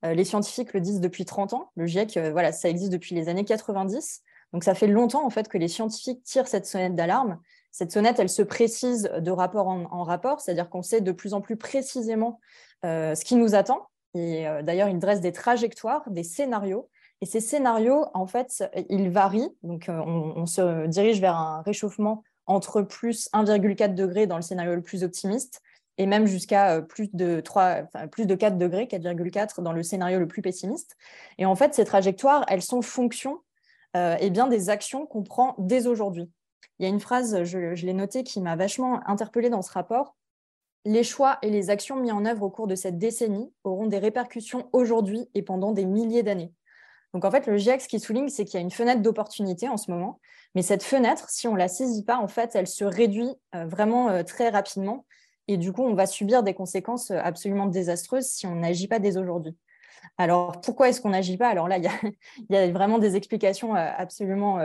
Euh, 0.05 0.15
les 0.15 0.25
scientifiques 0.25 0.75
le 0.75 0.81
disent 0.81 1.01
depuis 1.01 1.25
30 1.25 1.53
ans. 1.53 1.71
Le 1.77 1.87
GIEC, 1.87 2.17
euh, 2.17 2.33
voilà, 2.33 2.51
ça 2.51 2.69
existe 2.69 2.93
depuis 2.93 3.15
les 3.15 3.29
années 3.29 3.45
90. 3.45 4.23
Donc 4.53 4.65
ça 4.65 4.75
fait 4.75 4.89
longtemps 4.89 5.25
en 5.25 5.31
fait 5.31 5.49
que 5.49 5.59
les 5.59 5.69
scientifiques 5.69 6.23
tirent 6.25 6.49
cette 6.49 6.67
sonnette 6.67 6.97
d'alarme. 6.97 7.39
Cette 7.71 7.93
sonnette, 7.93 8.19
elle 8.19 8.29
se 8.29 8.43
précise 8.43 9.11
de 9.17 9.31
rapport 9.31 9.67
en, 9.67 10.05
rapport, 10.05 10.41
c'est-à-dire 10.41 10.71
qu'on 10.71 10.83
sait 10.83 11.01
de 11.01 11.11
plus 11.11 11.35
en 11.35 11.41
plus 11.41 11.57
précisément 11.57 12.39
euh, 12.85 13.17
ce 13.17 13.25
qui 13.25 13.35
nous 13.35 13.57
attend. 13.57 13.89
Et 14.15 14.47
d'ailleurs, 14.63 14.89
ils 14.89 15.01
dressent 15.01 15.21
des 15.21 15.33
trajectoires, 15.33 16.09
des 16.09 16.23
scénarios 16.23 16.89
et 17.25 17.27
ces 17.27 17.41
scénarios, 17.41 18.05
en 18.13 18.27
fait, 18.27 18.71
ils 18.91 19.09
varient. 19.09 19.49
Donc, 19.63 19.89
euh, 19.89 19.99
on, 19.99 20.45
se 20.45 20.87
dirige 20.89 21.23
vers 21.23 21.37
un 21.37 21.63
réchauffement 21.63 22.23
entre 22.45 22.83
plus 22.83 23.31
1,4 23.33 23.95
degré 23.95 24.27
dans 24.27 24.37
le 24.37 24.43
scénario 24.43 24.75
le 24.75 24.83
plus 24.83 25.05
optimiste 25.05 25.63
et 25.97 26.05
même 26.05 26.27
jusqu'à 26.27 26.75
euh, 26.75 26.81
plus 26.83 27.09
de 27.15 27.41
3, 27.41 27.85
plus 28.13 28.27
de 28.27 28.35
4 28.35 28.59
degrés, 28.59 28.85
4,4 28.85 29.63
dans 29.63 29.73
le 29.73 29.83
scénario 29.83 30.19
le 30.19 30.29
plus 30.29 30.43
pessimiste. 30.43 30.99
Et 31.39 31.47
en 31.47 31.57
fait, 31.57 31.73
ces 31.73 31.87
trajectoires, 31.87 32.45
elles 32.49 32.61
sont 32.61 32.83
fonction 32.83 33.41
euh, 33.97 34.19
eh 34.21 34.29
bien, 34.29 34.47
des 34.47 34.69
actions 34.69 35.07
qu'on 35.07 35.23
prend 35.23 35.55
dès 35.57 35.87
aujourd'hui. 35.87 36.31
Il 36.79 36.83
y 36.83 36.87
a 36.87 36.91
une 36.91 37.01
phrase, 37.01 37.43
je, 37.45 37.75
je 37.75 37.87
l'ai 37.87 37.95
notée, 37.95 38.23
qui 38.23 38.43
m'a 38.43 38.55
vachement 38.55 39.01
interpellée 39.09 39.49
dans 39.49 39.63
ce 39.63 39.73
rapport. 39.73 40.15
Les 40.85 41.05
choix 41.05 41.39
et 41.41 41.49
les 41.49 41.71
actions 41.71 41.97
mis 41.97 42.13
en 42.13 42.27
œuvre 42.27 42.43
au 42.43 42.51
cours 42.51 42.67
de 42.67 42.75
cette 42.75 42.99
décennie 42.99 43.51
auront 43.65 43.87
des 43.87 43.97
répercussions 43.99 44.69
aujourd'hui 44.75 45.31
et 45.33 45.41
pendant 45.41 45.73
des 45.73 45.87
milliers 45.87 46.23
d'années. 46.23 46.53
Donc 47.15 47.25
en 47.25 47.31
fait, 47.31 47.47
le 47.47 47.57
GIEC, 47.57 47.81
ce 47.81 47.89
qui 47.89 48.01
souligne, 48.01 48.29
c'est 48.29 48.45
qu'il 48.45 48.55
y 48.55 48.57
a 48.59 48.61
une 48.61 48.73
fenêtre 48.73 49.01
d'opportunité 49.01 49.69
en 49.69 49.77
ce 49.77 49.89
moment. 49.91 50.19
Mais 50.57 50.63
cette 50.63 50.83
fenêtre, 50.83 51.31
si 51.31 51.47
on 51.47 51.53
ne 51.53 51.59
la 51.59 51.69
saisit 51.69 52.05
pas, 52.05 52.17
en 52.17 52.27
fait, 52.27 52.57
elle 52.57 52.67
se 52.67 52.85
réduit 52.85 53.31
euh, 53.55 53.67
vraiment 53.67 54.09
euh, 54.09 54.25
très 54.25 54.49
rapidement. 54.49 55.07
Et 55.47 55.57
du 55.57 55.73
coup, 55.73 55.83
on 55.83 55.95
va 55.95 56.07
subir 56.07 56.43
des 56.43 56.55
conséquences 56.55 57.13
euh, 57.13 57.21
absolument 57.23 57.67
désastreuses 57.67 58.27
si 58.27 58.49
on 58.49 58.57
n'agit 58.57 58.89
pas 58.89 58.99
dès 58.99 59.17
aujourd'hui. 59.17 59.57
Alors, 60.19 60.61
pourquoi 60.61 60.89
est-ce 60.89 61.01
qu'on 61.01 61.11
n'agit 61.11 61.37
pas? 61.37 61.49
Alors 61.49 61.69
là, 61.69 61.79
il 61.79 61.87
y, 62.51 62.57
a, 62.57 62.71
vraiment 62.73 62.99
des 62.99 63.15
explications 63.15 63.75
absolument 63.75 64.59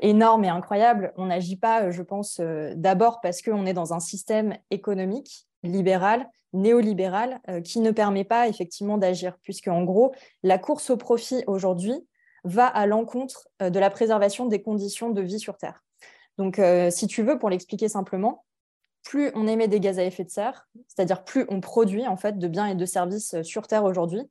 énormes 0.00 0.44
et 0.44 0.48
incroyables. 0.48 1.12
On 1.16 1.26
n'agit 1.26 1.56
pas, 1.56 1.90
je 1.90 2.02
pense, 2.02 2.40
d'abord 2.74 3.20
parce 3.20 3.42
qu'on 3.42 3.66
est 3.66 3.74
dans 3.74 3.92
un 3.92 4.00
système 4.00 4.56
économique 4.70 5.46
libéral 5.66 6.28
néolibéral 6.56 7.40
euh, 7.48 7.60
qui 7.60 7.80
ne 7.80 7.90
permet 7.90 8.24
pas 8.24 8.48
effectivement 8.48 8.98
d'agir, 8.98 9.38
puisque 9.42 9.68
en 9.68 9.84
gros, 9.84 10.12
la 10.42 10.58
course 10.58 10.90
au 10.90 10.96
profit 10.96 11.44
aujourd'hui 11.46 12.06
va 12.44 12.66
à 12.66 12.86
l'encontre 12.86 13.48
euh, 13.62 13.70
de 13.70 13.78
la 13.78 13.90
préservation 13.90 14.46
des 14.46 14.62
conditions 14.62 15.10
de 15.10 15.22
vie 15.22 15.38
sur 15.38 15.56
Terre. 15.56 15.84
Donc, 16.38 16.58
euh, 16.58 16.90
si 16.90 17.06
tu 17.06 17.22
veux, 17.22 17.38
pour 17.38 17.50
l'expliquer 17.50 17.88
simplement, 17.88 18.44
plus 19.04 19.30
on 19.34 19.46
émet 19.46 19.68
des 19.68 19.80
gaz 19.80 19.98
à 19.98 20.04
effet 20.04 20.24
de 20.24 20.30
serre, 20.30 20.66
c'est-à-dire 20.88 21.24
plus 21.24 21.46
on 21.48 21.60
produit 21.60 22.06
en 22.06 22.16
fait 22.16 22.38
de 22.38 22.48
biens 22.48 22.66
et 22.66 22.74
de 22.74 22.86
services 22.86 23.40
sur 23.42 23.66
Terre 23.66 23.84
aujourd'hui, 23.84 24.22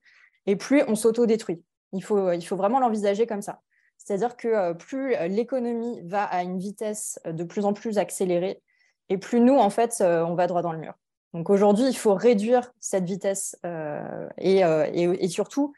et 0.48 0.58
plus 0.58 0.84
on 0.88 0.96
s'auto-détruit. 0.96 1.64
Il 1.94 2.04
faut, 2.04 2.32
il 2.34 2.42
faut 2.42 2.58
vraiment 2.58 2.80
l'envisager 2.80 3.26
comme 3.26 3.42
ça. 3.42 3.62
C'est-à-dire 3.98 4.36
que 4.36 4.74
plus 4.74 5.16
l'économie 5.30 6.02
va 6.04 6.26
à 6.26 6.44
une 6.44 6.60
vitesse 6.60 7.18
de 7.26 7.44
plus 7.46 7.64
en 7.64 7.72
plus 7.72 7.98
accélérée, 7.98 8.62
et 9.08 9.18
plus 9.18 9.40
nous, 9.40 9.56
en 9.56 9.70
fait, 9.70 10.02
on 10.02 10.36
va 10.36 10.48
droit 10.48 10.62
dans 10.62 10.74
le 10.74 10.80
mur. 10.80 10.94
Donc 11.36 11.50
aujourd'hui, 11.50 11.84
il 11.90 11.98
faut 11.98 12.14
réduire 12.14 12.72
cette 12.80 13.04
vitesse 13.04 13.58
euh, 13.66 14.26
euh, 14.42 14.90
et, 14.94 15.28
surtout 15.28 15.74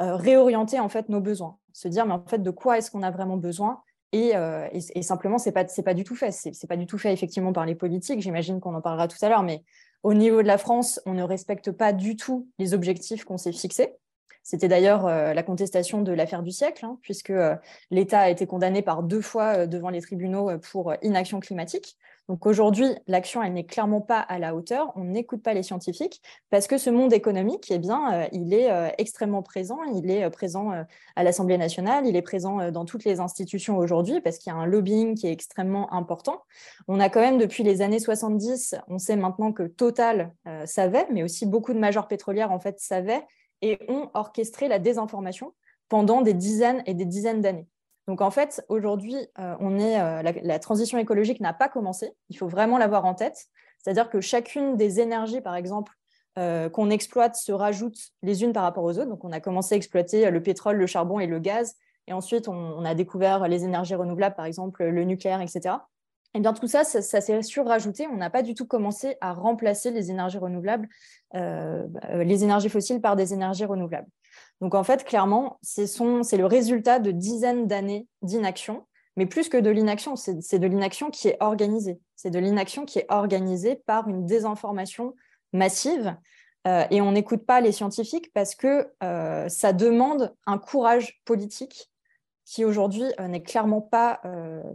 euh, 0.00 0.16
réorienter 0.16 0.80
en 0.80 0.88
fait 0.88 1.08
nos 1.08 1.20
besoins. 1.20 1.58
Se 1.72 1.86
dire, 1.86 2.06
mais 2.06 2.12
en 2.12 2.24
fait, 2.26 2.42
de 2.42 2.50
quoi 2.50 2.76
est-ce 2.76 2.90
qu'on 2.90 3.04
a 3.04 3.12
vraiment 3.12 3.36
besoin? 3.36 3.82
Et, 4.10 4.32
simplement, 5.02 5.38
ce 5.38 5.48
n'est 5.48 5.52
pas, 5.52 5.64
pas 5.64 5.94
du 5.94 6.02
tout 6.02 6.16
fait. 6.16 6.32
Ce 6.32 6.48
n'est 6.48 6.68
pas 6.68 6.76
du 6.76 6.86
tout 6.86 6.98
fait 6.98 7.12
effectivement 7.12 7.52
par 7.52 7.66
les 7.66 7.76
politiques. 7.76 8.20
J'imagine 8.20 8.58
qu'on 8.58 8.74
en 8.74 8.80
parlera 8.80 9.06
tout 9.06 9.18
à 9.22 9.28
l'heure, 9.28 9.44
mais 9.44 9.62
au 10.02 10.12
niveau 10.12 10.42
de 10.42 10.48
la 10.48 10.58
France, 10.58 11.00
on 11.06 11.14
ne 11.14 11.22
respecte 11.22 11.70
pas 11.70 11.92
du 11.92 12.16
tout 12.16 12.48
les 12.58 12.74
objectifs 12.74 13.24
qu'on 13.24 13.38
s'est 13.38 13.52
fixés. 13.52 13.94
C'était 14.42 14.68
d'ailleurs 14.68 15.06
la 15.06 15.42
contestation 15.44 16.02
de 16.02 16.12
l'affaire 16.12 16.42
du 16.42 16.50
siècle, 16.50 16.84
hein, 16.84 16.98
puisque 17.02 17.32
l'État 17.92 18.20
a 18.20 18.30
été 18.30 18.46
condamné 18.46 18.82
par 18.82 19.04
deux 19.04 19.20
fois 19.20 19.68
devant 19.68 19.90
les 19.90 20.00
tribunaux 20.00 20.50
pour 20.58 20.94
inaction 21.02 21.38
climatique. 21.38 21.96
Donc 22.28 22.44
aujourd'hui, 22.44 22.86
l'action, 23.06 23.40
elle 23.40 23.52
n'est 23.52 23.66
clairement 23.66 24.00
pas 24.00 24.18
à 24.18 24.40
la 24.40 24.56
hauteur. 24.56 24.92
On 24.96 25.04
n'écoute 25.04 25.42
pas 25.42 25.54
les 25.54 25.62
scientifiques 25.62 26.20
parce 26.50 26.66
que 26.66 26.76
ce 26.76 26.90
monde 26.90 27.12
économique, 27.12 27.70
eh 27.70 27.78
bien, 27.78 28.12
euh, 28.12 28.26
il 28.32 28.52
est 28.52 28.70
euh, 28.70 28.88
extrêmement 28.98 29.42
présent. 29.42 29.78
Il 29.94 30.10
est 30.10 30.24
euh, 30.24 30.30
présent 30.30 30.72
à 31.14 31.22
l'Assemblée 31.22 31.56
nationale, 31.56 32.06
il 32.06 32.16
est 32.16 32.22
présent 32.22 32.70
dans 32.70 32.84
toutes 32.84 33.04
les 33.04 33.20
institutions 33.20 33.78
aujourd'hui 33.78 34.20
parce 34.20 34.38
qu'il 34.38 34.52
y 34.52 34.56
a 34.56 34.58
un 34.58 34.66
lobbying 34.66 35.14
qui 35.14 35.28
est 35.28 35.32
extrêmement 35.32 35.92
important. 35.92 36.42
On 36.88 36.98
a 36.98 37.08
quand 37.08 37.20
même 37.20 37.38
depuis 37.38 37.62
les 37.62 37.80
années 37.80 38.00
70, 38.00 38.74
on 38.88 38.98
sait 38.98 39.16
maintenant 39.16 39.52
que 39.52 39.62
Total 39.62 40.32
savait, 40.64 41.06
mais 41.12 41.22
aussi 41.22 41.46
beaucoup 41.46 41.72
de 41.72 41.78
majors 41.78 42.08
pétrolières 42.08 42.52
en 42.52 42.60
fait 42.60 42.78
savaient 42.80 43.24
et 43.62 43.78
ont 43.88 44.10
orchestré 44.14 44.68
la 44.68 44.78
désinformation 44.78 45.52
pendant 45.88 46.22
des 46.22 46.34
dizaines 46.34 46.82
et 46.86 46.94
des 46.94 47.04
dizaines 47.04 47.40
d'années. 47.40 47.68
Donc 48.06 48.20
en 48.20 48.30
fait, 48.30 48.64
aujourd'hui, 48.68 49.16
euh, 49.38 49.54
euh, 49.60 50.22
la, 50.22 50.58
transition 50.58 50.98
écologique 50.98 51.40
n'a 51.40 51.52
pas 51.52 51.68
commencé. 51.68 52.12
Il 52.28 52.38
faut 52.38 52.48
vraiment 52.48 52.78
l'avoir 52.78 53.04
en 53.04 53.14
tête. 53.14 53.46
C'est-à-dire 53.82 54.10
que 54.10 54.20
chacune 54.20 54.76
des 54.76 55.00
énergies, 55.00 55.40
par 55.40 55.56
exemple, 55.56 55.92
euh, 56.38 56.68
qu'on 56.68 56.90
exploite 56.90 57.34
se 57.36 57.52
rajoute 57.52 57.96
les 58.22 58.42
unes 58.42 58.52
par 58.52 58.62
rapport 58.62 58.84
aux 58.84 58.98
autres. 58.98 59.08
Donc 59.08 59.24
on 59.24 59.32
a 59.32 59.40
commencé 59.40 59.74
à 59.74 59.76
exploiter 59.76 60.30
le 60.30 60.42
pétrole, 60.42 60.76
le 60.76 60.86
charbon 60.86 61.18
et 61.18 61.26
le 61.26 61.38
gaz. 61.38 61.74
et 62.06 62.12
ensuite 62.12 62.46
on, 62.46 62.84
a 62.84 62.94
découvert 62.94 63.48
les 63.48 63.64
énergies 63.64 63.94
renouvelables, 63.94 64.36
par 64.36 64.44
exemple 64.44 64.84
le 64.84 65.04
nucléaire, 65.04 65.40
etc. 65.40 65.76
Et 66.34 66.40
bien 66.40 66.52
tout 66.52 66.68
ça, 66.68 66.84
ça, 66.84 67.20
s'est 67.20 67.42
surrajouté. 67.42 68.06
On 68.12 68.16
n'a 68.16 68.28
pas 68.28 68.42
du 68.42 68.54
tout 68.54 68.66
commencé 68.66 69.16
à 69.22 69.32
remplacer 69.32 69.90
les 69.90 70.10
énergies 70.10 70.36
renouvelables, 70.36 70.86
euh, 71.34 71.86
les 72.12 72.44
énergies 72.44 72.68
fossiles 72.68 73.00
par 73.00 73.16
des 73.16 73.32
énergies 73.32 73.64
renouvelables. 73.64 74.08
Donc 74.60 74.74
en 74.74 74.84
fait, 74.84 75.04
clairement, 75.04 75.58
c'est 75.62 75.86
le 76.36 76.46
résultat 76.46 76.98
de 76.98 77.10
dizaines 77.10 77.66
d'années 77.66 78.06
d'inaction 78.22 78.84
mais 79.16 79.26
plus 79.26 79.48
que 79.48 79.56
de 79.56 79.70
l'inaction, 79.70 80.14
c'est 80.14 80.58
de 80.58 80.66
l'inaction 80.66 81.10
qui 81.10 81.28
est 81.28 81.38
organisée. 81.40 81.98
C'est 82.16 82.30
de 82.30 82.38
l'inaction 82.38 82.84
qui 82.84 82.98
est 82.98 83.06
organisée 83.08 83.76
par 83.86 84.08
une 84.08 84.26
désinformation 84.26 85.14
massive. 85.52 86.14
Euh, 86.66 86.84
et 86.90 87.00
on 87.00 87.12
n'écoute 87.12 87.46
pas 87.46 87.60
les 87.60 87.72
scientifiques 87.72 88.32
parce 88.34 88.54
que 88.54 88.92
euh, 89.02 89.48
ça 89.48 89.72
demande 89.72 90.34
un 90.46 90.58
courage 90.58 91.20
politique 91.24 91.90
qui 92.44 92.64
aujourd'hui 92.64 93.04
euh, 93.18 93.26
n'est 93.26 93.42
clairement 93.42 93.80
pas 93.80 94.20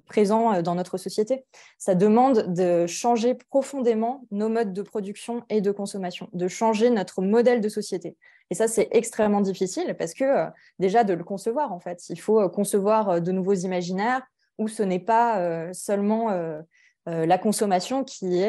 présent 0.07 0.61
dans 0.61 0.75
notre 0.75 0.97
société. 0.97 1.45
Ça 1.77 1.93
demande 1.93 2.53
de 2.53 2.87
changer 2.87 3.35
profondément 3.35 4.25
nos 4.31 4.49
modes 4.49 4.73
de 4.73 4.81
production 4.81 5.43
et 5.49 5.61
de 5.61 5.71
consommation, 5.71 6.29
de 6.33 6.47
changer 6.47 6.89
notre 6.89 7.21
modèle 7.21 7.61
de 7.61 7.69
société. 7.69 8.17
Et 8.51 8.53
ça, 8.53 8.67
c'est 8.67 8.89
extrêmement 8.91 9.41
difficile 9.41 9.95
parce 9.97 10.13
que 10.13 10.45
déjà 10.77 11.03
de 11.03 11.13
le 11.13 11.23
concevoir, 11.23 11.71
en 11.71 11.79
fait, 11.79 12.07
il 12.09 12.19
faut 12.19 12.47
concevoir 12.49 13.19
de 13.19 13.31
nouveaux 13.31 13.55
imaginaires, 13.55 14.21
où 14.61 14.67
ce 14.67 14.83
n'est 14.83 14.99
pas 14.99 15.39
euh, 15.39 15.73
seulement 15.73 16.29
euh, 16.29 16.61
euh, 17.09 17.25
la 17.25 17.37
consommation 17.37 18.03
qui, 18.03 18.43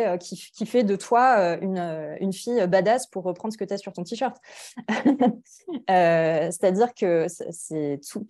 fait 0.66 0.84
de 0.84 0.96
toi 0.96 1.57
une, 1.62 2.32
fille 2.32 2.66
badass 2.66 3.07
pour 3.07 3.24
reprendre 3.24 3.53
ce 3.53 3.59
que 3.59 3.64
tu 3.64 3.72
as 3.72 3.78
sur 3.78 3.92
ton 3.92 4.05
t-shirt. 4.05 4.36
C'est-à-dire 5.88 6.92
que 6.94 7.26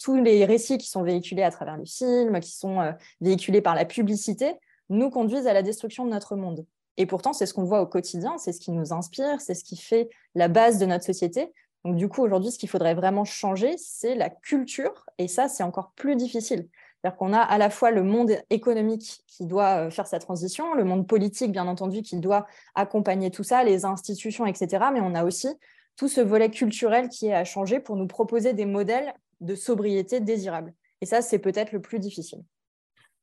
tous 0.03 0.17
les 0.17 0.45
récits 0.45 0.79
qui 0.79 0.89
sont 0.89 1.03
véhiculés 1.03 1.43
à 1.43 1.51
travers 1.51 1.77
les 1.77 1.87
films, 1.87 2.39
qui 2.41 2.53
sont 2.53 2.95
véhiculés 3.21 3.63
par 3.63 3.75
la 3.75 3.85
publicité, 3.85 4.55
nous 4.89 5.11
conduisent 5.11 5.47
à 5.47 5.53
la 5.53 5.63
destruction 5.63 6.05
de 6.05 6.11
notre 6.11 6.37
monde. 6.37 6.65
Et 6.99 7.07
pourtant, 7.07 7.33
c'est 7.33 7.47
ce 7.47 7.55
qu'on 7.55 7.65
voit 7.65 7.81
au 7.81 7.87
quotidien, 7.87 8.37
c'est 8.39 8.53
ce 8.53 8.61
qui 8.61 8.71
nous 8.71 8.93
inspire, 8.93 9.41
c'est 9.41 9.55
ce 9.55 9.65
qui 9.65 9.77
fait 9.77 10.11
la 10.35 10.49
base 10.49 10.79
de 10.79 10.87
notre 10.87 11.05
société. 11.05 11.51
Donc 11.85 11.97
du 11.97 12.09
coup, 12.09 12.23
aujourd'hui, 12.23 12.51
ce 12.51 12.59
qu'il 12.59 12.69
faudrait 12.69 12.95
vraiment 12.95 13.25
changer, 13.25 13.77
c'est 13.77 14.15
la 14.15 14.31
culture. 14.31 15.07
Et 15.19 15.29
ça, 15.29 15.49
c'est 15.49 15.63
encore 15.63 15.93
plus 15.97 16.17
difficile. 16.17 16.69
C'est-à-dire 17.03 17.17
qu'on 17.17 17.33
a 17.33 17.41
à 17.41 17.59
la 17.59 17.71
fois 17.71 17.91
le 17.91 18.05
monde 18.05 18.37
économique 18.51 19.25
qui 19.27 19.47
doit 19.47 19.87
euh, 19.87 19.91
faire 19.91 20.07
sa 20.07 20.21
transition, 20.21 20.75
le 20.75 20.85
monde 20.85 21.09
politique, 21.09 21.51
bien 21.51 21.67
entendu, 21.67 22.03
qui 22.03 22.19
doit 22.19 22.47
accompagner 22.77 23.33
tout 23.33 23.43
ça, 23.43 23.65
les 23.65 23.85
institutions, 23.85 24.47
etc. 24.47 24.85
Mais 24.93 25.01
on 25.01 25.15
a 25.15 25.25
aussi 25.25 25.49
tout 25.97 26.07
ce 26.07 26.21
volet 26.21 26.51
culturel 26.51 27.09
qui 27.09 27.27
est 27.27 27.35
à 27.35 27.45
changer 27.45 27.81
pour 27.81 27.97
nous 27.97 28.07
proposer 28.07 28.53
des 28.53 28.67
modèles 28.67 29.13
de 29.41 29.57
sobriété 29.57 30.21
désirables. 30.21 30.73
Et 31.01 31.07
ça, 31.07 31.21
c'est 31.21 31.41
peut-être 31.41 31.73
le 31.73 31.81
plus 31.81 31.99
difficile. 31.99 32.45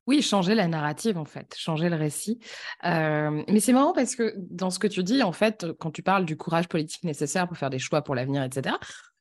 Oui, 0.07 0.21
changer 0.21 0.55
la 0.55 0.67
narrative, 0.67 1.17
en 1.17 1.25
fait, 1.25 1.53
changer 1.57 1.89
le 1.89 1.95
récit. 1.95 2.39
Mais 2.83 3.59
c'est 3.59 3.73
marrant 3.73 3.93
parce 3.93 4.15
que 4.15 4.33
dans 4.37 4.69
ce 4.69 4.79
que 4.79 4.87
tu 4.87 5.03
dis, 5.03 5.21
en 5.21 5.33
fait, 5.33 5.67
quand 5.79 5.91
tu 5.91 6.01
parles 6.01 6.25
du 6.25 6.35
courage 6.37 6.67
politique 6.67 7.03
nécessaire 7.03 7.47
pour 7.47 7.57
faire 7.57 7.69
des 7.69 7.79
choix 7.79 8.01
pour 8.01 8.15
l'avenir, 8.15 8.43
etc., 8.43 8.75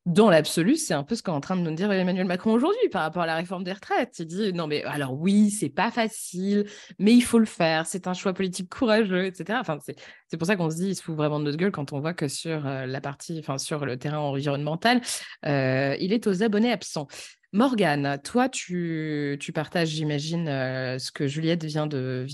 dans 0.06 0.30
l'absolu, 0.30 0.76
c'est 0.76 0.94
un 0.94 1.02
peu 1.02 1.14
ce 1.14 1.22
qu'est 1.22 1.30
en 1.30 1.40
train 1.40 1.56
de 1.56 1.60
nous 1.60 1.74
dire 1.74 1.92
Emmanuel 1.92 2.26
Macron 2.26 2.52
aujourd'hui 2.52 2.88
par 2.90 3.02
rapport 3.02 3.24
à 3.24 3.26
la 3.26 3.34
réforme 3.34 3.62
des 3.62 3.74
retraites. 3.74 4.18
Il 4.20 4.26
dit 4.26 4.54
non, 4.54 4.66
mais 4.66 4.82
alors 4.84 5.12
oui, 5.12 5.50
c'est 5.50 5.68
pas 5.68 5.90
facile, 5.90 6.64
mais 6.98 7.12
il 7.12 7.20
faut 7.20 7.38
le 7.38 7.44
faire. 7.44 7.84
C'est 7.84 8.06
un 8.06 8.14
choix 8.14 8.32
politique 8.32 8.70
courageux, 8.70 9.26
etc. 9.26 9.58
Enfin, 9.60 9.76
c'est 9.82 10.36
pour 10.38 10.46
ça 10.46 10.56
qu'on 10.56 10.70
se 10.70 10.76
dit 10.76 10.88
il 10.90 10.96
se 10.96 11.02
fout 11.02 11.14
vraiment 11.14 11.38
de 11.40 11.44
notre 11.44 11.58
gueule 11.58 11.72
quand 11.72 11.92
on 11.92 12.00
voit 12.00 12.14
que 12.14 12.26
sur 12.26 12.60
la 12.62 13.00
partie, 13.02 13.38
enfin 13.40 13.58
sur 13.58 13.84
le 13.84 13.98
terrain 13.98 14.16
environnemental, 14.20 15.02
il 15.42 16.12
est 16.12 16.26
aux 16.26 16.42
abonnés 16.42 16.72
absents. 16.72 17.06
Morgane, 17.52 18.20
toi, 18.22 18.50
tu, 18.50 19.38
partages, 19.54 19.88
j'imagine, 19.88 20.48
euh, 20.48 20.98
ce 20.98 21.10
que 21.10 21.26
Juliette 21.26 21.64
vient 21.64 21.86
de, 21.86 22.26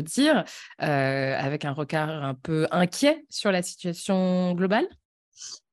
dire, 0.00 0.44
avec 0.78 1.64
un 1.64 1.72
regard 1.72 2.10
un 2.10 2.34
peu 2.34 2.68
inquiet 2.70 3.24
sur 3.28 3.50
la 3.50 3.62
situation 3.62 4.52
globale? 4.52 4.86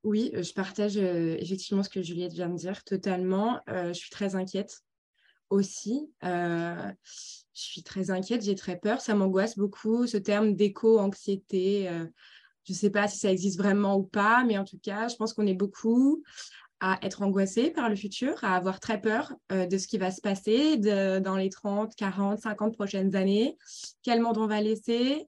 Oui, 0.02 0.32
je 0.34 0.52
partage 0.52 0.96
effectivement 0.96 1.84
ce 1.84 1.88
que 1.88 2.02
Juliette 2.02 2.32
vient 2.32 2.48
de 2.48 2.56
dire 2.56 2.82
totalement. 2.82 3.60
je 3.68 3.92
suis 3.92 4.10
très 4.10 4.34
inquiète 4.34 4.80
aussi. 5.50 6.10
je 6.22 6.94
suis 7.52 7.84
très 7.84 8.10
inquiète, 8.10 8.42
j'ai 8.42 8.56
très 8.56 8.76
peur. 8.76 9.00
Ça 9.00 9.14
m'angoisse 9.14 9.56
beaucoup, 9.56 10.08
ce 10.08 10.16
terme 10.16 10.54
d'éco-anxiété. 10.54 11.88
je 12.64 12.72
ne 12.72 12.76
sais 12.76 12.90
pas 12.90 13.06
si 13.06 13.18
ça 13.18 13.30
existe 13.30 13.58
vraiment 13.58 13.96
ou 13.96 14.02
pas, 14.02 14.42
mais 14.44 14.58
en 14.58 14.64
tout 14.64 14.80
cas, 14.82 15.06
je 15.06 15.14
pense 15.14 15.32
qu'on 15.32 15.46
est 15.46 15.54
beaucoup 15.54 16.24
à 16.80 16.98
être 17.02 17.22
angoissé 17.22 17.70
par 17.70 17.88
le 17.88 17.96
futur, 17.96 18.42
à 18.42 18.56
avoir 18.56 18.80
très 18.80 19.00
peur 19.00 19.32
de 19.50 19.78
ce 19.78 19.88
qui 19.88 19.98
va 19.98 20.10
se 20.10 20.20
passer 20.20 20.76
dans 20.76 21.36
les 21.36 21.50
30, 21.50 21.94
40, 21.96 22.38
50 22.38 22.74
prochaines 22.74 23.16
années. 23.16 23.56
Quel 24.02 24.20
monde 24.20 24.38
on 24.38 24.46
va 24.46 24.60
laisser? 24.60 25.26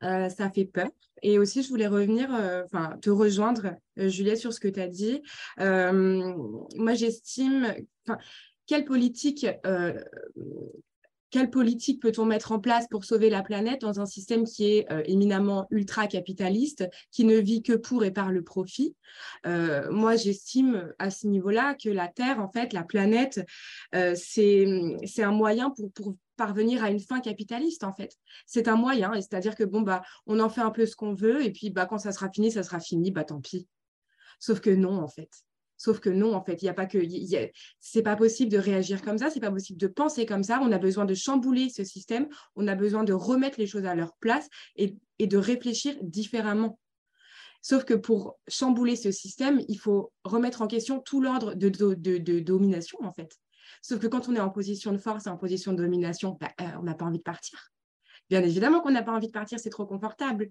Ça 0.00 0.50
fait 0.54 0.66
peur. 0.66 0.90
Et 1.24 1.38
aussi, 1.38 1.62
je 1.62 1.70
voulais 1.70 1.86
revenir, 1.86 2.32
euh, 2.34 2.64
enfin, 2.66 2.98
te 3.00 3.08
rejoindre, 3.08 3.76
euh, 3.98 4.08
Juliette, 4.08 4.36
sur 4.36 4.52
ce 4.52 4.60
que 4.60 4.68
tu 4.68 4.78
as 4.78 4.88
dit. 4.88 5.22
Euh, 5.58 6.34
moi, 6.76 6.92
j'estime, 6.92 7.74
quelle 8.66 8.84
politique 8.84 9.46
quelle 11.34 11.50
politique 11.50 12.00
peut-on 12.00 12.26
mettre 12.26 12.52
en 12.52 12.60
place 12.60 12.86
pour 12.88 13.04
sauver 13.04 13.28
la 13.28 13.42
planète 13.42 13.80
dans 13.80 13.98
un 13.98 14.06
système 14.06 14.44
qui 14.44 14.66
est 14.66 14.86
éminemment 15.06 15.66
ultra-capitaliste, 15.72 16.88
qui 17.10 17.24
ne 17.24 17.34
vit 17.38 17.60
que 17.60 17.72
pour 17.72 18.04
et 18.04 18.12
par 18.12 18.30
le 18.30 18.44
profit? 18.44 18.94
Moi, 19.44 20.14
j'estime 20.14 20.94
à 21.00 21.10
ce 21.10 21.26
niveau-là 21.26 21.74
que 21.74 21.88
la 21.88 22.06
Terre, 22.06 22.38
en 22.38 22.48
fait, 22.52 22.72
la 22.72 22.84
planète, 22.84 23.44
c'est 23.92 24.64
un 25.24 25.32
moyen 25.32 25.70
pour, 25.70 25.90
pour, 25.90 26.14
parvenir 26.36 26.84
à 26.84 26.90
une 26.90 27.00
fin 27.00 27.20
capitaliste 27.20 27.84
en 27.84 27.92
fait. 27.92 28.16
C'est 28.44 28.66
un 28.66 28.74
moyen, 28.74 29.12
c'est-à-dire 29.14 29.54
que 29.54 29.62
bon 29.62 29.82
bah 29.82 30.02
on 30.26 30.40
en 30.40 30.48
fait 30.48 30.62
un 30.62 30.72
peu 30.72 30.84
ce 30.84 30.96
qu'on 30.96 31.14
veut 31.14 31.44
et 31.44 31.52
puis 31.52 31.70
bah 31.70 31.86
quand 31.86 31.98
ça 31.98 32.10
sera 32.10 32.28
fini, 32.28 32.50
ça 32.50 32.64
sera 32.64 32.80
fini, 32.80 33.12
bah 33.12 33.22
tant 33.22 33.40
pis. 33.40 33.68
Sauf 34.40 34.58
que 34.60 34.70
non 34.70 35.00
en 35.00 35.06
fait. 35.06 35.30
Sauf 35.84 36.00
que 36.00 36.08
non, 36.08 36.32
en 36.32 36.42
fait, 36.42 36.62
il 36.62 36.64
n'y 36.64 36.70
a 36.70 36.74
pas 36.74 36.86
que, 36.86 36.98
c'est 37.78 38.02
pas 38.02 38.16
possible 38.16 38.50
de 38.50 38.56
réagir 38.56 39.02
comme 39.02 39.18
ça, 39.18 39.28
c'est 39.28 39.38
pas 39.38 39.50
possible 39.50 39.78
de 39.78 39.86
penser 39.86 40.24
comme 40.24 40.42
ça. 40.42 40.58
On 40.62 40.72
a 40.72 40.78
besoin 40.78 41.04
de 41.04 41.12
chambouler 41.12 41.68
ce 41.68 41.84
système, 41.84 42.26
on 42.56 42.66
a 42.68 42.74
besoin 42.74 43.04
de 43.04 43.12
remettre 43.12 43.60
les 43.60 43.66
choses 43.66 43.84
à 43.84 43.94
leur 43.94 44.14
place 44.14 44.48
et, 44.76 44.96
de 45.20 45.36
réfléchir 45.36 45.94
différemment. 46.00 46.78
Sauf 47.60 47.84
que 47.84 47.92
pour 47.92 48.38
chambouler 48.48 48.96
ce 48.96 49.10
système, 49.10 49.60
il 49.68 49.78
faut 49.78 50.10
remettre 50.24 50.62
en 50.62 50.68
question 50.68 51.00
tout 51.00 51.20
l'ordre 51.20 51.52
de, 51.52 51.68
domination, 52.40 52.98
en 53.02 53.12
fait. 53.12 53.36
Sauf 53.82 54.00
que 54.00 54.06
quand 54.06 54.30
on 54.30 54.34
est 54.36 54.40
en 54.40 54.48
position 54.48 54.90
de 54.90 54.96
force 54.96 55.26
et 55.26 55.28
en 55.28 55.36
position 55.36 55.74
de 55.74 55.82
domination, 55.82 56.38
bah, 56.40 56.48
euh, 56.62 56.78
on 56.80 56.84
n'a 56.84 56.94
pas 56.94 57.04
envie 57.04 57.18
de 57.18 57.22
partir. 57.22 57.74
Bien 58.30 58.42
évidemment 58.42 58.80
qu'on 58.80 58.90
n'a 58.90 59.02
pas 59.02 59.12
envie 59.12 59.26
de 59.26 59.32
partir, 59.32 59.60
c'est 59.60 59.68
trop 59.68 59.84
confortable. 59.84 60.50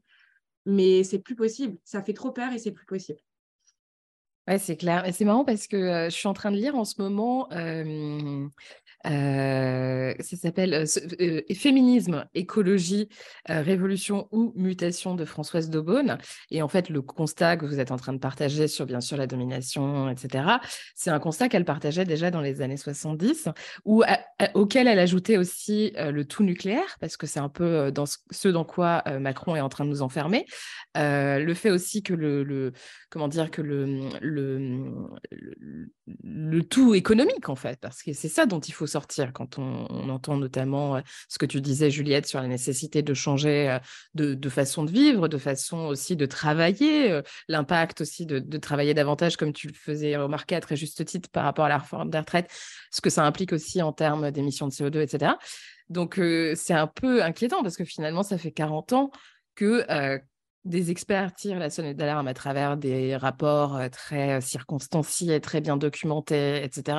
Mais 0.68 1.04
c'est 1.04 1.18
plus 1.18 1.36
possible. 1.36 1.80
Ça 1.84 2.04
fait 2.04 2.14
trop 2.14 2.32
peur 2.32 2.54
et 2.54 2.60
c'est 2.60 2.72
plus 2.72 2.86
possible. 2.86 3.20
Ouais, 4.48 4.60
c'est 4.60 4.76
clair. 4.76 5.06
C'est 5.14 5.24
marrant 5.24 5.46
parce 5.46 5.68
que 5.68 6.06
je 6.10 6.16
suis 6.16 6.28
en 6.28 6.34
train 6.34 6.52
de 6.52 6.58
lire 6.58 6.76
en 6.76 6.84
ce 6.84 7.02
moment 7.02 7.48
ça 9.06 10.38
s'appelle 10.38 10.74
euh, 10.74 10.86
euh, 11.20 11.42
Féminisme, 11.54 12.26
écologie, 12.34 13.10
révolution 13.48 14.28
ou 14.32 14.54
mutation 14.56 15.16
de 15.16 15.26
Françoise 15.26 15.70
Daubonne. 15.70 16.18
Et 16.52 16.62
en 16.62 16.68
fait, 16.68 16.90
le 16.90 17.02
constat 17.02 17.58
que 17.58 17.66
vous 17.66 17.80
êtes 17.80 17.92
en 17.92 17.98
train 17.98 18.14
de 18.14 18.20
partager 18.20 18.68
sur, 18.68 18.86
bien 18.86 19.02
sûr, 19.02 19.18
la 19.18 19.28
domination, 19.28 20.10
etc., 20.10 20.46
c'est 20.96 21.10
un 21.10 21.20
constat 21.20 21.50
qu'elle 21.50 21.66
partageait 21.66 22.06
déjà 22.06 22.32
dans 22.32 22.42
les 22.42 22.62
années 22.62 22.78
70, 22.78 23.50
où, 23.86 24.04
auquel 24.54 24.88
elle 24.88 25.00
ajoutait 25.00 25.38
aussi 25.38 25.94
le 25.98 26.24
tout 26.24 26.44
nucléaire, 26.44 26.98
parce 27.00 27.18
que 27.18 27.28
c'est 27.28 27.40
un 27.40 27.50
peu 27.50 27.92
dans 27.92 28.06
ce, 28.06 28.48
dans 28.48 28.66
quoi 28.66 29.04
Macron 29.20 29.56
est 29.56 29.62
en 29.62 29.70
train 29.70 29.86
de 29.86 29.90
nous 29.90 30.02
enfermer. 30.02 30.46
le 30.96 31.54
fait 31.54 31.72
aussi 31.72 32.04
que 32.04 32.14
le, 32.14 32.74
comment 33.10 33.28
dire, 33.28 33.52
que 33.52 33.62
le, 33.62 34.10
le, 36.24 36.64
tout 36.64 36.96
économique, 36.96 37.50
en 37.50 37.56
fait, 37.56 37.80
parce 37.80 38.02
que 38.02 38.14
c'est 38.14 38.30
ça 38.30 38.46
dont 38.46 38.60
il 38.60 38.74
faut 38.74 38.88
sortir 38.94 39.34
quand 39.34 39.60
on, 39.60 40.10
entend 40.10 40.38
notamment 40.38 40.98
euh, 40.98 41.02
ce 41.28 41.38
que 41.38 41.46
tu 41.46 41.62
disais, 41.62 41.90
Juliette, 41.90 42.28
sur 42.28 42.40
la 42.40 42.48
nécessité 42.48 43.02
de 43.02 43.14
changer 43.14 43.70
euh, 43.70 44.36
de, 44.36 44.50
façon 44.50 44.84
de 44.84 44.92
vivre, 44.92 45.28
de 45.28 45.38
façon 45.38 45.80
aussi 45.88 46.16
de 46.16 46.26
travailler, 46.26 47.12
euh, 47.12 47.22
l'impact 47.48 48.02
aussi 48.02 48.26
de, 48.26 48.58
travailler 48.58 48.94
davantage, 48.94 49.36
comme 49.38 49.54
tu 49.54 49.68
le 49.68 49.74
faisais 49.74 50.16
remarquer 50.16 50.56
à 50.56 50.62
très 50.62 50.76
juste 50.76 51.04
titre 51.06 51.30
par 51.30 51.44
rapport 51.44 51.66
à 51.66 51.70
la 51.70 51.80
réforme 51.80 52.10
des 52.10 52.20
retraites, 52.20 52.52
ce 52.92 53.02
que 53.02 53.10
ça 53.10 53.26
implique 53.26 53.54
aussi 53.54 53.82
en 53.82 53.92
termes 53.92 54.32
d'émissions 54.32 54.68
de 54.68 54.74
CO2, 54.74 55.02
etc. 55.02 55.34
Donc, 55.90 56.20
c'est 56.56 56.74
un 56.74 56.88
peu 56.88 57.24
inquiétant 57.24 57.62
parce 57.62 57.76
que 57.76 57.86
finalement, 57.86 58.24
ça 58.24 58.38
fait 58.38 58.52
40 58.52 58.94
ans 58.94 59.12
que 59.56 59.86
des 60.66 60.92
experts 60.92 61.34
tirent 61.34 61.60
la 61.60 61.70
sonnette 61.70 61.98
d'alarme 61.98 62.28
à 62.28 62.34
travers 62.34 62.78
des 62.78 63.16
rapports 63.16 63.76
euh, 63.76 63.90
très 63.90 64.38
euh, 64.38 64.42
circonstanciés, 64.42 65.40
très 65.42 65.62
bien 65.62 65.78
documentés, 65.78 66.64
etc., 66.64 66.98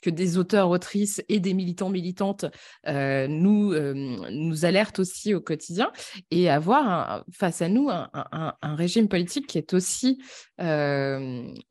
que 0.00 0.10
des 0.10 0.38
auteurs, 0.38 0.70
autrices 0.70 1.22
et 1.28 1.38
des 1.38 1.52
militants, 1.54 1.90
militantes 1.90 2.46
euh, 2.86 3.26
nous, 3.28 3.74
nous 3.74 4.64
alertent 4.64 4.98
aussi 4.98 5.34
au 5.34 5.40
quotidien, 5.40 5.92
et 6.30 6.48
avoir 6.48 7.24
face 7.32 7.62
à 7.62 7.68
nous 7.68 7.90
un, 7.90 8.08
un, 8.12 8.74
régime 8.74 9.08
politique 9.08 9.46
qui 9.46 9.58
est 9.58 9.74
aussi, 9.74 10.22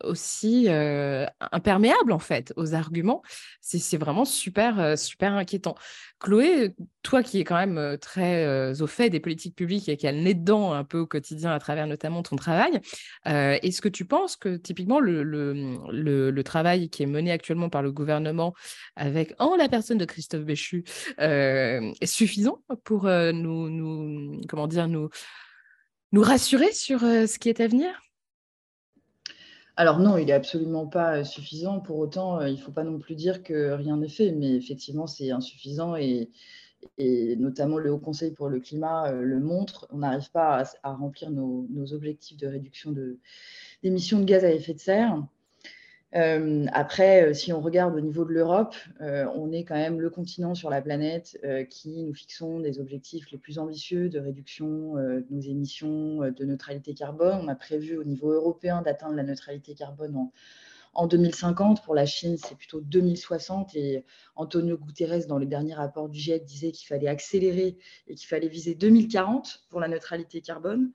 aussi 0.03 0.67
imperméable, 0.69 2.11
en 2.11 2.19
fait, 2.19 2.53
aux 2.55 2.73
arguments, 2.73 3.21
c'est 3.61 3.97
vraiment 3.97 4.25
super, 4.25 4.97
super 4.97 5.33
inquiétant. 5.33 5.75
Chloé, 6.19 6.75
toi 7.01 7.23
qui 7.23 7.39
es 7.39 7.43
quand 7.43 7.55
même 7.55 7.97
très 7.99 8.79
au 8.81 8.87
fait 8.87 9.09
des 9.09 9.19
politiques 9.19 9.55
publiques 9.55 9.89
et 9.89 9.97
qui 9.97 10.07
a 10.07 10.11
le 10.11 10.19
nez 10.19 10.33
dedans 10.33 10.73
un 10.73 10.83
peu 10.83 10.99
au 10.99 11.07
quotidien, 11.07 11.30
à 11.45 11.59
travers 11.59 11.87
notamment 11.87 12.23
ton 12.23 12.35
travail. 12.35 12.79
Euh, 13.27 13.57
est-ce 13.61 13.81
que 13.81 13.89
tu 13.89 14.05
penses 14.05 14.35
que 14.35 14.55
typiquement 14.57 14.99
le, 14.99 16.41
travail 16.43 16.89
qui 16.89 17.03
est 17.03 17.07
mené 17.07 17.31
actuellement 17.31 17.69
par 17.69 17.81
le 17.81 17.91
gouvernement 17.91 18.53
avec 18.95 19.33
en 19.39 19.55
la 19.55 19.69
personne 19.69 19.97
de 19.97 20.05
Christophe 20.05 20.43
Béchu 20.43 20.83
euh, 21.19 21.91
est 22.01 22.05
suffisant 22.05 22.63
pour 22.83 23.07
euh, 23.07 23.31
nous, 23.31 23.69
nous, 23.69 24.41
comment 24.49 24.67
dire, 24.67 24.87
nous, 24.87 25.09
nous 26.11 26.21
rassurer 26.21 26.71
sur 26.73 27.01
ce 27.01 27.39
qui 27.39 27.49
est 27.49 27.61
à 27.61 27.67
venir? 27.67 27.89
Alors 29.77 29.99
non, 29.99 30.17
il 30.17 30.25
n'est 30.25 30.33
absolument 30.33 30.85
pas 30.87 31.23
suffisant. 31.23 31.79
Pour 31.79 31.97
autant, 31.97 32.41
il 32.41 32.53
ne 32.53 32.59
faut 32.59 32.71
pas 32.71 32.83
non 32.83 32.99
plus 32.99 33.15
dire 33.15 33.41
que 33.41 33.71
rien 33.71 33.97
n'est 33.97 34.09
fait, 34.09 34.31
mais 34.31 34.55
effectivement, 34.55 35.07
c'est 35.07 35.31
insuffisant 35.31 35.95
et, 35.95 36.29
et 36.97 37.35
notamment 37.35 37.77
le 37.77 37.91
Haut 37.91 37.99
Conseil 37.99 38.31
pour 38.31 38.49
le 38.49 38.59
climat 38.59 39.11
euh, 39.11 39.21
le 39.21 39.39
montre, 39.39 39.87
on 39.91 39.99
n'arrive 39.99 40.31
pas 40.31 40.63
à, 40.83 40.93
remplir 40.93 41.31
nos, 41.31 41.93
objectifs 41.93 42.37
de 42.37 42.47
réduction 42.47 42.93
d'émissions 43.83 44.19
de, 44.19 44.25
gaz 44.25 44.43
à 44.43 44.51
effet 44.51 44.73
de 44.73 44.79
serre. 44.79 45.25
Euh, 46.13 46.65
après, 46.73 47.29
euh, 47.29 47.33
si 47.33 47.53
on 47.53 47.61
regarde 47.61 47.95
au 47.95 48.01
niveau 48.01 48.25
de 48.25 48.31
l'Europe, 48.31 48.75
on 48.99 49.51
est 49.51 49.63
quand 49.63 49.75
même 49.75 50.01
le 50.01 50.09
continent 50.09 50.55
sur 50.55 50.69
la 50.69 50.81
planète 50.81 51.39
qui 51.69 52.03
nous 52.03 52.13
fixons 52.13 52.59
des 52.59 52.79
objectifs 52.79 53.31
les 53.31 53.37
plus 53.37 53.59
ambitieux 53.59 54.09
de 54.09 54.19
réduction 54.19 54.95
de 54.95 55.25
nos 55.29 55.41
émissions 55.41 56.17
de 56.19 56.45
neutralité 56.45 56.93
carbone. 56.93 57.39
On 57.41 57.47
a 57.47 57.55
prévu 57.55 57.97
au 57.97 58.03
niveau 58.03 58.31
européen 58.31 58.81
d'atteindre 58.81 59.15
la 59.15 59.23
neutralité 59.23 59.73
carbone 59.73 60.15
en 60.15 60.31
en 60.93 61.07
2050. 61.07 61.83
Pour 61.83 61.95
la 61.95 62.05
Chine, 62.05 62.37
c'est 62.37 62.55
plutôt 62.55 62.81
2060. 62.81 63.75
Et 63.75 64.05
Antonio 64.35 64.77
Guterres, 64.77 65.27
dans 65.27 65.37
le 65.37 65.45
dernier 65.45 65.73
rapport 65.73 66.09
du 66.09 66.19
GIEC, 66.19 66.45
disait 66.45 66.71
qu'il 66.71 66.87
fallait 66.87 67.07
accélérer 67.07 67.77
et 68.07 68.15
qu'il 68.15 68.27
fallait 68.27 68.47
viser 68.47 68.75
2040 68.75 69.65
pour 69.69 69.79
la 69.79 69.87
neutralité 69.87 70.41
carbone. 70.41 70.91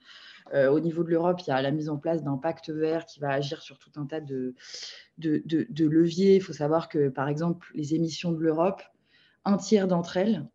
Euh, 0.55 0.71
au 0.71 0.81
niveau 0.81 1.03
de 1.03 1.11
l'Europe, 1.11 1.41
il 1.47 1.51
y 1.51 1.53
a 1.53 1.61
la 1.61 1.71
mise 1.71 1.89
en 1.89 1.97
place 1.97 2.23
d'un 2.23 2.37
pacte 2.37 2.71
vert 2.71 3.05
qui 3.07 3.19
va 3.19 3.31
agir 3.31 3.63
sur 3.63 3.79
tout 3.79 3.91
un 3.97 4.07
tas 4.07 4.21
de, 4.21 4.55
de, 5.19 5.87
leviers. 5.87 6.37
Il 6.37 6.43
faut 6.43 6.53
savoir 6.53 6.89
que, 6.89 7.09
par 7.09 7.29
exemple, 7.29 7.69
les 7.75 7.95
émissions 7.95 8.33
de 8.33 8.39
l'Europe, 8.39 8.83
un 9.45 9.57
tiers 9.57 9.89
d'entre 9.89 10.17
elles, 10.17 10.47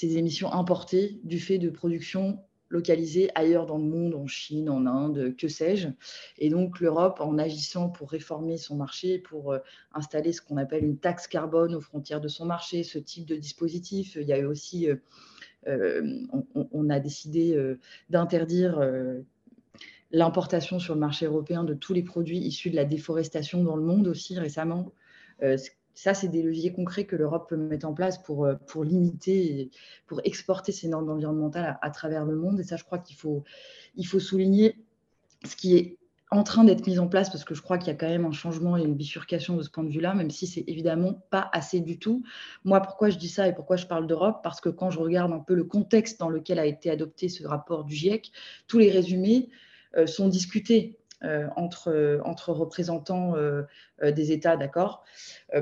des 0.00 0.16
émissions 0.16 0.52
importées 0.52 1.20
du 1.24 1.40
fait 1.40 1.58
de 1.58 1.70
production 1.70 2.38
localisés 2.68 3.30
ailleurs 3.34 3.66
dans 3.66 3.78
le 3.78 3.84
monde, 3.84 4.14
en 4.14 4.26
Chine, 4.26 4.68
en 4.68 4.86
Inde, 4.86 5.34
que 5.36 5.48
sais-je. 5.48 5.88
Et 6.38 6.50
donc 6.50 6.80
l'Europe, 6.80 7.20
en 7.20 7.38
agissant 7.38 7.88
pour 7.88 8.10
réformer 8.10 8.56
son 8.56 8.76
marché, 8.76 9.18
pour 9.18 9.52
euh, 9.52 9.58
installer 9.92 10.32
ce 10.32 10.42
qu'on 10.42 10.56
appelle 10.56 10.84
une 10.84 10.98
taxe 10.98 11.26
carbone 11.26 11.74
aux 11.74 11.80
frontières 11.80 12.20
de 12.20 12.28
son 12.28 12.44
marché, 12.44 12.82
ce 12.82 12.98
type 12.98 13.26
de 13.26 13.36
dispositif, 13.36 14.16
il 14.20 14.26
y 14.26 14.32
a 14.32 14.38
eu 14.38 14.44
aussi, 14.44 14.88
euh, 14.88 14.96
euh, 15.66 16.20
on, 16.54 16.90
a 16.90 17.00
décidé 17.00 17.58
d'interdire 18.10 18.80
l'importation 20.12 20.78
sur 20.78 20.94
le 20.94 21.00
marché 21.00 21.26
européen 21.26 21.64
de 21.64 21.74
tous 21.74 21.92
les 21.92 22.02
produits 22.02 22.38
issus 22.38 22.70
de 22.70 22.76
la 22.76 22.84
déforestation 22.84 23.64
dans 23.64 23.76
le 23.76 23.82
monde 23.82 24.06
aussi 24.06 24.38
récemment. 24.38 24.92
Ça, 26.00 26.14
c'est 26.14 26.28
des 26.28 26.42
leviers 26.42 26.72
concrets 26.72 27.06
que 27.06 27.16
l'Europe 27.16 27.48
peut 27.48 27.56
mettre 27.56 27.84
en 27.84 27.92
place 27.92 28.22
pour, 28.22 28.44
euh, 28.44 28.54
limiter, 28.84 29.68
pour 30.06 30.20
exporter 30.22 30.70
ces 30.70 30.86
normes 30.86 31.10
environnementales 31.10 31.76
à, 31.82 31.90
travers 31.90 32.24
le 32.24 32.36
monde. 32.36 32.60
Et 32.60 32.62
ça, 32.62 32.76
je 32.76 32.84
crois 32.84 32.98
qu'il 32.98 33.16
faut, 33.16 33.42
souligner 34.20 34.76
ce 35.44 35.56
qui 35.56 35.76
est 35.76 35.98
en 36.30 36.44
train 36.44 36.62
d'être 36.62 36.86
mis 36.86 37.00
en 37.00 37.08
place 37.08 37.30
parce 37.30 37.42
que 37.42 37.52
je 37.52 37.62
crois 37.62 37.78
qu'il 37.78 37.88
y 37.88 37.90
a 37.90 37.94
quand 37.96 38.06
même 38.06 38.26
un 38.26 38.30
changement 38.30 38.76
et 38.76 38.84
une 38.84 38.94
bifurcation 38.94 39.56
de 39.56 39.62
ce 39.64 39.70
point 39.70 39.82
de 39.82 39.90
vue-là, 39.90 40.14
même 40.14 40.30
si 40.30 40.46
c'est 40.46 40.62
évidemment 40.68 41.14
pas 41.30 41.50
assez 41.52 41.80
du 41.80 41.98
tout. 41.98 42.22
Moi, 42.62 42.80
pourquoi 42.80 43.10
je 43.10 43.18
dis 43.18 43.28
ça 43.28 43.48
et 43.48 43.52
pourquoi 43.52 43.74
je 43.74 43.86
parle 43.86 44.06
d'Europe? 44.06 44.38
Parce 44.44 44.60
que 44.60 44.68
quand 44.68 44.90
je 44.92 45.00
regarde 45.00 45.32
un 45.32 45.40
peu 45.40 45.54
le 45.54 45.64
contexte 45.64 46.20
dans 46.20 46.28
lequel 46.28 46.60
a 46.60 46.66
été 46.66 46.92
adopté 46.92 47.28
ce 47.28 47.44
rapport 47.44 47.82
du 47.82 47.96
GIEC, 47.96 48.30
tous 48.68 48.78
les 48.78 48.92
résumés 48.92 49.48
euh, 49.96 50.06
sont 50.06 50.28
discutés 50.28 50.97
entre, 51.56 52.20
entre 52.24 52.52
représentants 52.52 53.34
euh, 53.36 53.62
euh, 54.02 54.12
des 54.12 54.30
États, 54.30 54.56
d'accord? 54.56 55.04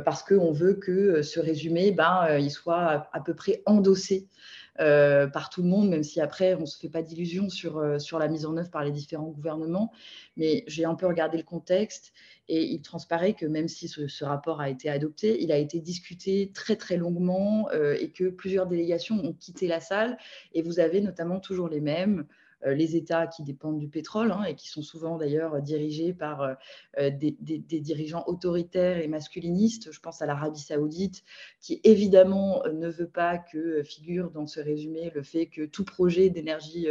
Parce 0.05 0.23
qu'on 0.23 0.53
veut 0.53 0.75
que 0.75 1.23
ce 1.23 1.41
résumé, 1.41 1.93
ben, 1.93 2.39
il 2.39 2.51
soit 2.51 3.09
à, 3.13 3.21
peu 3.21 3.35
près 3.35 3.63
endossé 3.67 4.29
par 4.77 5.49
tout 5.49 5.63
le 5.63 5.69
monde, 5.69 5.89
même 5.89 6.03
si 6.03 6.21
après, 6.21 6.55
on 6.55 6.61
ne 6.61 6.67
se 6.67 6.79
fait 6.79 6.89
pas 6.89 7.01
d'illusions 7.01 7.49
sur, 7.49 8.01
sur 8.01 8.19
la 8.19 8.29
mise 8.29 8.45
en 8.45 8.57
œuvre 8.57 8.71
par 8.71 8.85
les 8.85 8.91
différents 8.91 9.31
gouvernements. 9.31 9.93
Mais 10.37 10.65
j'ai 10.67 10.85
un 10.85 10.95
peu 10.95 11.07
regardé 11.07 11.39
le 11.39 11.45
contexte 11.45 12.13
et 12.49 12.65
il 12.65 12.83
transparaît 12.83 13.33
que 13.33 13.47
même 13.47 13.69
si 13.69 13.89
ce, 13.89 14.25
rapport 14.25 14.61
a 14.61 14.69
été 14.69 14.91
adopté, 14.91 15.43
il 15.43 15.53
a 15.53 15.57
été 15.57 15.81
discuté 15.81 16.51
très 16.53 16.77
très 16.77 16.97
longuement 16.97 17.71
et 17.71 18.11
que 18.11 18.29
plusieurs 18.29 18.67
délégations 18.67 19.17
ont 19.25 19.33
quitté 19.33 19.69
la 19.69 19.81
salle. 19.81 20.19
Et 20.53 20.63
vous 20.63 20.81
avez 20.81 21.01
notamment 21.01 21.41
toujours 21.41 21.69
les 21.69 21.81
mêmes. 21.81 22.27
Euh, 22.65 22.75
les 22.75 22.97
États 22.97 23.27
qui 23.27 23.43
dépendent 23.43 23.79
du 23.79 23.89
pétrole 23.89 24.33
hein, 24.33 24.45
et 24.45 24.55
qui 24.55 24.69
sont 24.69 24.81
souvent 24.81 25.19
d'ailleurs 25.19 25.61
dirigés 25.61 26.15
par 26.15 26.41
euh, 26.41 26.55
euh, 26.99 27.11
des, 27.11 27.33
dirigeants 27.81 28.25
autoritaires 28.27 28.99
et 28.99 29.09
masculinistes. 29.09 29.93
Je 29.93 30.01
pense 30.01 30.23
à 30.23 30.27
l'Arabie 30.27 30.61
saoudite 30.61 31.23
qui 31.61 31.81
évidemment 31.85 32.63
ne 32.73 32.89
veut 32.89 33.09
pas 33.09 33.37
que 33.37 33.83
figure 33.83 34.31
dans 34.31 34.47
ce 34.47 34.61
résumé 34.61 35.11
le 35.15 35.23
fait 35.23 35.47
que 35.47 35.67
tout 35.67 35.85
projet 35.85 36.31
d'énergie, 36.31 36.89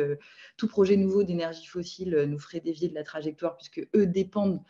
tout 0.58 0.68
projet 0.68 0.98
nouveau 0.98 1.24
d'énergie 1.24 1.66
fossile 1.66 2.26
nous 2.28 2.40
ferait 2.40 2.60
dévier 2.60 2.88
de 2.88 2.94
la 2.94 3.04
trajectoire 3.04 3.58
puisque 3.58 3.88
eux 3.96 4.06
dépendent 4.06 4.62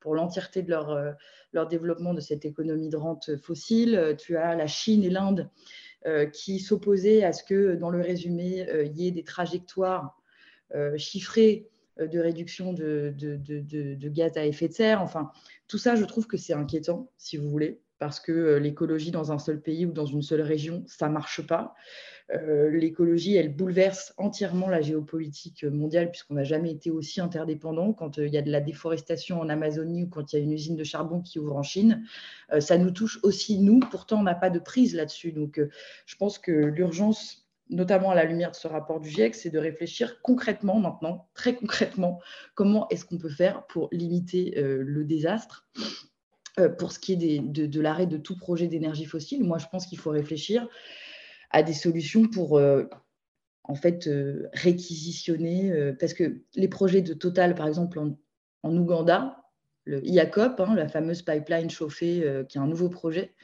pour 0.00 0.14
l'entièreté 0.14 0.62
de 0.62 0.70
leur, 0.70 1.14
leur 1.52 1.66
développement 1.66 2.12
de 2.12 2.20
cette 2.20 2.44
économie 2.44 2.88
de 2.88 2.96
rente 2.96 3.36
fossile. 3.36 4.16
Tu 4.18 4.36
as 4.36 4.54
la 4.54 4.66
Chine 4.66 5.04
et 5.04 5.10
l'Inde 5.10 5.48
qui 6.32 6.58
s'opposaient 6.58 7.24
à 7.24 7.32
ce 7.32 7.44
que 7.44 7.74
dans 7.74 7.90
le 7.90 8.00
résumé, 8.00 8.66
il 8.84 8.98
y 8.98 9.08
ait 9.08 9.12
des 9.12 9.24
trajectoires 9.24 10.21
euh, 10.74 10.96
chiffré 10.96 11.68
euh, 12.00 12.06
de 12.06 12.18
réduction 12.18 12.72
de, 12.72 13.14
de, 13.16 14.08
gaz 14.08 14.36
à 14.36 14.46
effet 14.46 14.68
de 14.68 14.72
serre. 14.72 15.02
Enfin, 15.02 15.30
tout 15.68 15.78
ça, 15.78 15.96
je 15.96 16.04
trouve 16.04 16.26
que 16.26 16.36
c'est 16.36 16.54
inquiétant, 16.54 17.10
si 17.18 17.36
vous 17.36 17.48
voulez, 17.50 17.80
parce 17.98 18.20
que 18.20 18.32
euh, 18.32 18.58
l'écologie 18.58 19.10
dans 19.10 19.32
un 19.32 19.38
seul 19.38 19.60
pays 19.60 19.84
ou 19.84 19.92
dans 19.92 20.06
une 20.06 20.22
seule 20.22 20.40
région, 20.40 20.82
ça 20.86 21.08
ne 21.08 21.12
marche 21.12 21.46
pas. 21.46 21.74
l'écologie, 22.70 23.36
elle 23.36 23.54
bouleverse 23.54 24.14
entièrement 24.16 24.70
la 24.70 24.80
géopolitique 24.80 25.64
mondiale, 25.64 26.10
puisqu'on 26.10 26.34
n'a 26.34 26.44
jamais 26.44 26.70
été 26.70 26.90
aussi 26.90 27.20
interdépendant. 27.20 27.92
Quand 27.92 28.16
il 28.16 28.32
y 28.32 28.38
a 28.38 28.42
de 28.42 28.50
la 28.50 28.62
déforestation 28.62 29.38
en 29.40 29.50
Amazonie 29.50 30.04
ou 30.04 30.08
quand 30.08 30.32
il 30.32 30.36
y 30.36 30.38
a 30.40 30.42
une 30.42 30.52
usine 30.52 30.76
de 30.76 30.84
charbon 30.84 31.20
qui 31.20 31.38
ouvre 31.38 31.56
en 31.56 31.62
Chine, 31.62 32.04
ça 32.58 32.78
nous 32.78 32.90
touche 32.90 33.18
aussi, 33.22 33.58
nous. 33.58 33.80
Pourtant, 33.80 34.20
on 34.20 34.22
n'a 34.22 34.34
pas 34.34 34.48
de 34.48 34.60
prise 34.60 34.94
là-dessus. 34.94 35.32
Donc, 35.32 35.60
je 36.06 36.16
pense 36.16 36.38
que 36.38 36.52
l'urgence 36.52 37.41
notamment 37.72 38.10
à 38.10 38.14
la 38.14 38.24
lumière 38.24 38.50
de 38.50 38.56
ce 38.56 38.68
rapport 38.68 39.00
du 39.00 39.08
GIEC, 39.08 39.34
c'est 39.34 39.50
de 39.50 39.58
réfléchir 39.58 40.20
concrètement 40.22 40.78
maintenant, 40.78 41.28
très 41.34 41.54
concrètement, 41.54 42.20
comment 42.54 42.88
est-ce 42.90 43.04
qu'on 43.04 43.18
peut 43.18 43.28
faire 43.28 43.66
pour 43.66 43.88
limiter 43.92 44.58
euh, 44.58 44.82
le 44.82 45.04
désastre. 45.04 45.66
Euh, 46.60 46.68
pour 46.68 46.92
ce 46.92 46.98
qui 46.98 47.14
est 47.14 47.40
de, 47.40 47.80
l'arrêt 47.80 48.06
de 48.06 48.18
tout 48.18 48.36
projet 48.36 48.68
d'énergie 48.68 49.06
fossile, 49.06 49.42
moi 49.42 49.56
je 49.56 49.66
pense 49.72 49.86
qu'il 49.86 49.98
faut 49.98 50.10
réfléchir 50.10 50.68
à 51.50 51.62
des 51.62 51.72
solutions 51.72 52.28
pour 52.28 52.58
euh, 52.58 52.84
en 53.64 53.74
fait 53.74 54.08
réquisitionner, 54.52 55.92
parce 55.98 56.14
que 56.14 56.42
les 56.56 56.68
projets 56.68 57.00
de 57.00 57.14
Total, 57.14 57.54
par 57.54 57.68
exemple 57.68 57.98
en, 58.62 58.76
Ouganda, 58.76 59.38
le 59.84 60.04
IACOP, 60.04 60.60
hein, 60.60 60.74
la 60.74 60.88
fameuse 60.88 61.22
pipeline 61.22 61.70
chauffée, 61.70 62.24
qui 62.48 62.58
est 62.58 62.60
un 62.60 62.66
nouveau 62.66 62.88
projet, 62.88 63.34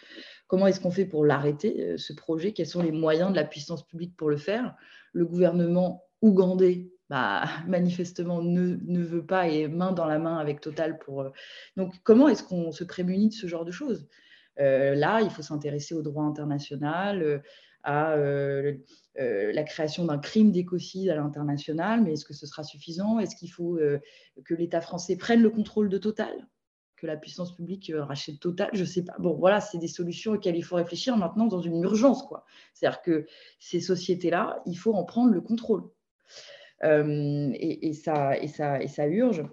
Comment 0.48 0.66
est-ce 0.66 0.80
qu'on 0.80 0.90
fait 0.90 1.04
pour 1.04 1.26
l'arrêter, 1.26 1.82
euh, 1.82 1.98
ce 1.98 2.14
projet? 2.14 2.52
Quels 2.52 2.66
sont 2.66 2.82
les 2.82 2.90
moyens 2.90 3.30
de 3.30 3.36
la 3.36 3.44
puissance 3.44 3.86
publique 3.86 4.16
pour 4.16 4.30
le 4.30 4.38
faire? 4.38 4.74
Le 5.12 5.26
gouvernement 5.26 6.04
ougandais, 6.22 6.88
bah, 7.10 7.44
manifestement, 7.68 8.42
ne, 8.42 9.02
veut 9.02 9.24
pas 9.24 9.46
et 9.48 9.68
main 9.68 9.92
dans 9.92 10.06
la 10.06 10.18
main 10.18 10.38
avec 10.38 10.62
Total 10.62 10.98
pour. 10.98 11.20
Euh, 11.20 11.30
donc, 11.76 11.94
comment 12.02 12.28
est-ce 12.28 12.42
qu'on 12.42 12.72
se 12.72 12.82
prémunit 12.82 13.28
de 13.28 13.34
ce 13.34 13.46
genre 13.46 13.66
de 13.66 13.70
choses? 13.70 14.08
Euh, 14.58 14.94
Là, 14.94 15.20
il 15.20 15.30
faut 15.30 15.42
s'intéresser 15.42 15.94
au 15.94 16.02
droit 16.02 16.24
international, 16.24 17.42
à 17.84 18.16
la 18.16 19.62
création 19.64 20.04
d'un 20.04 20.18
crime 20.18 20.50
d'écocide 20.50 21.10
à 21.10 21.16
l'international, 21.16 22.02
mais 22.02 22.14
est-ce 22.14 22.24
que 22.24 22.34
ce 22.34 22.46
sera 22.46 22.62
suffisant? 22.62 23.18
Est-ce 23.18 23.36
qu'il 23.36 23.50
faut 23.50 23.78
que 24.44 24.54
l'État 24.54 24.80
français 24.80 25.16
prenne 25.16 25.40
le 25.40 25.48
contrôle 25.48 25.88
de 25.88 25.96
Total? 25.96 26.34
Que 27.00 27.06
la 27.06 27.16
puissance 27.16 27.54
publique 27.54 27.90
euh, 27.90 28.04
rachète 28.04 28.40
Total, 28.40 28.70
je 28.72 28.80
ne 28.80 28.86
sais 28.86 29.04
pas. 29.04 29.14
Bon, 29.18 29.34
voilà, 29.34 29.60
c'est 29.60 29.78
des 29.78 29.88
solutions 29.88 30.32
auxquelles 30.32 30.56
il 30.56 30.64
faut 30.64 30.76
réfléchir 30.76 31.16
maintenant 31.16 31.46
dans 31.46 31.60
une 31.60 31.82
urgence. 31.82 32.24
C'est-à-dire 32.74 33.02
que 33.02 33.26
ces 33.58 33.80
sociétés-là, 33.80 34.62
il 34.66 34.76
faut 34.76 34.94
en 34.94 35.04
prendre 35.04 35.32
le 35.32 35.40
contrôle. 35.40 35.84
et, 36.82 37.92
ça, 37.94 38.38
et, 38.38 38.48
ça, 38.48 38.80
et 38.80 38.88
ça 38.88 39.06
urge. 39.06 39.44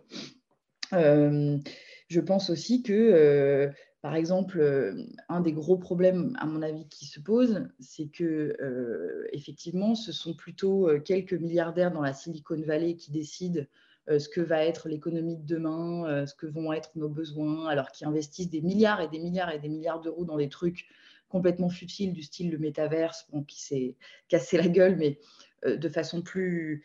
je 0.92 2.20
pense 2.20 2.50
aussi 2.50 2.84
que 2.84 3.72
par 4.06 4.14
exemple, 4.14 4.60
euh, 4.60 5.04
un 5.30 5.42
des 5.42 5.52
gros 5.52 5.78
problèmes, 5.78 6.38
à 6.40 6.46
mon 6.46 6.62
avis, 6.62 6.88
qui 6.90 7.08
se 7.08 7.20
pose, 7.20 7.68
c'est 7.80 8.06
que 8.06 8.56
euh, 8.62 9.28
effectivement, 9.34 9.96
ce 9.96 10.12
sont 10.12 10.36
plutôt 10.36 10.88
euh, 10.88 11.00
quelques 11.00 11.34
milliardaires 11.34 11.92
dans 11.92 12.04
la 12.04 12.14
Silicon 12.14 12.62
Valley 12.68 12.98
qui 12.98 13.10
décident 13.10 13.64
ce 14.08 14.30
que 14.30 14.42
va 14.42 14.64
être 14.64 14.88
l'économie 14.88 15.38
de 15.38 15.46
demain, 15.46 16.26
ce 16.26 16.36
que 16.36 16.46
vont 16.46 16.72
être 16.74 16.92
nos 16.96 17.10
besoins, 17.10 17.68
alors 17.68 17.92
qu'ils 17.92 18.08
investissent 18.08 18.50
des 18.50 18.62
milliards 18.62 19.02
et 19.02 19.08
des 19.08 19.20
milliards 19.20 19.52
et 19.52 19.60
des 19.60 19.70
milliards 19.70 20.02
d'euros 20.02 20.26
dans 20.26 20.38
des 20.38 20.50
trucs 20.50 20.86
complètement 21.28 21.70
futiles 21.70 22.14
du 22.14 22.22
style 22.22 22.52
le 22.52 22.58
métaverse, 22.58 23.28
qui 23.48 23.62
s'est 23.62 23.96
cassé 24.28 24.58
la 24.58 24.68
gueule, 24.68 24.96
mais 24.96 25.20
de 25.66 25.90
façon 25.90 26.22
plus, 26.22 26.84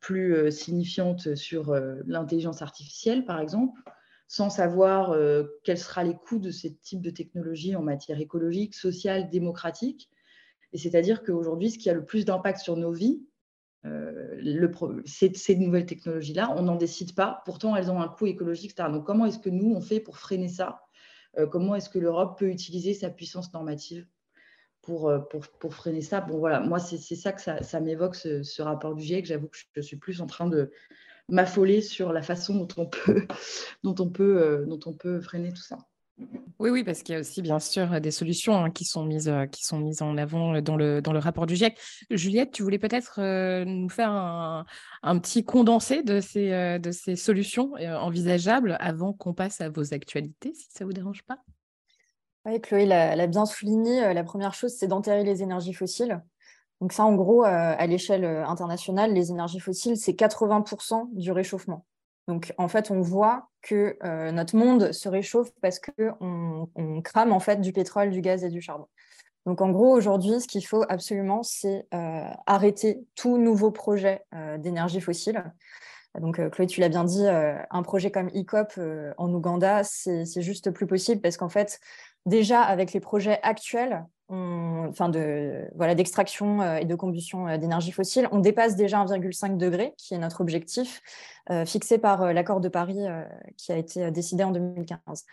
plus 0.00 0.50
signifiante 0.50 1.36
sur 1.36 1.72
l'intelligence 2.06 2.60
artificielle, 2.60 3.24
par 3.24 3.40
exemple 3.40 3.80
sans 4.28 4.50
savoir 4.50 5.12
euh, 5.12 5.44
quels 5.64 5.78
seront 5.78 6.02
les 6.02 6.14
coûts 6.14 6.38
de 6.38 6.50
ce 6.50 6.68
type 6.68 7.00
de 7.00 7.10
technologie 7.10 7.74
en 7.74 7.82
matière 7.82 8.20
écologique, 8.20 8.74
sociale, 8.74 9.30
démocratique. 9.30 10.10
Et 10.74 10.78
c'est-à-dire 10.78 11.22
qu'aujourd'hui, 11.22 11.70
ce 11.70 11.78
qui 11.78 11.88
a 11.88 11.94
le 11.94 12.04
plus 12.04 12.26
d'impact 12.26 12.60
sur 12.60 12.76
nos 12.76 12.92
vies, 12.92 13.26
euh, 13.84 15.02
ces 15.04 15.56
nouvelles 15.56 15.86
technologies-là, 15.86 16.54
on 16.56 16.62
n'en 16.62 16.76
décide 16.76 17.14
pas. 17.14 17.42
Pourtant, 17.44 17.76
elles 17.76 17.90
ont 17.90 18.00
un 18.00 18.08
coût 18.08 18.26
écologique, 18.26 18.72
etc. 18.72 18.90
Donc, 18.90 19.06
comment 19.06 19.26
est-ce 19.26 19.38
que 19.38 19.50
nous, 19.50 19.72
on 19.74 19.80
fait 19.80 20.00
pour 20.00 20.18
freiner 20.18 20.48
ça? 20.48 20.82
Euh, 21.38 21.46
Comment 21.46 21.74
est-ce 21.74 21.88
que 21.88 21.98
l'Europe 21.98 22.38
peut 22.38 22.48
utiliser 22.48 22.94
sa 22.94 23.10
puissance 23.10 23.52
normative 23.52 24.06
pour, 24.82 25.12
pour 25.60 25.74
freiner 25.74 26.02
ça? 26.02 26.20
Bon, 26.20 26.38
voilà, 26.38 26.60
moi, 26.60 26.78
c'est 26.78 27.16
ça 27.16 27.32
que 27.32 27.40
ça, 27.40 27.80
m'évoque, 27.80 28.14
ce, 28.14 28.42
ce, 28.42 28.62
rapport 28.62 28.94
du 28.94 29.02
GIEC. 29.04 29.26
J'avoue 29.26 29.48
que 29.48 29.58
je 29.74 29.80
suis 29.80 29.96
plus 29.96 30.20
en 30.20 30.26
train 30.26 30.48
de, 30.48 30.72
m'affoler 31.28 31.82
sur 31.82 32.12
la 32.12 32.22
façon 32.22 32.56
dont 32.56 32.68
on 32.76 32.86
peut, 32.86 33.26
dont 33.82 33.94
on 33.98 34.08
peut, 34.08 34.42
euh, 34.42 34.66
dont 34.66 34.80
on 34.86 34.92
peut 34.92 35.20
freiner 35.20 35.52
tout 35.52 35.62
ça. 35.62 35.78
Oui, 36.58 36.70
oui, 36.70 36.82
parce 36.82 37.02
qu'il 37.02 37.14
y 37.14 37.16
a 37.16 37.20
aussi 37.20 37.40
bien 37.42 37.60
sûr 37.60 38.00
des 38.00 38.10
solutions 38.10 38.56
hein, 38.56 38.70
qui, 38.70 38.84
sont 38.84 39.04
mises, 39.04 39.28
euh, 39.28 39.46
qui 39.46 39.64
sont 39.64 39.78
mises 39.78 40.02
en 40.02 40.16
avant 40.16 40.60
dans 40.60 40.76
le, 40.76 41.00
dans 41.00 41.12
le 41.12 41.20
rapport 41.20 41.46
du 41.46 41.54
GIEC. 41.54 41.78
Juliette, 42.10 42.50
tu 42.50 42.64
voulais 42.64 42.80
peut-être 42.80 43.20
euh, 43.20 43.64
nous 43.64 43.88
faire 43.88 44.10
un, 44.10 44.66
un, 45.04 45.18
petit 45.20 45.44
condensé 45.44 46.02
de 46.02 46.20
ces, 46.20 46.78
de 46.80 46.90
ces 46.90 47.14
solutions 47.14 47.74
envisageables 47.74 48.76
avant 48.80 49.12
qu'on 49.12 49.34
passe 49.34 49.60
à 49.60 49.68
vos 49.68 49.94
actualités, 49.94 50.52
si 50.54 50.66
ça 50.70 50.84
ne 50.84 50.86
vous 50.86 50.92
dérange 50.92 51.22
pas? 51.22 51.38
Oui, 52.44 52.60
Chloé 52.60 52.86
l'a 52.86 53.26
bien 53.26 53.46
souligné. 53.46 54.12
La 54.12 54.24
première 54.24 54.54
chose, 54.54 54.74
c'est 54.76 54.88
d'enterrer 54.88 55.22
les 55.22 55.42
énergies 55.42 55.74
fossiles. 55.74 56.20
Donc 56.80 56.92
ça, 56.92 57.04
en 57.04 57.14
gros, 57.14 57.44
euh, 57.44 57.74
à 57.76 57.86
l'échelle 57.86 58.24
euh, 58.24 58.46
internationale, 58.46 59.12
les 59.12 59.30
énergies 59.30 59.60
fossiles, 59.60 59.96
c'est 59.96 60.12
80% 60.12 61.08
du 61.12 61.32
réchauffement. 61.32 61.84
Donc 62.28 62.54
en 62.58 62.68
fait, 62.68 62.90
on 62.90 63.00
voit 63.00 63.48
que 63.62 63.96
euh, 64.04 64.30
notre 64.30 64.54
monde 64.54 64.92
se 64.92 65.08
réchauffe 65.08 65.50
parce 65.60 65.80
qu'on 65.80 66.68
on 66.76 67.02
crame 67.02 67.32
en 67.32 67.40
fait 67.40 67.60
du 67.60 67.72
pétrole, 67.72 68.10
du 68.10 68.20
gaz 68.20 68.44
et 68.44 68.50
du 68.50 68.60
charbon. 68.60 68.86
Donc 69.46 69.62
en 69.62 69.70
gros, 69.70 69.96
aujourd'hui, 69.96 70.40
ce 70.40 70.46
qu'il 70.46 70.64
faut 70.64 70.84
absolument, 70.90 71.42
c'est 71.42 71.86
arrêter 72.46 73.00
tout 73.14 73.38
nouveau 73.38 73.70
projet 73.70 74.22
d'énergie 74.58 75.00
fossile. 75.00 75.42
Donc 76.20 76.46
Chloé, 76.50 76.66
tu 76.66 76.82
l'as 76.82 76.90
bien 76.90 77.04
dit, 77.04 77.26
un 77.26 77.82
projet 77.82 78.10
comme 78.10 78.28
ECOP 78.34 78.78
en 79.16 79.32
Ouganda, 79.32 79.84
c'est 79.84 80.42
juste 80.42 80.70
plus 80.70 80.86
possible 80.86 81.22
parce 81.22 81.38
qu'en 81.38 81.48
fait, 81.48 81.80
déjà 82.26 82.60
avec 82.60 82.92
les 82.92 83.00
projets 83.00 83.40
actuels, 83.42 84.04
enfin 84.30 85.10
voilà 85.74 85.94
d'extraction 85.94 86.60
euh, 86.60 86.76
et 86.76 86.84
de 86.84 86.94
combustion 86.94 87.48
euh, 87.48 87.56
d'énergie 87.56 87.92
fossile, 87.92 88.28
on 88.32 88.38
dépasse 88.38 88.76
déjà 88.76 89.02
1,5 89.02 89.56
degré, 89.56 89.94
qui 89.96 90.14
est 90.14 90.18
notre 90.18 90.40
objectif 90.40 91.00
euh, 91.50 91.64
fixé 91.64 91.98
par 91.98 92.32
l'accord 92.32 92.60
de 92.60 92.68
Paris 92.68 92.98
qui 93.56 93.72
a 93.72 93.76
été 93.76 94.10
décidé 94.10 94.44
en 94.44 94.50
2015. 94.50 95.24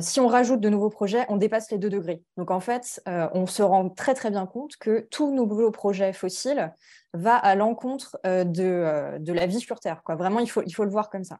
si 0.00 0.20
on 0.20 0.26
rajoute 0.26 0.60
de 0.60 0.68
nouveaux 0.68 0.90
projets, 0.90 1.24
on 1.28 1.36
dépasse 1.36 1.70
les 1.70 1.78
2 1.78 1.88
degrés. 1.88 2.22
Donc 2.36 2.50
en 2.50 2.60
fait, 2.60 3.02
on 3.06 3.46
se 3.46 3.62
rend 3.62 3.88
très 3.88 4.14
très 4.14 4.30
bien 4.30 4.46
compte 4.46 4.76
que 4.76 5.00
tout 5.10 5.34
nouveau 5.34 5.70
projet 5.70 6.12
fossile 6.12 6.74
va 7.14 7.36
à 7.36 7.54
l'encontre 7.54 8.18
de, 8.24 9.18
de, 9.18 9.32
la 9.32 9.46
vie 9.46 9.60
sur 9.60 9.80
Terre. 9.80 10.02
Vraiment, 10.06 10.40
il 10.40 10.50
faut, 10.50 10.62
il 10.66 10.72
faut 10.72 10.84
le 10.84 10.90
voir 10.90 11.08
comme 11.08 11.24
ça. 11.24 11.38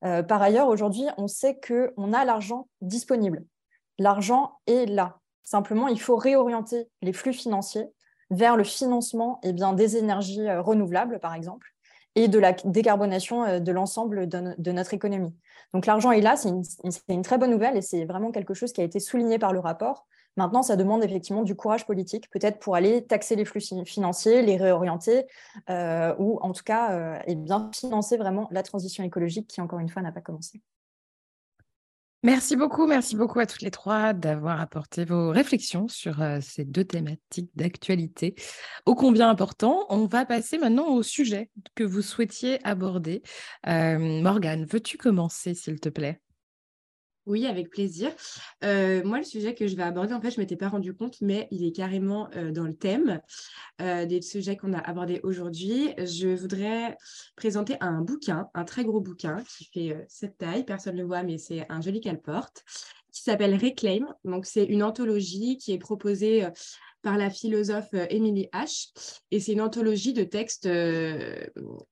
par 0.00 0.40
ailleurs, 0.40 0.68
aujourd'hui, 0.68 1.04
on 1.18 1.28
sait 1.28 1.60
qu'on 1.60 2.12
a 2.12 2.24
l'argent 2.24 2.68
disponible. 2.80 3.44
L'argent 3.98 4.58
est 4.66 4.86
là. 4.86 5.18
Simplement, 5.46 5.86
il 5.86 6.00
faut 6.00 6.16
réorienter 6.16 6.88
les 7.02 7.12
flux 7.12 7.32
financiers 7.32 7.88
vers 8.30 8.56
le 8.56 8.64
financement 8.64 9.40
eh 9.44 9.52
des 9.52 9.96
énergies 9.96 10.48
euh, 10.48 10.60
renouvelables, 10.60 11.20
par 11.20 11.34
exemple, 11.34 11.72
et 12.16 12.26
de 12.26 12.40
la 12.40 12.52
décarbonation 12.52 13.44
euh, 13.44 13.60
de 13.60 13.70
l'ensemble 13.70 14.26
de, 14.28 14.72
notre 14.72 14.92
économie. 14.92 15.32
Donc 15.72 15.86
l'argent 15.86 16.10
est 16.10 16.20
là, 16.20 16.34
c'est 16.36 16.50
une, 17.08 17.22
très 17.22 17.38
bonne 17.38 17.52
nouvelle 17.52 17.76
et 17.76 17.82
c'est 17.82 18.06
vraiment 18.06 18.32
quelque 18.32 18.54
chose 18.54 18.72
qui 18.72 18.80
a 18.80 18.84
été 18.84 18.98
souligné 18.98 19.38
par 19.38 19.52
le 19.52 19.60
rapport. 19.60 20.08
Maintenant, 20.36 20.64
ça 20.64 20.74
demande 20.74 21.04
effectivement 21.04 21.44
du 21.44 21.54
courage 21.54 21.86
politique, 21.86 22.28
peut-être 22.30 22.58
pour 22.58 22.74
aller 22.74 23.06
taxer 23.06 23.36
les 23.36 23.44
flux 23.44 23.62
financiers, 23.86 24.42
les 24.42 24.56
réorienter, 24.56 25.26
euh, 25.70 26.12
ou 26.18 26.40
en 26.42 26.50
tout 26.50 26.64
cas, 26.64 27.20
eh 27.26 27.36
financer 27.72 28.16
vraiment 28.16 28.48
la 28.50 28.64
transition 28.64 29.04
écologique 29.04 29.46
qui, 29.46 29.60
encore 29.60 29.78
une 29.78 29.88
fois, 29.88 30.02
n'a 30.02 30.12
pas 30.12 30.20
commencé. 30.20 30.60
Merci 32.26 32.56
beaucoup, 32.56 32.88
merci 32.88 33.14
beaucoup 33.14 33.38
à 33.38 33.46
toutes 33.46 33.62
les 33.62 33.70
trois 33.70 34.12
d'avoir 34.12 34.60
apporté 34.60 35.04
vos 35.04 35.30
réflexions 35.30 35.86
sur 35.86 36.20
euh, 36.20 36.40
ces 36.40 36.64
deux 36.64 36.84
thématiques 36.84 37.52
d'actualité 37.54 38.34
ô 38.84 38.96
combien 38.96 39.30
important. 39.30 39.86
On 39.90 40.06
va 40.06 40.26
passer 40.26 40.58
maintenant 40.58 40.88
au 40.88 41.04
sujet 41.04 41.50
que 41.76 41.84
vous 41.84 42.02
souhaitiez 42.02 42.58
aborder. 42.66 43.22
Euh, 43.68 44.20
Morgane, 44.22 44.64
veux-tu 44.64 44.98
commencer, 44.98 45.54
s'il 45.54 45.78
te 45.78 45.88
plaît? 45.88 46.20
Oui, 47.26 47.44
avec 47.46 47.70
plaisir. 47.70 48.12
Euh, 48.62 49.02
moi, 49.04 49.18
le 49.18 49.24
sujet 49.24 49.54
que 49.54 49.66
je 49.66 49.74
vais 49.74 49.82
aborder, 49.82 50.14
en 50.14 50.20
fait, 50.20 50.30
je 50.30 50.36
ne 50.36 50.42
m'étais 50.42 50.56
pas 50.56 50.68
rendu 50.68 50.94
compte, 50.94 51.20
mais 51.20 51.48
il 51.50 51.64
est 51.64 51.72
carrément 51.72 52.28
euh, 52.36 52.52
dans 52.52 52.64
le 52.64 52.74
thème 52.74 53.20
euh, 53.80 54.06
des 54.06 54.22
sujets 54.22 54.56
qu'on 54.56 54.72
a 54.72 54.78
abordés 54.78 55.20
aujourd'hui. 55.24 55.92
Je 55.98 56.28
voudrais 56.28 56.96
présenter 57.34 57.76
un 57.80 58.00
bouquin, 58.00 58.48
un 58.54 58.64
très 58.64 58.84
gros 58.84 59.00
bouquin 59.00 59.42
qui 59.48 59.64
fait 59.64 60.06
cette 60.08 60.38
taille, 60.38 60.64
personne 60.64 60.94
ne 60.94 61.00
le 61.00 61.06
voit, 61.06 61.24
mais 61.24 61.36
c'est 61.36 61.66
un 61.68 61.80
joli 61.80 62.00
qu'elle 62.00 62.20
porte, 62.20 62.64
qui 63.12 63.22
s'appelle 63.22 63.56
Reclaim. 63.56 64.06
Donc, 64.24 64.46
c'est 64.46 64.64
une 64.64 64.84
anthologie 64.84 65.58
qui 65.58 65.72
est 65.72 65.78
proposée 65.78 66.46
par 67.02 67.16
la 67.16 67.30
philosophe 67.30 67.92
Emily 67.92 68.48
H. 68.52 68.92
Et 69.32 69.40
c'est 69.40 69.52
une 69.52 69.60
anthologie 69.60 70.12
de 70.12 70.22
textes 70.22 70.68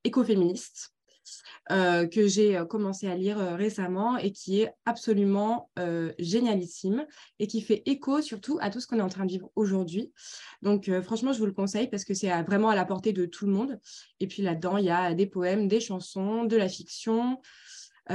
écoféministes 0.04 0.93
euh, 1.70 2.06
que 2.06 2.26
j'ai 2.26 2.58
euh, 2.58 2.66
commencé 2.66 3.06
à 3.06 3.16
lire 3.16 3.38
euh, 3.38 3.56
récemment 3.56 4.18
et 4.18 4.32
qui 4.32 4.60
est 4.60 4.74
absolument 4.84 5.70
génialissime 6.18 7.06
et 7.38 7.46
qui 7.46 7.62
fait 7.62 7.82
écho 7.86 8.20
surtout 8.20 8.58
à 8.60 8.70
tout 8.70 8.80
ce 8.80 8.86
qu'on 8.86 8.98
est 8.98 9.02
en 9.02 9.08
train 9.08 9.24
de 9.24 9.30
vivre 9.30 9.50
aujourd'hui. 9.56 10.12
Donc 10.62 10.90
franchement, 11.02 11.32
je 11.32 11.38
vous 11.38 11.46
le 11.46 11.52
conseille 11.52 11.88
parce 11.88 12.04
que 12.04 12.14
c'est 12.14 12.30
vraiment 12.42 12.68
à 12.68 12.74
la 12.74 12.84
portée 12.84 13.12
de 13.12 13.26
tout 13.26 13.46
le 13.46 13.52
monde. 13.52 13.80
Et 14.20 14.26
puis 14.26 14.42
là-dedans, 14.42 14.76
il 14.76 14.84
y 14.84 14.90
a 14.90 15.14
des 15.14 15.26
poèmes, 15.26 15.68
des 15.68 15.80
chansons, 15.80 16.44
de 16.44 16.56
la 16.56 16.68
fiction. 16.68 17.40
Il 18.10 18.14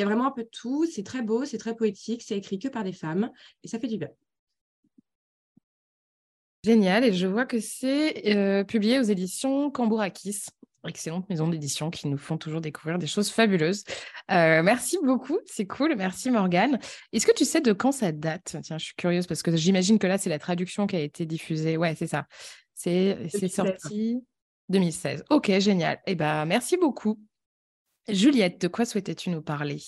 a 0.00 0.04
vraiment 0.04 0.26
un 0.26 0.32
peu 0.32 0.42
de 0.42 0.50
tout. 0.50 0.86
C'est 0.86 1.04
très 1.04 1.22
beau, 1.22 1.44
c'est 1.44 1.58
très 1.58 1.74
poétique, 1.74 2.22
c'est 2.22 2.36
écrit 2.36 2.58
que 2.58 2.68
par 2.68 2.84
des 2.84 2.92
femmes 2.92 3.30
et 3.62 3.68
ça 3.68 3.78
fait 3.78 3.88
du 3.88 3.98
bien. 3.98 4.10
Génial, 6.64 7.04
et 7.04 7.12
je 7.12 7.26
vois 7.26 7.46
que 7.46 7.58
c'est 7.58 8.64
publié 8.68 8.98
aux 8.98 9.04
éditions 9.04 9.70
Cambourakis 9.70 10.46
excellente 10.88 11.28
maison 11.28 11.48
d'édition 11.48 11.90
qui 11.90 12.08
nous 12.08 12.16
font 12.16 12.38
toujours 12.38 12.60
découvrir 12.60 12.98
des 12.98 13.06
choses 13.06 13.30
fabuleuses. 13.30 13.84
Euh, 14.30 14.62
merci 14.62 14.98
beaucoup, 15.02 15.38
c'est 15.46 15.66
cool. 15.66 15.94
Merci 15.96 16.30
Morgane. 16.30 16.78
Est-ce 17.12 17.26
que 17.26 17.34
tu 17.34 17.44
sais 17.44 17.60
de 17.60 17.72
quand 17.72 17.92
ça 17.92 18.12
date? 18.12 18.56
Tiens, 18.62 18.78
je 18.78 18.84
suis 18.84 18.94
curieuse 18.94 19.26
parce 19.26 19.42
que 19.42 19.54
j'imagine 19.56 19.98
que 19.98 20.06
là, 20.06 20.18
c'est 20.18 20.30
la 20.30 20.38
traduction 20.38 20.86
qui 20.86 20.96
a 20.96 21.00
été 21.00 21.26
diffusée. 21.26 21.76
Ouais, 21.76 21.94
c'est 21.94 22.06
ça. 22.06 22.26
C'est 22.74 23.48
sorti 23.48 24.24
2016. 24.70 25.24
Ok, 25.30 25.50
génial. 25.58 26.00
Eh 26.06 26.14
ben, 26.14 26.46
merci 26.46 26.76
beaucoup. 26.76 27.18
Juliette, 28.08 28.60
de 28.60 28.68
quoi 28.68 28.84
souhaitais-tu 28.84 29.30
nous 29.30 29.42
parler? 29.42 29.80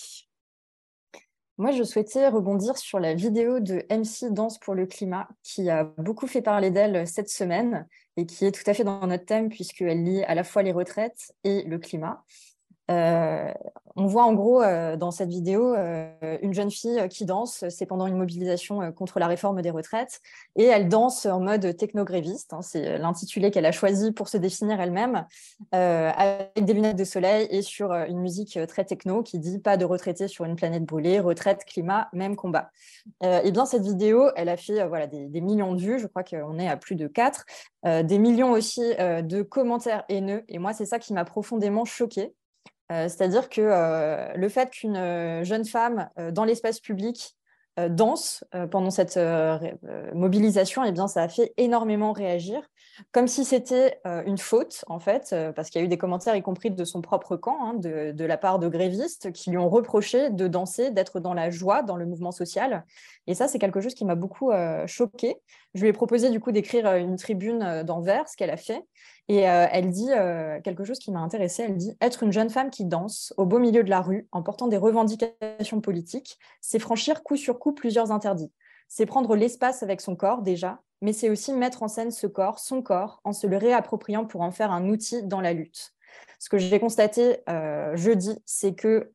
Moi, 1.57 1.71
je 1.71 1.83
souhaitais 1.83 2.27
rebondir 2.27 2.77
sur 2.77 2.99
la 2.99 3.13
vidéo 3.13 3.59
de 3.59 3.85
MC 3.91 4.33
Danse 4.33 4.57
pour 4.57 4.73
le 4.73 4.87
climat, 4.87 5.27
qui 5.43 5.69
a 5.69 5.83
beaucoup 5.97 6.25
fait 6.25 6.41
parler 6.41 6.71
d'elle 6.71 7.07
cette 7.07 7.29
semaine 7.29 7.87
et 8.17 8.25
qui 8.25 8.45
est 8.45 8.51
tout 8.51 8.67
à 8.69 8.73
fait 8.73 8.83
dans 8.83 9.05
notre 9.05 9.25
thème, 9.25 9.49
puisqu'elle 9.49 10.03
lie 10.03 10.23
à 10.23 10.33
la 10.33 10.43
fois 10.43 10.63
les 10.63 10.71
retraites 10.71 11.33
et 11.43 11.63
le 11.63 11.77
climat. 11.77 12.23
On 12.89 14.07
voit 14.07 14.23
en 14.23 14.33
gros 14.33 14.61
dans 14.97 15.11
cette 15.11 15.29
vidéo 15.29 15.75
une 16.41 16.53
jeune 16.53 16.71
fille 16.71 17.07
qui 17.09 17.25
danse, 17.25 17.63
c'est 17.69 17.85
pendant 17.85 18.07
une 18.07 18.17
mobilisation 18.17 18.91
contre 18.91 19.19
la 19.19 19.27
réforme 19.27 19.61
des 19.61 19.69
retraites, 19.69 20.21
et 20.55 20.65
elle 20.65 20.89
danse 20.89 21.25
en 21.25 21.39
mode 21.39 21.77
technogréviste, 21.77 22.53
hein, 22.53 22.61
c'est 22.61 22.97
l'intitulé 22.97 23.51
qu'elle 23.51 23.65
a 23.65 23.71
choisi 23.71 24.11
pour 24.11 24.27
se 24.27 24.37
définir 24.37 24.81
elle-même, 24.81 25.25
avec 25.71 26.65
des 26.65 26.73
lunettes 26.73 26.97
de 26.97 27.03
soleil 27.03 27.47
et 27.51 27.61
sur 27.61 27.91
une 27.93 28.19
musique 28.19 28.59
très 28.67 28.83
techno 28.83 29.21
qui 29.21 29.39
dit 29.39 29.59
pas 29.59 29.77
de 29.77 29.85
retraités 29.85 30.27
sur 30.27 30.45
une 30.45 30.55
planète 30.55 30.83
brûlée, 30.83 31.19
retraite, 31.19 31.63
climat, 31.65 32.09
même 32.13 32.35
combat. 32.35 32.71
et 33.21 33.51
bien 33.51 33.65
cette 33.65 33.83
vidéo, 33.83 34.29
elle 34.35 34.49
a 34.49 34.57
fait 34.57 34.85
voilà, 34.87 35.07
des, 35.07 35.27
des, 35.27 35.41
millions 35.41 35.75
de 35.75 35.81
vues, 35.81 35.99
je 35.99 36.07
crois 36.07 36.23
qu'on 36.23 36.57
est 36.57 36.67
à 36.67 36.77
plus 36.77 36.95
de 36.95 37.07
4, 37.07 37.45
des 38.03 38.17
millions 38.17 38.51
aussi 38.51 38.81
de 38.81 39.41
commentaires 39.43 40.03
haineux, 40.09 40.43
et 40.47 40.57
moi 40.57 40.73
c'est 40.73 40.85
ça 40.85 40.99
qui 40.99 41.13
m'a 41.13 41.25
profondément 41.25 41.85
choquée. 41.85 42.33
Euh, 42.93 43.09
c'est-à-dire 43.09 43.49
que 43.49 43.61
euh, 43.61 44.33
le 44.35 44.49
fait 44.49 44.69
qu'une 44.69 44.97
euh, 44.97 45.43
jeune 45.43 45.65
femme 45.65 46.09
dans 46.31 46.45
l'espace 46.45 46.79
public 46.79 47.35
danse 47.89 48.43
pendant 48.69 48.91
cette 48.91 49.19
mobilisation, 50.13 50.83
eh 50.83 50.91
bien, 50.91 51.07
ça 51.07 51.23
a 51.23 51.27
fait 51.27 51.55
énormément 51.57 52.11
réagir, 52.11 52.61
comme 53.11 53.27
si 53.27 53.43
c'était 53.45 53.99
une 54.27 54.37
faute, 54.37 54.85
en 54.85 54.99
fait, 54.99 55.35
parce 55.55 55.71
qu'il 55.71 55.81
y 55.81 55.81
a 55.81 55.85
eu 55.85 55.87
des 55.87 55.97
commentaires, 55.97 56.35
y 56.35 56.43
compris 56.43 56.69
de 56.69 56.85
son 56.85 57.01
propre 57.01 57.35
camp, 57.35 57.57
hein, 57.59 57.73
de, 57.73 58.25
la 58.25 58.37
part 58.37 58.59
de 58.59 58.67
grévistes, 58.67 59.31
qui 59.31 59.49
lui 59.49 59.57
ont 59.57 59.69
reproché 59.69 60.29
de 60.29 60.47
danser, 60.47 60.91
d'être 60.91 61.19
dans 61.19 61.33
la 61.33 61.49
joie, 61.49 61.81
dans 61.81 61.95
le 61.95 62.05
mouvement 62.05 62.31
social. 62.31 62.85
Et 63.25 63.33
ça, 63.33 63.47
c'est 63.47 63.57
quelque 63.57 63.81
chose 63.81 63.95
qui 63.95 64.05
m'a 64.05 64.13
beaucoup 64.13 64.51
choquée. 64.85 65.41
Je 65.73 65.81
lui 65.81 65.89
ai 65.89 65.93
proposé, 65.93 66.29
du 66.29 66.39
coup, 66.39 66.51
d'écrire 66.51 66.93
une 66.95 67.15
tribune 67.15 67.83
d'envers, 67.83 68.27
ce 68.27 68.37
qu'elle 68.37 68.51
a 68.51 68.57
fait. 68.57 68.83
Et 69.29 69.49
euh, 69.49 69.67
elle 69.71 69.89
dit 69.89 70.11
euh, 70.11 70.59
quelque 70.61 70.83
chose 70.83 70.99
qui 70.99 71.11
m'a 71.11 71.19
intéressée. 71.19 71.63
Elle 71.63 71.77
dit 71.77 71.95
Être 72.01 72.23
une 72.23 72.33
jeune 72.33 72.49
femme 72.49 72.69
qui 72.69 72.85
danse 72.85 73.33
au 73.37 73.45
beau 73.45 73.59
milieu 73.59 73.83
de 73.83 73.89
la 73.89 74.01
rue 74.01 74.27
en 74.31 74.43
portant 74.43 74.67
des 74.67 74.77
revendications 74.77 75.81
politiques, 75.81 76.37
c'est 76.61 76.79
franchir 76.79 77.23
coup 77.23 77.37
sur 77.37 77.59
coup 77.59 77.73
plusieurs 77.73 78.11
interdits. 78.11 78.51
C'est 78.89 79.05
prendre 79.05 79.35
l'espace 79.35 79.81
avec 79.81 80.01
son 80.01 80.15
corps 80.15 80.41
déjà, 80.41 80.81
mais 81.01 81.13
c'est 81.13 81.29
aussi 81.29 81.53
mettre 81.53 81.83
en 81.83 81.87
scène 81.87 82.11
ce 82.11 82.27
corps, 82.27 82.59
son 82.59 82.81
corps, 82.81 83.21
en 83.23 83.33
se 83.33 83.47
le 83.47 83.57
réappropriant 83.57 84.25
pour 84.25 84.41
en 84.41 84.51
faire 84.51 84.71
un 84.71 84.89
outil 84.89 85.23
dans 85.23 85.41
la 85.41 85.53
lutte. 85.53 85.93
Ce 86.39 86.49
que 86.49 86.57
j'ai 86.57 86.79
constaté 86.79 87.37
euh, 87.49 87.95
jeudi, 87.95 88.37
c'est 88.45 88.73
que 88.73 89.11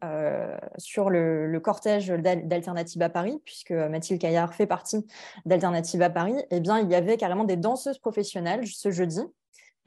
sur 0.78 1.10
le, 1.10 1.60
cortège 1.60 2.08
d'Alternative 2.08 3.02
à 3.02 3.10
Paris, 3.10 3.40
puisque 3.44 3.72
Mathilde 3.72 4.20
Caillard 4.20 4.54
fait 4.54 4.66
partie 4.66 5.06
d'Alternative 5.44 6.00
à 6.02 6.10
Paris, 6.10 6.36
eh 6.50 6.60
bien, 6.60 6.78
il 6.78 6.90
y 6.90 6.94
avait 6.94 7.16
carrément 7.16 7.44
des 7.44 7.56
danseuses 7.56 7.98
professionnelles 7.98 8.66
ce 8.66 8.90
jeudi 8.90 9.22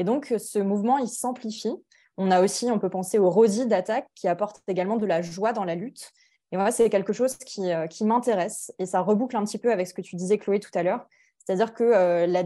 et 0.02 0.04
donc, 0.04 0.34
ce 0.38 0.58
mouvement, 0.58 0.98
il 0.98 1.08
s'amplifie. 1.08 1.76
On 2.18 2.32
a 2.32 2.42
aussi, 2.42 2.72
on 2.72 2.80
peut 2.80 2.90
penser 2.90 3.20
au 3.20 3.30
Rosie 3.30 3.68
d'attaque 3.68 4.08
qui 4.16 4.28
apporte 4.28 4.60
également 4.68 4.98
de 4.98 5.06
la 5.06 5.22
joie 5.22 5.54
dans 5.54 5.64
la 5.64 5.76
lutte. 5.76 6.12
Et 6.52 6.58
moi, 6.58 6.72
c'est 6.72 6.90
quelque 6.90 7.14
chose 7.14 7.38
euh, 7.60 7.86
qui 7.86 8.04
m'intéresse 8.04 8.74
et 8.80 8.88
ça 8.88 9.02
reboucle 9.02 9.38
un 9.38 9.44
petit 9.44 9.60
peu 9.60 9.72
avec 9.72 9.88
ce 9.88 9.94
que 9.94 10.02
tu 10.02 10.16
disais, 10.16 10.40
Chloé, 10.40 10.60
tout 10.60 10.72
à 10.74 10.82
l'heure. 10.82 11.06
C'est-à-dire 11.44 11.74
que 11.74 11.84
euh, 11.84 12.28
la, 12.28 12.44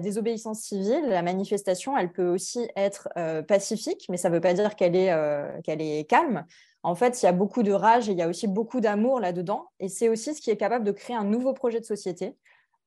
désobéissance 0.00 0.60
civile, 0.60 1.04
la 1.08 1.22
manifestation, 1.22 1.96
elle 1.96 2.12
peut 2.12 2.28
aussi 2.28 2.68
être 2.76 3.08
euh, 3.16 3.42
pacifique, 3.42 4.06
mais 4.08 4.16
ça 4.16 4.30
ne 4.30 4.34
veut 4.34 4.40
pas 4.40 4.54
dire 4.54 4.74
qu'elle 4.74 4.96
est, 4.96 5.12
qu'elle 5.64 5.82
est 5.82 6.08
calme. 6.08 6.44
En 6.82 6.94
fait, 6.94 7.22
il 7.22 7.26
y 7.26 7.28
a 7.28 7.32
beaucoup 7.32 7.62
de 7.62 7.72
rage 7.72 8.08
et 8.08 8.12
il 8.12 8.18
y 8.18 8.22
a 8.22 8.28
aussi 8.28 8.48
beaucoup 8.48 8.80
d'amour 8.80 9.20
là-dedans. 9.20 9.66
Et 9.80 9.88
c'est 9.88 10.08
aussi 10.08 10.34
ce 10.34 10.40
qui 10.40 10.50
est 10.50 10.56
capable 10.56 10.84
de 10.84 10.92
créer 10.92 11.16
un 11.16 11.24
nouveau 11.24 11.52
projet 11.52 11.80
de 11.80 11.84
société. 11.84 12.36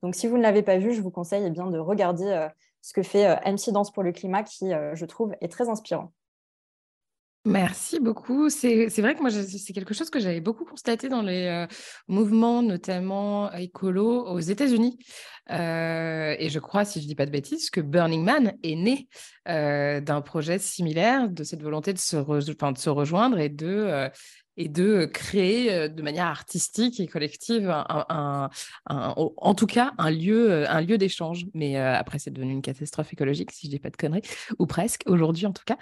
Donc, 0.02 0.16
si 0.16 0.28
vous 0.28 0.38
ne 0.38 0.42
l'avez 0.42 0.64
pas 0.64 0.78
vu, 0.78 0.94
je 0.94 1.02
vous 1.02 1.12
conseille 1.12 1.44
eh 1.46 1.50
bien, 1.50 1.68
de 1.68 1.78
regarder 1.78 2.48
ce 2.82 2.94
que 2.94 3.04
fait 3.04 3.28
euh, 3.28 3.36
MC 3.52 3.72
Danse 3.72 3.92
pour 3.92 4.04
le 4.04 4.12
climat, 4.12 4.44
qui, 4.44 4.74
euh, 4.74 4.96
je 4.96 5.06
trouve, 5.06 5.34
est 5.42 5.52
très 5.52 5.70
inspirant. 5.70 6.12
Merci 7.44 8.00
beaucoup. 8.00 8.50
C'est 8.50 8.88
vrai 9.00 9.16
que 9.16 9.22
moi, 9.22 9.32
c'est 9.32 9.74
quelque 9.74 9.96
chose 9.96 10.10
que 10.12 10.20
j'avais 10.20 10.42
beaucoup 10.42 10.64
constaté 10.64 11.10
dans 11.10 11.24
les 11.24 11.48
euh, 11.48 11.68
mouvements, 12.08 12.62
notamment 12.62 13.52
écolo 13.54 14.28
aux 14.28 14.40
États-Unis. 14.40 15.00
et 15.50 16.48
je 16.50 16.60
crois, 16.60 16.86
si 16.86 17.00
je 17.00 17.06
ne 17.06 17.10
dis 17.10 17.16
pas 17.16 17.26
de 17.26 17.32
bêtises, 17.32 17.72
que 17.72 17.82
Burning 17.82 18.24
Man 18.24 18.54
est 18.62 18.76
né 18.76 19.08
d'un 19.48 20.22
projet 20.22 20.60
similaire, 20.60 21.30
de 21.30 21.44
cette 21.44 21.64
volonté 21.64 21.94
de 21.94 21.98
se 22.00 22.18
rejoindre 22.90 23.40
et 23.40 23.50
de 23.50 24.10
et 24.62 24.70
de 24.70 25.06
créer 25.06 25.74
euh, 25.74 25.88
de 25.88 26.02
manière 26.04 26.28
artistique 26.28 27.00
et 27.00 27.08
collective, 27.08 27.70
un, 27.70 28.50
en 28.86 29.56
tout 29.56 29.66
cas, 29.66 29.94
un 29.98 30.12
lieu, 30.12 30.52
euh, 30.52 30.70
un 30.70 30.82
lieu 30.82 30.98
d'échange. 30.98 31.46
Mais 31.54 31.78
euh, 31.78 31.96
après, 31.96 32.20
c'est 32.20 32.32
devenu 32.32 32.52
une 32.54 32.62
catastrophe 32.62 33.12
écologique, 33.12 33.52
si 33.52 33.68
je 33.68 33.72
dis 33.72 33.80
pas 33.80 33.90
de 33.90 33.98
conneries, 33.98 34.22
ou 34.60 34.68
presque, 34.68 35.04
aujourd'hui 35.08 35.46
en 35.48 35.54
tout 35.54 35.64
cas. 35.66 35.78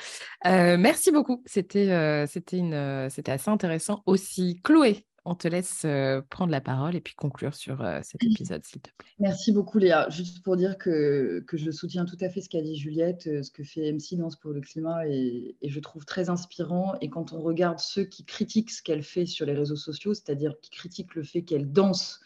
merci 0.77 1.11
beaucoup, 1.11 1.43
c'était 1.45 2.25
c'était 2.27 3.31
assez 3.31 3.49
intéressant 3.49 4.01
aussi. 4.05 4.61
Chloé, 4.63 5.05
on 5.29 5.35
te 5.35 5.47
laisse 5.47 5.85
prendre 6.29 6.51
la 6.51 6.61
parole 6.61 6.95
et 6.95 7.01
puis 7.01 7.13
conclure 7.13 7.53
sur 7.55 7.85
cet 8.03 8.23
épisode, 8.23 8.63
s'il 8.65 8.81
te 8.81 8.89
plaît. 8.97 9.09
Merci 9.19 9.51
beaucoup, 9.51 9.77
Léa. 9.77 10.09
Juste 10.09 10.43
pour 10.43 10.57
dire 10.57 10.77
que, 10.77 11.43
que 11.47 11.57
je 11.57 11.71
soutiens 11.71 12.05
tout 12.05 12.17
à 12.21 12.29
fait 12.29 12.41
ce 12.41 12.49
qu'a 12.49 12.61
dit 12.61 12.75
Juliette, 12.75 13.23
ce 13.43 13.51
que 13.51 13.63
fait 13.63 13.91
MC 13.91 14.17
Danse 14.17 14.35
pour 14.35 14.51
le 14.51 14.61
climat, 14.61 15.07
et, 15.07 15.55
et, 15.61 15.69
je 15.69 15.79
trouve 15.79 16.05
très 16.05 16.29
inspirant. 16.29 16.95
Et 17.01 17.09
quand 17.09 17.33
on 17.33 17.41
regarde 17.41 17.79
ceux 17.79 18.03
qui 18.03 18.25
critiquent 18.25 18.71
ce 18.71 18.81
qu'elle 18.81 19.03
fait 19.03 19.25
sur 19.25 19.45
les 19.45 19.53
réseaux 19.53 19.75
sociaux, 19.75 20.13
c'est-à-dire 20.13 20.55
qui 20.61 20.71
critiquent 20.71 21.15
le 21.15 21.23
fait 21.23 21.43
qu'elle 21.43 21.71
danse 21.71 22.21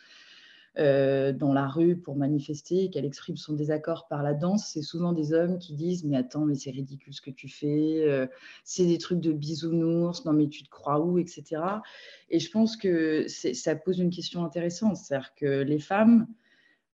dans 0.76 1.53
la 1.53 1.67
rue 1.67 1.97
pour 1.97 2.15
manifester, 2.15 2.89
qu'elle 2.89 3.05
exprime 3.05 3.38
son 3.38 3.53
désaccord 3.53 4.07
par 4.07 4.24
la 4.24 4.34
danse, 4.34 4.69
c'est 4.74 4.82
souvent 4.82 5.13
des 5.13 5.34
hommes 5.34 5.59
qui 5.59 5.74
disent 5.74 6.03
Mais 6.03 6.17
attends, 6.17 6.45
mais 6.45 6.55
c'est 6.55 6.71
ridicule 6.71 7.13
ce 7.13 7.21
que 7.21 7.30
tu 7.30 7.47
fais, 7.47 8.03
euh, 8.07 8.28
c'est 8.63 8.86
des 8.86 8.97
trucs 8.97 9.19
de 9.19 9.32
bisounours, 9.32 10.26
non 10.26 10.34
mais 10.34 10.47
tu 10.47 10.63
te 10.63 10.69
crois 10.69 10.99
où, 10.99 11.19
etc. 11.19 11.61
Et 12.30 12.39
je 12.39 12.49
pense 12.49 12.76
que 12.76 13.28
ça 13.28 13.76
pose 13.76 13.99
une 13.99 14.09
question 14.09 14.43
intéressante, 14.43 14.97
c'est-à-dire 14.97 15.34
que 15.36 15.61
les 15.61 15.80
femmes 15.80 16.28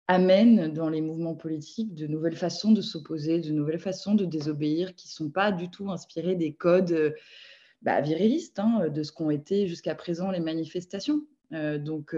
amènent 0.07 0.73
dans 0.73 0.89
les 0.89 1.01
mouvements 1.01 1.35
politiques 1.35 1.93
de 1.93 2.07
nouvelles 2.07 2.35
façons 2.35 2.71
de 2.71 2.81
s'opposer, 2.81 3.39
de 3.39 3.51
nouvelles 3.51 3.79
façons 3.79 4.15
de 4.15 4.25
désobéir 4.25 4.95
qui 4.95 5.07
ne 5.07 5.11
sont 5.11 5.29
pas 5.29 5.51
du 5.51 5.69
tout 5.69 5.89
inspirées 5.91 6.35
des 6.35 6.53
codes 6.53 6.91
euh, 6.91 7.11
bah, 7.81 8.01
virilistes 8.01 8.59
hein, 8.59 8.89
de 8.89 9.03
ce 9.03 9.11
qu'ont 9.11 9.29
été 9.29 9.67
jusqu'à 9.67 9.95
présent 9.95 10.31
les 10.31 10.41
manifestations. 10.41 11.21
donc, 11.51 12.13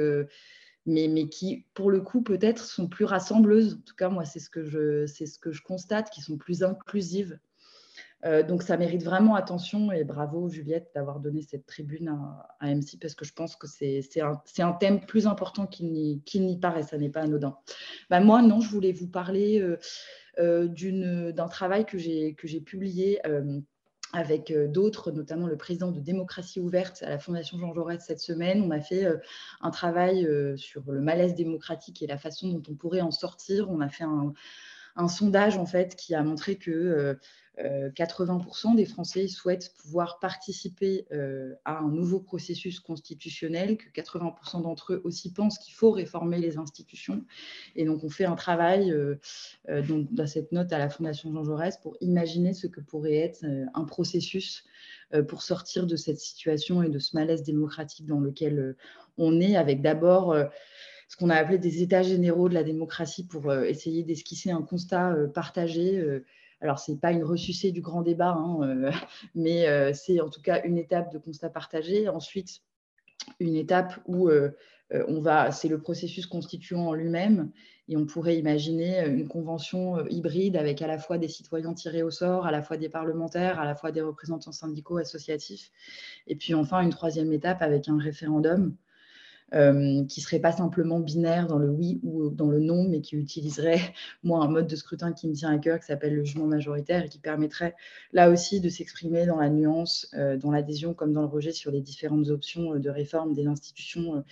mais, 0.86 1.30
qui, 1.30 1.68
pour 1.74 1.92
le 1.92 2.02
coup, 2.02 2.22
peut-être 2.22 2.64
sont 2.64 2.88
plus 2.88 3.06
rassembleuses. 3.06 3.76
En 3.76 3.86
tout 3.86 3.96
cas, 3.96 4.10
moi, 4.10 4.26
c'est 4.26 4.40
ce 4.40 4.50
que 4.50 4.64
je, 4.64 5.06
ce 5.06 5.40
que 5.40 5.52
je 5.52 5.62
constate, 5.62 6.10
qui 6.10 6.22
sont 6.22 6.38
plus 6.38 6.64
inclusives. 6.64 7.40
Euh, 8.24 8.44
donc, 8.44 8.62
ça 8.62 8.78
mérite 8.78 9.04
vraiment 9.04 9.36
attention 9.36 9.92
et 9.92 10.04
bravo, 10.04 10.48
Juliette, 10.48 10.92
d'avoir 10.94 11.20
donné 11.20 11.42
cette 11.42 11.66
tribune 11.66 12.10
à, 12.60 12.68
MC 12.68 13.00
parce 13.00 13.16
que 13.16 13.26
je 13.26 13.34
pense 13.34 13.56
que 13.56 13.68
c'est, 13.68 14.04
un, 14.22 14.74
thème 14.74 15.06
plus 15.06 15.26
important 15.26 15.66
qu'il 15.66 15.92
n'y, 15.92 16.60
paraît, 16.60 16.84
ça 16.84 16.98
n'est 16.98 17.10
pas 17.10 17.22
anodin. 17.22 17.58
Bah, 18.10 18.20
moi, 18.20 18.42
non, 18.42 18.60
je 18.62 18.70
voulais 18.70 18.92
vous 18.92 19.08
parler 19.08 19.60
euh, 19.60 19.78
euh, 20.40 21.32
d'un 21.32 21.48
travail 21.48 21.86
que 21.86 21.98
j'ai 21.98 22.62
publié 22.62 23.20
avec 24.14 24.52
euh, 24.52 24.68
d'autres, 24.68 25.12
notamment 25.12 25.48
le 25.48 25.58
président 25.58 25.92
de 25.92 26.00
Démocratie 26.00 26.60
ouverte 26.60 27.04
à 27.04 27.10
la 27.10 27.20
Fondation 27.20 27.58
Jean 27.58 27.74
Jaurès 27.74 28.04
cette 28.04 28.20
semaine. 28.20 28.62
On 28.62 28.72
a 28.72 28.80
fait 28.80 29.06
euh, 29.06 29.18
un 29.62 29.72
travail 29.72 30.26
euh, 30.26 30.58
sur 30.58 30.84
le 30.92 31.02
malaise 31.02 31.36
démocratique 31.36 32.02
et 32.02 32.08
la 32.08 32.18
façon 32.18 32.50
dont 32.50 32.64
on 32.70 32.76
pourrait 32.76 33.02
en 33.02 33.12
sortir. 33.12 33.70
On 33.70 33.80
a 33.80 33.90
fait 33.90 34.04
un, 34.04 34.34
un 34.96 35.08
sondage 35.08 35.58
en 35.58 35.66
fait 35.66 35.96
qui 35.96 36.16
a 36.16 36.24
montré 36.24 36.58
que 36.58 37.18
80% 37.60 38.74
euh, 38.74 38.76
des 38.76 38.86
Français 38.86 39.28
souhaitent 39.28 39.74
pouvoir 39.78 40.20
participer 40.20 41.06
euh, 41.12 41.54
à 41.66 41.80
un 41.80 41.90
nouveau 41.90 42.20
processus 42.20 42.80
constitutionnel, 42.80 43.78
que 43.78 43.90
80% 43.90 44.62
d'entre 44.62 44.94
eux 44.94 45.02
aussi 45.04 45.34
pensent 45.34 45.60
qu'il 45.60 45.74
faut 45.74 45.92
réformer 45.92 46.40
les 46.40 46.58
institutions. 46.58 47.24
Et 47.76 47.86
donc, 47.86 48.04
on 48.04 48.10
fait 48.10 48.26
un 48.26 48.36
travail 48.36 48.92
euh, 48.92 49.16
donc, 49.88 50.12
dans 50.14 50.28
cette 50.28 50.52
note 50.52 50.72
à 50.72 50.78
la 50.78 50.90
Fondation 50.90 51.34
Jean 51.34 51.44
Jaurès 51.44 51.78
pour 51.78 51.98
imaginer 52.00 52.54
ce 52.54 52.68
que 52.68 52.80
pourrait 52.80 53.16
être 53.16 53.46
un 53.74 53.84
processus 53.84 54.64
pour 55.28 55.42
sortir 55.42 55.88
de 55.88 55.98
cette 55.98 56.20
situation 56.20 56.82
et 56.84 56.90
de 56.90 57.00
ce 57.00 57.18
malaise 57.18 57.44
démocratique 57.44 58.06
dans 58.06 58.22
lequel 58.22 58.76
on 59.18 59.42
est, 59.42 59.58
avec 59.58 59.82
d'abord 59.82 60.36
ce 61.10 61.18
qu'on 61.18 61.30
a 61.30 61.36
appelé 61.36 61.58
des 61.58 61.82
états 61.82 62.02
généraux 62.02 62.48
de 62.48 62.54
la 62.54 62.64
démocratie 62.64 63.26
pour 63.26 63.54
essayer 63.54 64.04
d'esquisser 64.04 64.52
un 64.52 64.62
constat 64.62 65.16
partagé 65.34 66.22
alors, 66.62 66.78
ce 66.78 66.92
n'est 66.92 66.98
pas 66.98 67.12
une 67.12 67.24
ressucée 67.24 67.72
du 67.72 67.82
grand 67.82 68.04
débat, 68.04 68.36
hein, 68.38 68.60
euh, 68.62 68.92
mais 69.36 69.68
euh, 69.68 69.92
c'est 69.94 70.22
en 70.22 70.30
tout 70.30 70.42
cas 70.42 70.62
une 70.64 70.78
étape 70.78 71.12
de 71.12 71.18
constat 71.18 71.50
partagé. 71.50 72.08
Ensuite, 72.08 72.62
une 73.40 73.56
étape 73.56 74.00
où 74.06 74.30
euh, 74.30 74.52
on 75.08 75.22
va, 75.22 75.52
c'est 75.52 75.70
le 75.70 75.80
processus 75.80 76.28
constituant 76.28 76.94
lui-même, 76.94 77.52
et 77.88 77.98
on 77.98 78.06
pourrait 78.06 78.38
imaginer 78.38 79.06
une 79.08 79.28
convention 79.28 80.06
hybride 80.08 80.58
avec 80.58 80.82
à 80.82 80.88
la 80.88 80.98
fois 80.98 81.18
des 81.18 81.30
citoyens 81.30 81.74
tirés 81.74 82.04
au 82.04 82.12
sort, 82.12 82.46
à 82.46 82.52
la 82.52 82.62
fois 82.62 82.78
des 82.78 82.90
parlementaires, 82.90 83.60
à 83.60 83.66
la 83.66 83.74
fois 83.74 83.92
des 83.92 84.02
représentants 84.02 84.52
syndicaux, 84.52 84.98
associatifs, 84.98 85.72
et 86.28 86.36
puis 86.36 86.54
enfin 86.54 86.82
une 86.82 86.90
troisième 86.90 87.32
étape 87.32 87.62
avec 87.62 87.88
un 87.88 87.98
référendum 87.98 88.76
euh, 89.54 90.06
qui 90.06 90.20
ne 90.20 90.24
serait 90.24 90.40
pas 90.40 90.52
simplement 90.52 91.00
binaire 91.00 91.48
dans 91.48 91.58
le 91.58 91.70
oui 91.70 92.00
ou 92.04 92.30
dans 92.30 92.50
le 92.50 92.60
non, 92.60 92.88
mais 92.88 93.02
qui 93.02 93.16
utiliserait, 93.16 93.80
moi, 94.24 94.44
un 94.44 94.48
mode 94.48 94.68
de 94.68 94.76
scrutin 94.76 95.14
qui 95.14 95.28
me 95.28 95.34
tient 95.34 95.52
à 95.52 95.58
cœur, 95.58 95.80
qui 95.80 95.86
s'appelle 95.86 96.16
le 96.16 96.24
jugement 96.24 96.48
majoritaire, 96.48 97.06
et 97.06 97.10
qui 97.10 97.20
permettrait 97.20 97.76
là 98.14 98.30
aussi 98.30 98.62
de 98.62 98.70
s'exprimer 98.70 99.26
dans 99.26 99.38
la 99.38 99.50
nuance, 99.50 100.10
euh, 100.14 100.38
dans 100.38 100.52
l'adhésion 100.52 100.94
comme 100.94 101.14
dans 101.14 101.22
le 101.22 101.28
rejet 101.28 101.52
sur 101.52 101.72
les 101.72 101.82
différentes 101.82 102.30
options 102.30 102.76
de 102.76 102.90
réforme 102.90 103.34
des 103.34 103.48
institutions 103.48 104.24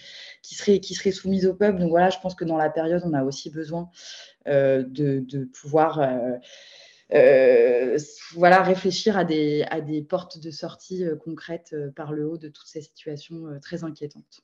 qui, 0.41 0.55
seraient, 0.55 0.79
qui 0.79 0.95
soumises 1.11 1.45
au 1.45 1.53
peuple. 1.53 1.79
Donc 1.79 1.89
voilà, 1.89 2.09
je 2.09 2.19
pense 2.19 2.35
que 2.35 2.45
dans 2.45 2.57
la 2.57 2.69
période, 2.69 3.01
on 3.05 3.13
a 3.13 3.23
aussi 3.23 3.49
besoin 3.49 3.89
de, 4.45 5.49
pouvoir 5.59 5.99
euh, 7.13 7.97
voilà, 8.33 8.61
réfléchir 8.61 9.17
à 9.17 9.25
des, 9.25 9.65
à 9.71 9.81
des 9.81 10.03
portes 10.03 10.39
de 10.39 10.51
sortie 10.51 11.03
euh, 11.03 11.15
concrètes 11.15 11.71
euh, 11.73 11.91
par 11.91 12.13
le 12.13 12.27
haut 12.27 12.37
de 12.37 12.49
toutes 12.49 12.67
ces 12.67 12.81
situations 12.81 13.59
très 13.61 13.83
inquiétantes. 13.83 14.43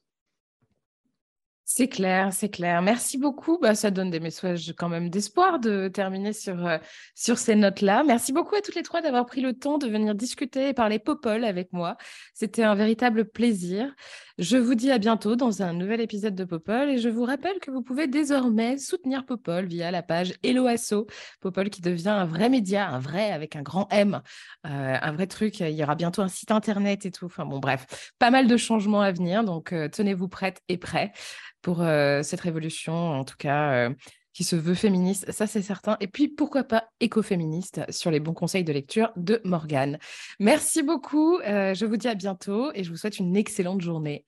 C'est 1.77 1.89
clair, 1.89 2.31
c'est 2.31 2.47
clair. 2.47 2.81
Merci 2.81 3.17
beaucoup. 3.17 3.57
Bah, 3.61 3.75
ça 3.75 3.91
donne 3.91 4.09
des 4.09 4.21
messages 4.21 4.73
quand 4.77 4.87
même 4.87 5.09
d'espoir 5.09 5.59
de 5.59 5.89
terminer 5.89 6.31
sur, 6.31 6.65
euh, 6.65 6.77
sur 7.15 7.37
ces 7.37 7.53
notes-là. 7.55 8.05
Merci 8.05 8.31
beaucoup 8.31 8.55
à 8.55 8.61
toutes 8.61 8.75
les 8.75 8.81
trois 8.81 9.01
d'avoir 9.01 9.25
pris 9.25 9.41
le 9.41 9.51
temps 9.51 9.77
de 9.77 9.85
venir 9.85 10.15
discuter 10.15 10.69
et 10.69 10.73
parler 10.73 10.99
Popol 10.99 11.43
avec 11.43 11.73
moi. 11.73 11.97
C'était 12.33 12.63
un 12.63 12.75
véritable 12.75 13.25
plaisir. 13.25 13.93
Je 14.37 14.55
vous 14.55 14.75
dis 14.75 14.89
à 14.89 14.99
bientôt 14.99 15.35
dans 15.35 15.63
un 15.63 15.73
nouvel 15.73 15.99
épisode 15.99 16.35
de 16.35 16.45
Popol 16.45 16.89
et 16.89 16.97
je 16.97 17.09
vous 17.09 17.25
rappelle 17.25 17.59
que 17.59 17.71
vous 17.71 17.81
pouvez 17.81 18.07
désormais 18.07 18.77
soutenir 18.77 19.25
Popol 19.25 19.65
via 19.65 19.91
la 19.91 20.01
page 20.01 20.33
Helloasso. 20.43 21.07
Popol 21.41 21.69
qui 21.69 21.81
devient 21.81 22.07
un 22.07 22.25
vrai 22.25 22.47
média, 22.47 22.87
un 22.87 22.99
vrai 22.99 23.31
avec 23.31 23.57
un 23.57 23.61
grand 23.61 23.89
M, 23.91 24.21
euh, 24.65 24.97
un 25.01 25.11
vrai 25.11 25.27
truc. 25.27 25.59
Il 25.59 25.71
y 25.71 25.83
aura 25.83 25.95
bientôt 25.95 26.21
un 26.21 26.29
site 26.29 26.51
internet 26.51 27.05
et 27.05 27.11
tout. 27.11 27.25
Enfin 27.25 27.45
bon, 27.45 27.59
bref, 27.59 28.13
pas 28.17 28.31
mal 28.31 28.47
de 28.47 28.55
changements 28.55 29.01
à 29.01 29.11
venir. 29.11 29.43
Donc 29.43 29.73
euh, 29.73 29.89
tenez-vous 29.89 30.29
prête 30.29 30.61
et 30.69 30.77
prêts 30.77 31.11
pour 31.65 31.81
euh, 31.81 32.21
cette 32.21 32.41
révolution, 32.41 32.93
en 32.93 33.23
tout 33.23 33.37
cas, 33.39 33.71
euh, 33.73 33.89
qui 34.33 34.43
se 34.43 34.55
veut 34.55 34.75
féministe, 34.75 35.31
ça 35.31 35.47
c'est 35.47 35.63
certain. 35.63 35.97
Et 35.99 36.05
puis, 36.05 36.27
pourquoi 36.27 36.63
pas 36.63 36.89
écoféministe 36.99 37.81
sur 37.89 38.11
les 38.11 38.19
bons 38.19 38.35
conseils 38.35 38.63
de 38.63 38.71
lecture 38.71 39.11
de 39.15 39.41
Morgane. 39.43 39.97
Merci 40.39 40.83
beaucoup, 40.83 41.39
euh, 41.39 41.73
je 41.73 41.87
vous 41.87 41.97
dis 41.97 42.07
à 42.07 42.13
bientôt 42.13 42.71
et 42.75 42.83
je 42.83 42.91
vous 42.91 42.97
souhaite 42.97 43.17
une 43.17 43.35
excellente 43.35 43.81
journée. 43.81 44.27